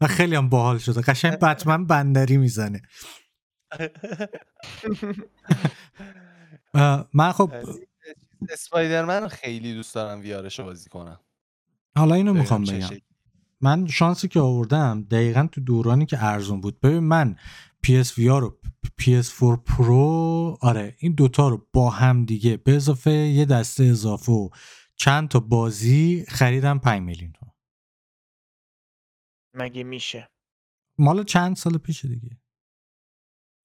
[0.00, 2.82] و خیلی هم باحال شده قشنگ بتمن بندری می‌زنه.
[7.14, 7.52] من خب
[8.50, 11.20] اسپایدرمن خیلی دوست دارم ویارشو بازی کنم.
[11.96, 12.90] حالا اینو می‌خوام بگم.
[13.60, 16.80] من شانسی که آوردم دقیقا تو دورانی که ارزون بود.
[16.80, 17.36] ببین من
[17.86, 18.56] PS VR و
[19.02, 19.90] PS4 Pro
[20.60, 24.48] آره این دوتا رو با هم دیگه به اضافه یه دسته اضافه و
[24.96, 27.32] چند تا بازی خریدم 5 میلیون.
[29.54, 30.28] مگه میشه؟
[30.98, 32.38] مال چند سال پیش دیگه.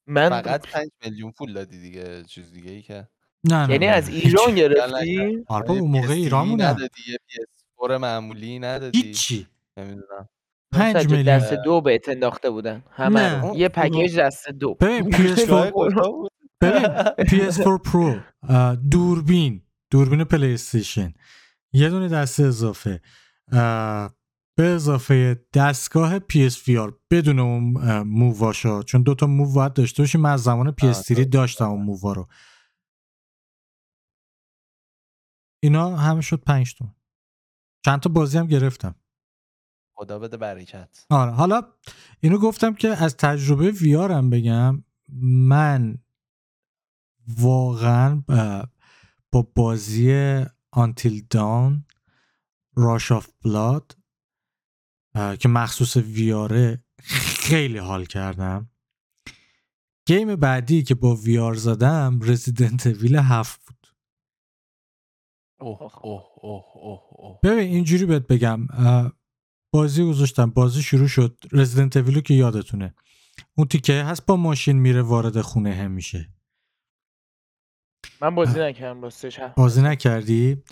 [0.07, 3.07] من فقط 5 میلیون پول دادی دیگه چیز دیگه ای که.
[3.49, 4.55] نه نه یعنی نه، از ایران.
[4.55, 9.01] گرفتی؟ آره یه اون موقع ایران TV بودم ندادی یه PS4 معمولی ندادی.
[9.01, 9.47] هیچی.
[9.77, 10.29] نمی‌دونم.
[10.71, 11.37] پنج سجاد میلیون.
[11.37, 12.83] دست دو بهت انداخته بودن.
[12.91, 14.73] همه یه پکیج دست دو.
[14.75, 16.31] ببین فروشگاه PS4 کجا بود؟
[16.61, 16.83] ببین
[17.23, 18.19] PS4 Pro
[18.91, 19.63] دوربین.
[19.91, 21.13] دوربین پلی استیشن
[21.73, 23.01] یه دونه دسته اضافه.
[24.57, 30.31] به اضافه دستگاه PS VR بدون اون موواشا چون دوتا موو باید داشته باشی من
[30.31, 31.11] از زمان PS3 درست.
[31.13, 32.27] داشتم اون مووا رو.
[35.63, 36.95] اینا همه شد پنج تومن.
[37.85, 38.95] چند تا بازی هم گرفتم.
[39.95, 41.05] خدا بده برکت.
[41.09, 41.31] آره.
[41.31, 41.61] حالا
[42.19, 44.83] اینو گفتم که از تجربه VR هم بگم.
[45.23, 45.97] من
[47.27, 48.23] واقعا
[49.31, 50.11] با بازی
[50.71, 51.85] Until Dawn
[52.75, 53.96] Rush of Blood
[55.39, 56.83] که مخصوص ویاره
[57.39, 58.69] خیلی حال کردم.
[60.07, 63.87] game بعدی که با VR زدم Resident Evil هفت بود.
[65.59, 67.39] اوه اوه اوه اوه اوه.
[67.43, 68.67] ببین اینجوری بهت بگم
[69.73, 72.95] بازی گذاشتم بازی شروع شد رزیدنت ویلو که یادتونه.
[73.55, 76.29] اون تیکه هست با ماشین میره وارد خونه هم میشه.
[78.21, 79.39] من بازی نکردم راستش.
[79.39, 80.63] بازی نکردی؟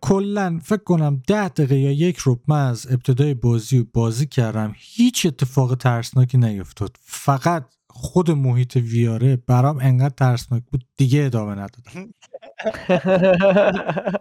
[0.00, 4.74] کلا فکر کنم ده دقیقه یا یک رو من از ابتدای بازی و بازی کردم.
[4.76, 6.96] هیچ اتفاق ترسناکی نیفتاد.
[7.00, 12.14] فقط خود محیط ویاره برام انقدر ترسناک بود دیگه ادامه ندادم.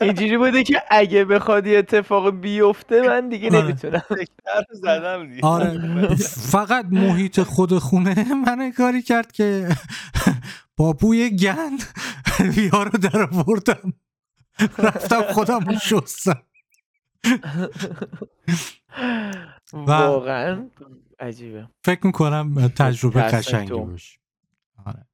[0.00, 3.64] اینجوری بوده که اگه بخواد یه اتفاق بیفته من دیگه آره.
[3.64, 4.02] نمی‌تونم.
[4.82, 6.14] زدم آره.
[6.52, 9.68] فقط محیط خود خونه من کاری کرد که
[10.76, 11.82] با بوی گند
[12.40, 13.92] ویار رو در آوردم.
[14.78, 16.42] رفتم خودم رو شستم.
[19.72, 20.70] واقعا
[21.20, 21.68] عجیبه.
[21.84, 23.72] فکر می‌کنم تجربه قشنگی.
[23.72, 24.18] باشه.
[24.86, 25.06] آره.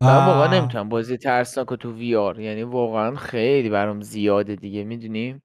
[0.00, 0.88] من واقعا نمی‌تونم.
[0.88, 2.40] بازی ترسناک تو وی آر.
[2.40, 5.42] یعنی واقعا خیلی برام زیاده دیگه می‌دونی.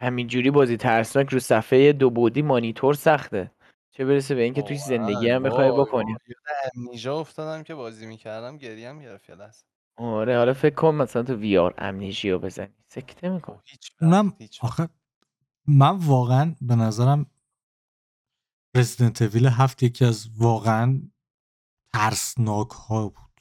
[0.00, 3.50] همینجوری بازی ترسناک رو صفحه دو بعدی مانیتور سخته.
[3.94, 4.88] چه برسه به اینکه توی واقعاً.
[4.88, 6.54] زندگی هم بخوای وای، بکنی وای.
[6.76, 9.64] امنیژا افتادم که بازی می‌کردم گریم گرفت یه لحظه
[9.96, 14.40] آره حالا فکر کن مثلا تو وی آر امنیژیا بزنی سکته میکن هیچ اونم وقت،
[14.40, 14.72] هیچ وقت.
[14.72, 14.88] آخه
[15.66, 17.26] من واقعا به نظرم
[18.76, 21.02] رزیدنت اویل هفت یکی از واقعا
[21.94, 23.40] ترسناک ها بود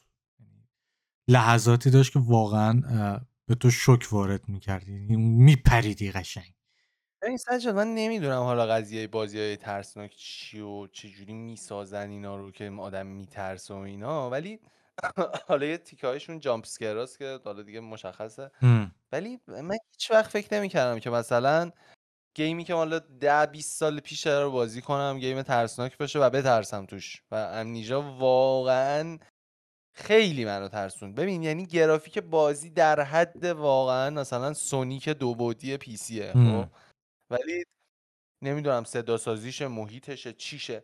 [1.27, 6.53] لحظاتی داشت که واقعا اه، به تو شک وارد می‌کردی میپریدی قشنگ
[7.27, 12.52] این سجاد من نمی‌دونم حالا قضیه بازی های ترسناک چی و چجوری می‌سازن اینا رو
[12.52, 14.60] که آدم میترسه و اینا ولی
[15.48, 18.91] حالا یه تیکه هایشون جامپ اسکراست که حالا دیگه مشخصه هم.
[19.11, 21.72] ولی من هیچ وقت فکر نمی‌کردم که مثلا
[22.35, 26.30] game ی که حالا ده 20 سال پیش رو بازی کنم game ترسناک باشه و
[26.30, 29.19] بترسم توش و Amnesia واقعا
[29.95, 35.97] خیلی منو ترسون ببین یعنی گرافیک بازی در حد واقعا مثلا سونیک دو بعدی PC
[35.97, 36.35] ه.
[36.35, 36.69] خب
[37.31, 37.63] ولی
[38.43, 40.83] نمی‌دونم صدا سازیش محیطشه چیشه.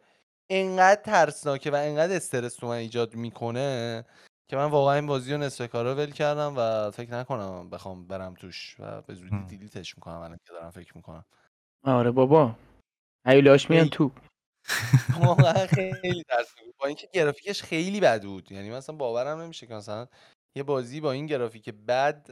[0.50, 4.06] انقدر ترسناکه و انقدر استرس تو من ایجاد می‌کنه
[4.50, 8.34] که من واقعا این بازی رو نصف کارا ول کردم و فکر نکنم بخوام برم
[8.34, 9.46] توش و به زودی.
[9.48, 11.26] delete ش می‌کنم الان که دارم فکر می‌کنم.
[11.84, 12.56] آره بابا.
[13.28, 14.12] هیولاش میان تو.
[15.22, 16.76] واقعا خیلی ترسناک بود.
[16.80, 18.52] با اینکه گرافیکش خیلی بد بود.
[18.52, 20.08] یعنی مثلا باورم نمیشه که مثلا
[20.56, 22.30] یه بازی با این گرافیک بد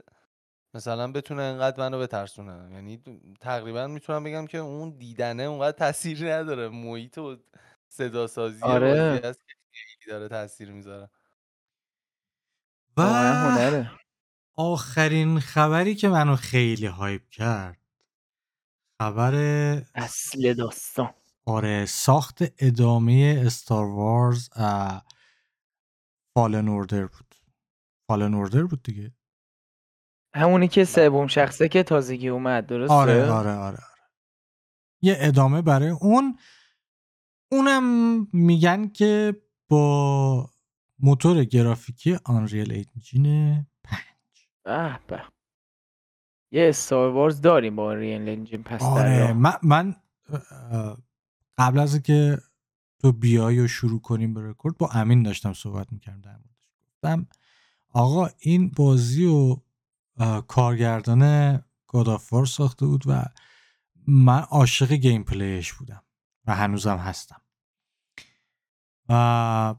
[0.75, 2.73] مثلا بتونه انقدر منو بترسونه.
[2.73, 3.03] یعنی
[3.41, 6.69] تقریبا می‌تونم بگم که اون دیدنه اونقدر تاثیر نداره.
[6.69, 7.37] محیط و
[7.87, 9.21] صدا سازی آره.
[9.23, 11.09] هست که خیلی داره تاثیر می‌ذاره.
[12.97, 13.91] و واقعا هنره.
[14.57, 17.77] آخرین خبری که منو خیلی هایپ کرد
[19.01, 19.35] خبر
[19.95, 21.13] اصل داستان.
[21.45, 24.49] آره ساخت ادامه استار وارز
[26.35, 27.35] فالن اوردر بود.
[28.07, 29.11] فالن اوردر بود دیگه.
[30.35, 33.77] همونی که سوم شخصه که تازگی اومد درسته؟ آره آره آره آره.
[35.01, 36.37] یه ادامه برای اون.
[37.51, 37.83] اونم
[38.33, 40.49] میگن که با
[40.99, 44.47] موتور گرافیکی آنریل انجین پنج.
[44.63, 45.21] به به.
[46.51, 49.95] یه Star Wars داریم با Unreal Engine پس آره من, من
[50.51, 50.97] اه،
[51.57, 52.37] قبل از اینکه
[52.99, 56.69] تو بیای و شروع کنیم به رکورد با امین داشتم صحبت می‌کردم در موردش.
[56.87, 57.27] گفتم
[57.93, 59.57] آقا این بازی و
[60.47, 63.25] کارگردان God of War ساخته بود و
[64.07, 66.03] من عاشق gameplay ش بودم
[66.47, 67.41] و هنوزم هستم.
[69.09, 69.75] و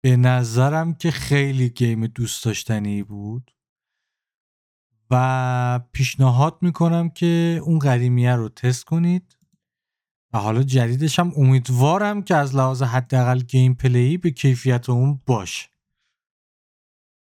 [0.00, 3.54] به نظرم که خیلی game دوست داشتنی بود
[5.10, 9.36] و پیشنهاد می‌کنم که اون قدیمیه رو تست کنید
[10.32, 15.75] و حالا جدیدش هم امیدوارم که از لحاظ حداقل gameplay به کیفیت اون باشه.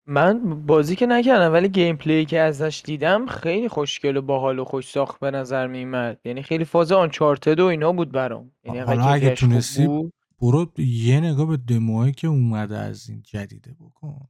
[0.06, 4.90] من بازی که نکردم ولی gameplay که ازش دیدم خیلی خوشگل و باحال و خوش
[4.90, 8.50] ساخت به نظر میومد یعنی خیلی فاز Uncharted و اینا بود برام.
[8.64, 10.12] یعنی حالا اگه کیفیتش خوب تونستی بود.
[10.42, 14.28] برو یه نگاه به دموهایی که اومده از این جدیده بکن.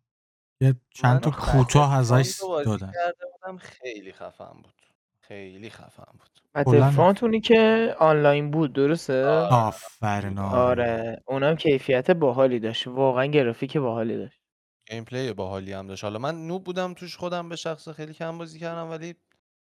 [0.61, 2.93] یه چند تا من کوتاه ازش Battlefront رو بازی دادن.
[2.93, 4.75] کرده بودم خیلی خفن بود.
[5.21, 6.31] خیلی خفن بود.
[6.55, 9.55] کلاً بتلفرانت اونی که آنلاین بود درسته؟ آره.
[9.55, 10.59] آفرین آره.
[10.59, 11.23] آره.
[11.27, 12.87] اونم کیفیت باحالی داشت.
[12.89, 14.46] واقعا گرافیک باحالی داشت.
[14.91, 18.39] گیم پلی باحالی هم داشت حالا من نوب بودم توش خودم به شخص خیلی کم
[18.39, 19.15] بازی کردم ولی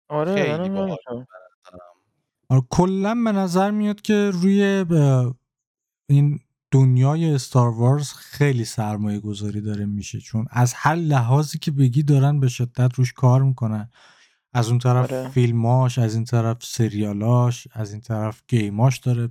[0.07, 0.97] آره خیلی باحال.
[2.49, 4.85] آره کلا به نظر میاد که روی
[6.09, 6.39] این
[6.71, 12.39] دنیای استار وارز خیلی سرمایه گذاری داره میشه چون از هر لحاظی که بگی دارن
[12.39, 13.89] به شدت روش کار می‌کنن
[14.53, 15.29] از اون طرف آره.
[15.29, 19.29] فیلماش از این طرف سریالاش از این طرف گیماش داره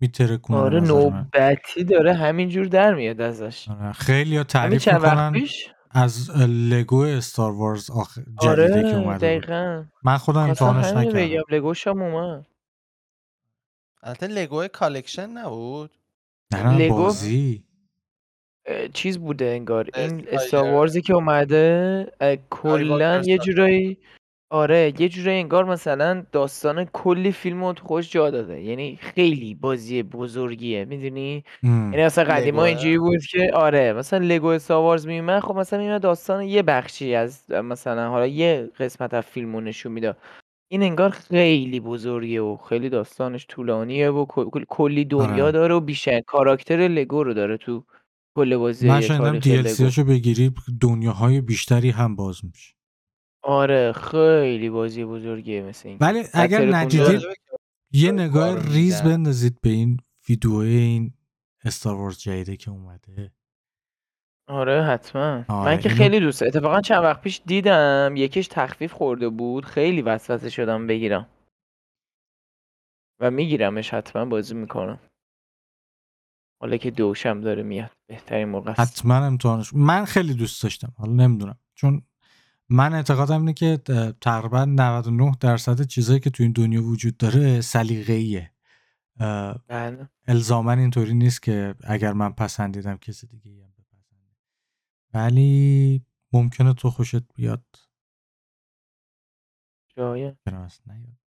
[0.00, 1.26] میترکونه آره به نظر من.
[1.34, 3.68] نوبتی داره همینجور در میاد ازش.
[3.68, 3.92] آره.
[3.92, 8.18] خیلی ها همین تعریف چند وقت می‌کنن پیش؟ از Lego Star Wars آخ...
[8.18, 9.20] جدیده که آره اومده بود.
[9.20, 9.84] دقیقا.
[10.02, 11.26] من خودم خواستم امتحانش نکردم.
[11.26, 12.46] بگم Lego ش هم اومد.
[14.02, 15.90] البته Lego collection نبود؟
[16.52, 17.64] نه نه Lego؟ بازی.
[18.66, 19.88] اه، چیز بوده انگار.
[19.94, 23.38] این Star Wars ی که اومده اه، کلا یه.
[23.38, 23.98] جورایی
[24.50, 29.54] آره یه جورایی انگار مثلا داستان کلی فیلم رو تو خوش جا داده یعنی خیلی
[29.54, 31.44] بازی بزرگیه می‌دونی.
[31.62, 35.56] یعنی مثلا قدیما Lego ه؟ اینجوری بود که آره مثلا Lego Star Wars میومد خب
[35.56, 40.16] مثلا میومد داستان یه بخشی از مثلا حالا یه قسمت از فیلم رو نشون می‌داد
[40.70, 45.52] این انگار خیلی بزرگه و خیلی داستانش طولانیه و کل- کلی دنیا آره.
[45.52, 47.84] داره و بیشتر کاراکتر لگو رو داره تو
[48.36, 52.77] کل بازی من شنیدم تاریخ لگو DLC شو بگیری دنیاهای بیشتری هم باز میشه
[53.48, 55.98] آره خیلی بازی بزرگیه مثل این.
[56.00, 57.22] ولی اگر ندیدید
[57.92, 59.02] یه نگاه ریز.
[59.02, 61.14] بندازید به این ویدیو این
[61.64, 63.32] استار وارز جدیده که اومده.
[64.48, 65.44] آره حتما.
[65.48, 70.02] آره، من که خیلی دوست اتفاقا چند وقت پیش دیدم یکیش تخفیف خورده بود خیلی
[70.02, 71.28] وسوسه شدم بگیرم.
[73.20, 74.98] و میگیرمش حتما بازی می‌کنم.
[76.60, 78.80] حالا که دوشم داره میاد بهترین موقع است.
[78.80, 79.74] حتما امتحانش.
[79.74, 81.58] من خیلی دوست داشتم حالا نمی‌دونم.
[81.74, 82.02] چون
[82.70, 83.76] من اعتقادم اینه که
[84.20, 88.52] تقریبا 99 درصد چیزایی که تو این دنیا وجود داره سلیقه‌ایه.
[89.68, 90.08] بله.
[90.26, 94.36] الزاما اینطوری نیست که اگر من پسندیدم کسی دیگه هم بپسنده.
[95.14, 97.64] ولی ممکنه تو خوشت بیاد.
[99.96, 101.22] ولی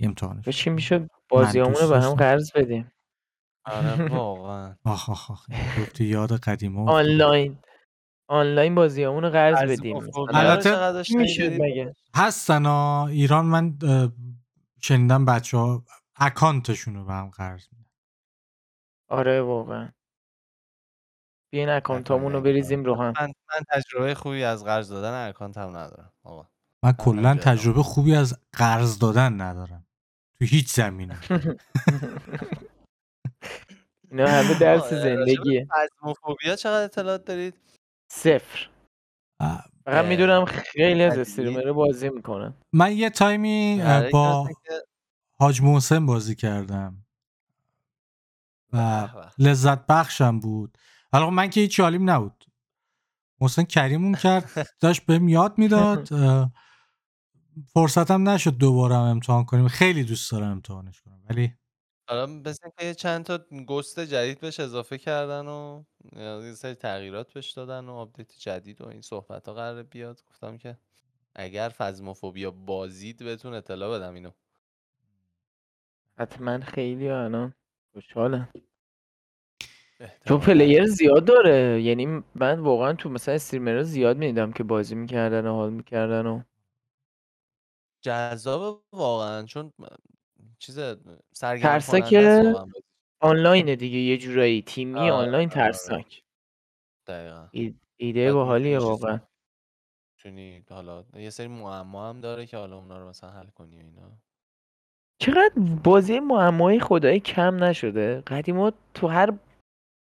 [0.00, 0.70] امتحانش به چی.
[0.70, 2.14] میشه بازیامون رو دوست به هم.
[2.14, 2.92] قرض بدیم.
[3.64, 4.76] آره واقعا.
[4.84, 5.48] آخ آخ آخ.
[6.00, 7.10] یاد قدیما افتادم.
[7.10, 7.58] آنلاین.
[8.28, 9.96] آنلاین بازیامون رو قرض از بدیم
[10.34, 10.92] البته؟
[11.48, 13.06] مگه هستن ها.
[13.06, 13.78] ایران من
[14.82, 15.84] شنیدم بچه ها
[16.16, 17.90] اکانتشون رو به هم قرض میدن.
[19.08, 19.88] آره واقعا.
[21.52, 22.40] بیاین اکانتامون رو.
[22.40, 23.12] بریزیم رو هم.
[23.20, 26.48] من من تجربه خوبی از قرض دادن اکانت هم ندارم آقا.
[26.84, 27.34] من کلا.
[27.34, 29.86] تجربه خوبی از قرض دادن ندارم.
[30.38, 31.18] تو هیچ زمینه.
[34.10, 35.66] اینا همه درس زندگیه.
[35.70, 37.54] فزموفوبیا چقدر اطلاعات دارید؟
[38.08, 38.68] صفر.
[39.84, 41.22] فقط می‌دونم خیلی از قدیمی.
[41.22, 44.48] استریمر بازی می‌کنن من یه تایمی برای با
[45.38, 47.06] حاج محسن بازی کردم.
[48.72, 49.08] و.
[49.38, 50.78] لذت بخشم بود.
[51.12, 52.44] حالا من که هیچ حالیم نبود.
[53.40, 54.50] محسن کریمون کرد
[54.80, 56.08] داشت بهم یاد می‌داد.
[57.74, 59.68] فرصتم نشد دوباره هم امتحان کنیم.
[59.68, 61.22] خیلی دوست دارم امتحانش کنم.
[61.30, 61.54] ولی
[62.08, 65.82] حالا مثل که یه چند تا ghost جدید بهش اضافه کردن و
[66.16, 70.20] یه سری تغییرات بهش دادن و update جدید و این صحبت ها قرار بیاد.
[70.26, 70.78] گفتم که
[71.34, 74.30] اگر Phasmophobia بازید بهتون اطلاع بدم اینو.
[76.18, 77.54] حتما خیلی الان
[77.92, 78.48] خوشحالم
[80.24, 80.40] چون احتمالاً.
[80.40, 81.82] پلیر زیاد داره.
[81.82, 86.42] یعنی من واقعا تو مثلا استریمر زیاد می‌دیدم که بازی می‌کردن و حال می‌کردن و
[88.02, 89.42] جذاب واقعا.
[89.46, 89.72] چون
[90.58, 90.78] چیز
[91.32, 92.84] سرگرم ترسناک کننده است واقعا بازی.
[93.20, 94.62] آنلاین دیگه یه جورایی.
[94.62, 95.54] تیمی آره، آنلاین آره.
[95.54, 96.22] ترسناک
[97.06, 97.48] دقیقا.
[97.50, 99.20] ای- ایده باحالیه واقعا.
[100.16, 103.80] می‌تونی حالا یه سری معما هم داره که حالا اونا رو مثلا حل کنی و
[103.80, 104.18] اینا.
[105.20, 105.52] چقدر
[105.84, 108.20] بازی معمایی خدایی کم نشده.
[108.20, 109.38] قدیما تو هر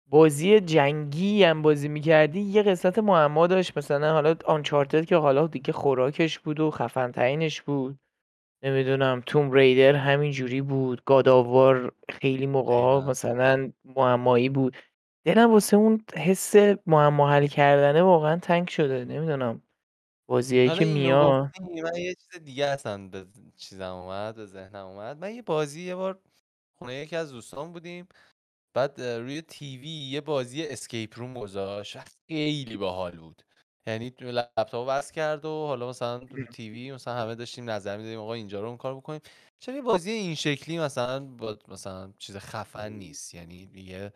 [0.09, 3.77] بازی جنگی هم بازی می‌کردی یه قسمت معما داشت.
[3.77, 7.11] مثلا حالا آنچارتد که حالا دیگه خوراکش بود و خفن
[7.65, 7.99] بود.
[8.63, 11.03] نمی‌دونم توم ریدر همین جوری بود.
[11.05, 13.11] گاداوار خیلی موقع ها دقیقاً.
[13.11, 14.77] مثلا معمایی بود.
[15.25, 16.55] دلم واسه اون حس
[16.85, 19.05] معما حل کردنه واقعا تنگ شده.
[19.05, 19.61] نمی‌دونم.
[20.29, 21.47] بازیایی حالا که اینو میاد.
[21.47, 23.25] گفتی من یه چیز دیگه اصلا به
[23.57, 25.17] چیزم اومد به ذهنم اومد.
[25.17, 26.19] من یه بازی یه بار
[26.77, 28.07] خونه یکی از دوستان بودیم.
[28.73, 31.97] بعد اه، روی TV یه بازی escape room گذاشت.
[32.27, 33.41] خیلی باحال بود.
[33.87, 38.19] یعنی تو لپ‌تاپ وصل کرد و حالا مثلا رو TV مثلا همه داشتیم نظر می‌دادیم
[38.19, 39.21] آقا اینجا رو اون کار بکنیم
[39.59, 44.13] چرا یه بازی این شکلی مثلا با مثلا چیز خفن نیست یعنی یه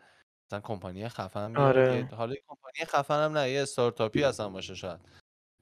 [0.48, 2.08] مثلا کمپانی خفن آره.
[2.12, 5.00] حالا کمپانی خفن هم نه یه استارتاپی اصلا باشه شاید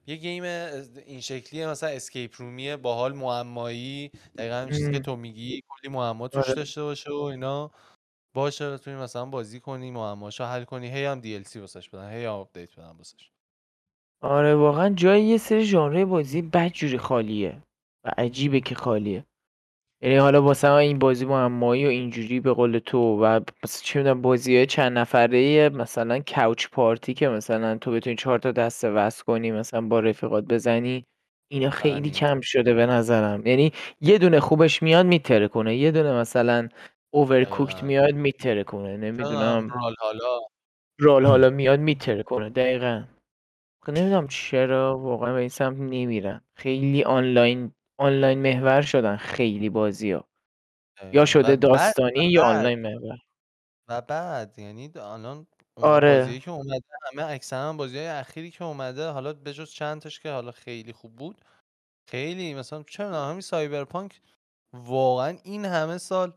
[0.07, 4.99] یه game این شکلی مثلا escape room ی باحال معمایی دقیقا همین چیزی که.
[4.99, 6.53] تو میگی کلی معما توش آره.
[6.55, 7.71] داشته باشه و اینا
[8.35, 12.31] باشه بتونی مثلا بازی کنی معماشو حل کنی هی هم DLC واسش بدن هی هم
[12.31, 13.31] update بدن واسش
[14.21, 17.57] آره واقعا جای یه سری ژانر بازی بدجوری خالیه
[18.05, 19.25] و عجیبه که خالیه.
[20.03, 24.21] یعنی حالا من این بازی معمایی و اینجوری به قول تو و مثلا چه می‌دونم
[24.21, 29.51] بازی چند نفره مثلا couch party که مثلا تو بتونی چهار تا دسته وصل کنی
[29.51, 31.05] مثلا با رفیقات بزنی
[31.51, 32.19] اینا خیلی نیست.
[32.19, 33.45] کم شده به نظرم.
[33.47, 33.71] یعنی
[34.01, 36.69] یه دونه خوبش میاد میتره کنه یه دونه مثلا
[37.13, 37.83] اوورکوکت.
[37.83, 39.69] میاد میتره کنه نمی‌دونم.
[39.69, 40.39] رال حالا.
[40.99, 43.03] رال حالا میاد میتره کنه دقیقا.
[43.89, 50.27] نمی‌دونم چرا واقعا به این سمت نمیرن خیلی آنلاین آنلاین محور شدن خیلی بازی ها
[51.01, 51.25] یا دقیقاً.
[51.25, 53.17] شده و بعد- داستانی و یا بعد- آنلاین محور
[53.87, 55.47] و بعد یعنی الان
[55.77, 56.17] اون آره.
[56.19, 56.81] بازیایی که اومده
[57.13, 60.93] همه اکثرا بازی های اخیری که اومده حالا به جز چند تاش که حالا خیلی
[60.93, 61.41] خوب بود
[62.09, 64.21] خیلی مثلا چه می‌دونم همین سایبرپانک
[64.73, 66.33] واقعا این همه سال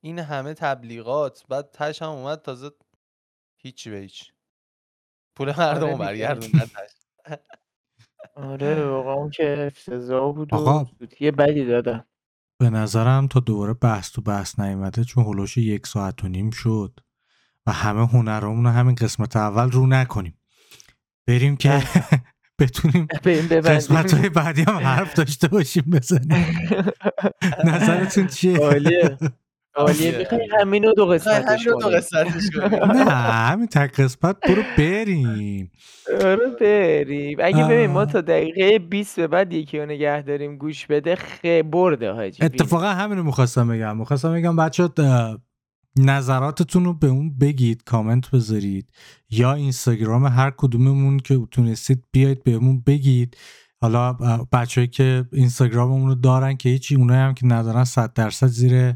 [0.00, 2.70] این همه تبلیغات بعد تش هم اومد تازه
[3.62, 4.32] هیچی به هیچ
[5.36, 5.98] پول مردم دیگه.
[5.98, 6.66] برگردوندن.
[8.36, 10.86] آره واقعا اون که افتضاح بود و آقا.
[10.98, 12.04] سوتی بدی دادن
[12.58, 17.00] به نظرم تا دوباره بحث تو بحث نیومده چون هلوش یک ساعت و نیم شد
[17.66, 20.38] و همه هنرمون رو همین قسمت اول رو نکنیم
[21.26, 21.82] بریم که
[22.60, 26.46] بتونیم بریم قسمت های بعدی هم حرف داشته باشیم بزنیم
[27.72, 28.58] نظرتون چیه
[29.76, 29.94] عالیه.
[29.94, 30.18] عالیه عالیه.
[30.18, 32.42] می‌خوای همینو دو می‌خوای قسمتش همین رو دو قسمتش
[32.96, 35.70] نه همین تک قسمت برو بریم.
[36.24, 37.38] آره بریم.
[37.42, 38.04] اگه ببین ما.
[38.04, 42.44] تا دقیقه 20 به بعد یکی رو نگه داریم گوش بده خی برده حاجی.
[42.44, 43.96] اتفاقا همینو می‌خواستم بگم.
[43.96, 44.88] می‌خواستم بگم بچه
[45.98, 48.90] نظراتتون رو به اون بگید کامنت بذارید
[49.30, 53.36] یا اینستاگرام هر کدوممون که تونستید بیاید بهمون بگید.
[53.80, 54.12] حالا
[54.52, 58.94] بچههایی که اینستاگراممون رو دارن که هیچی اونایی هم که ندارن صد درصد زیر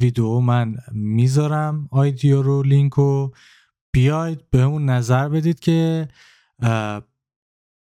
[0.00, 1.88] ویدیو من می‌ذارم.
[1.90, 3.34] آیدیو رو لینک رو
[3.92, 6.08] بیاید به اون نظر بدید که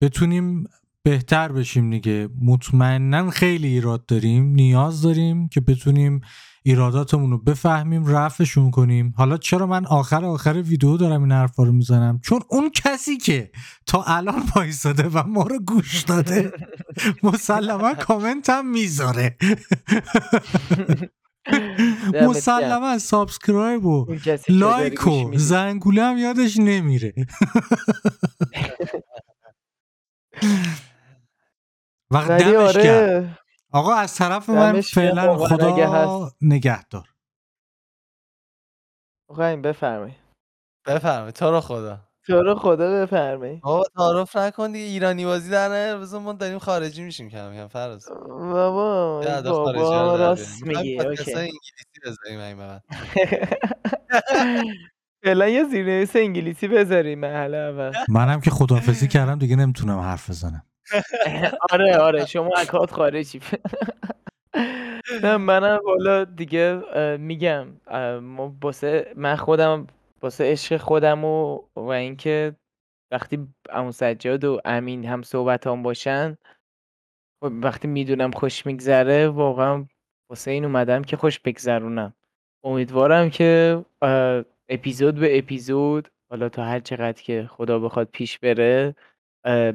[0.01, 0.63] بتونیم
[1.03, 2.29] بهتر بشیم دیگه.
[2.41, 6.21] مطمئنا خیلی ایراد داریم نیاز داریم که بتونیم
[6.65, 9.13] ایراداتمون رو بفهمیم رفعشون کنیم.
[9.17, 13.51] حالا چرا من آخر آخر ویدیو دارم این حرفا رو می‌زنم؟ چون اون کسی که
[13.85, 16.51] تا الان وایساده و ما رو گوش داده
[17.23, 19.37] مسلما کامنت هم می‌ذاره.
[22.27, 24.15] مسلما subscribe و
[24.49, 27.13] like و زنگوله هم یادش نمیره.
[32.11, 33.37] وقت دمش آره.
[33.71, 37.09] آقا از طرف من فعلا خدا نگهدار.
[39.29, 40.17] آقا این بفرمایید.
[40.87, 41.35] بفرمایید.
[41.35, 42.12] تو رو خدا.
[42.27, 46.59] تو رو خدا بفرمایید بابا تعارف نکن دیگه ایرانی بازی در نه بزن ما داریم
[46.59, 48.07] خارجی میشیم کم کم فراز.
[48.39, 51.31] بابا بابا راست میگی اوکی.
[51.31, 52.83] انگلیسی بذاریم این بعد.
[55.23, 57.93] فعلا یه زیرنویس انگلیسی بذاریم محله اول.
[58.09, 60.63] منم که خدافزی کردم دیگه نمی‌تونم حرف بزنم.
[61.71, 63.41] آره آره شما اکات خارجی.
[65.23, 66.81] نه منم والا دیگه
[67.19, 67.67] میگم
[68.61, 69.87] باسه من خودم
[70.23, 72.55] باسه عشق خودم و و اینکه
[73.11, 76.37] وقتی امون سجاد و امین هم صحبت هم باشن
[77.43, 79.85] خب وقتی می‌دونم خوش میگذره واقعا
[80.29, 82.13] واسه این اومدم که خوش بگذرونم.
[82.63, 83.81] امیدوارم که
[84.69, 88.95] اپیزود به اپیزود حالا تا هر چقدر که خدا بخواد پیش بره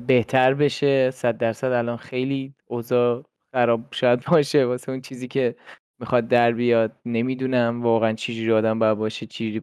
[0.07, 1.11] بهتر بشه.
[1.11, 4.65] صد درصد الان خیلی اوضاع خراب شاید باشه.
[4.67, 5.57] واسه اون چیزی که
[6.01, 9.63] می‌خواد در بیاد نمی‌دونم واقعا چجوری آدم باید باشه چجوری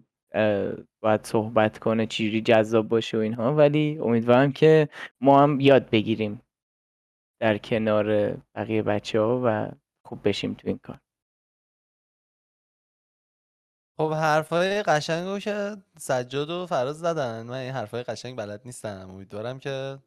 [1.01, 3.55] باید صحبت کنه چجوری جذاب باشه و اینها.
[3.55, 4.89] ولی امیدوارم که
[5.21, 6.41] ما هم یاد بگیریم
[7.41, 9.71] در کنار بقیه بچه ها و
[10.05, 10.99] خوب بشیم تو این کار.
[13.99, 17.41] خب حرفای قشنگو که سجاد و فراز زدن.
[17.41, 19.09] من این حرفای قشنگ بلد نیستم.
[19.09, 19.99] امیدوارم که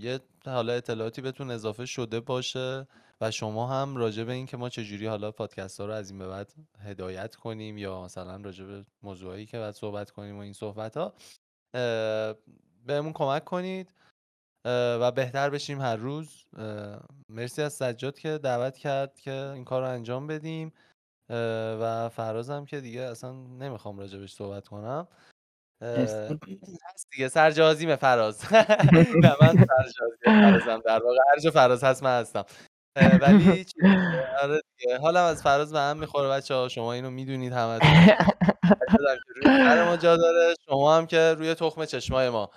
[0.00, 2.86] یه حالا اطلاعاتی بهتون اضافه شده باشه.
[3.20, 6.18] و شما هم راجع به این که ما چجوری حالا پادکست ها رو از این
[6.18, 10.52] به بعد هدایت کنیم یا مثلا راجع به موضوعی که باید صحبت کنیم و این
[10.52, 11.14] صحبت ها
[12.86, 13.94] بهمون کمک کنید
[14.64, 16.44] و بهتر بشیم هر روز.
[17.28, 20.72] مرسی از سجاد که دعوت کرد که این کار رو انجام بدیم.
[21.80, 25.08] و فرازم که دیگه اصلا نمی‌خوام راجبش صحبت کنم.
[25.82, 27.28] هست دیگه.
[27.28, 28.44] سرجازیم فراز.
[29.24, 30.24] نه من سرجازیم.
[30.24, 31.16] فرازم در واقع.
[31.32, 32.44] هر جا فراز هست من هستم.
[32.96, 33.66] ولی
[34.42, 34.98] آره دیگه.
[34.98, 38.14] حالا از فراز به هم می‌خوره بچه ها شما اینو می‌دونید همه روی
[39.84, 40.54] ما جا داره.
[40.68, 42.50] شما هم که روی تخم چشمای ما.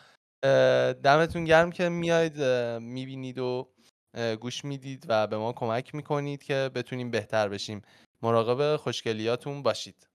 [1.03, 2.41] دمتون گرم که میاید
[2.82, 3.70] می‌بینید و
[4.41, 7.82] گوش می‌دید و به ما کمک می‌کنید که بتونیم بهتر بشیم.
[8.24, 10.09] مراقب خوشگلیاتون باشید.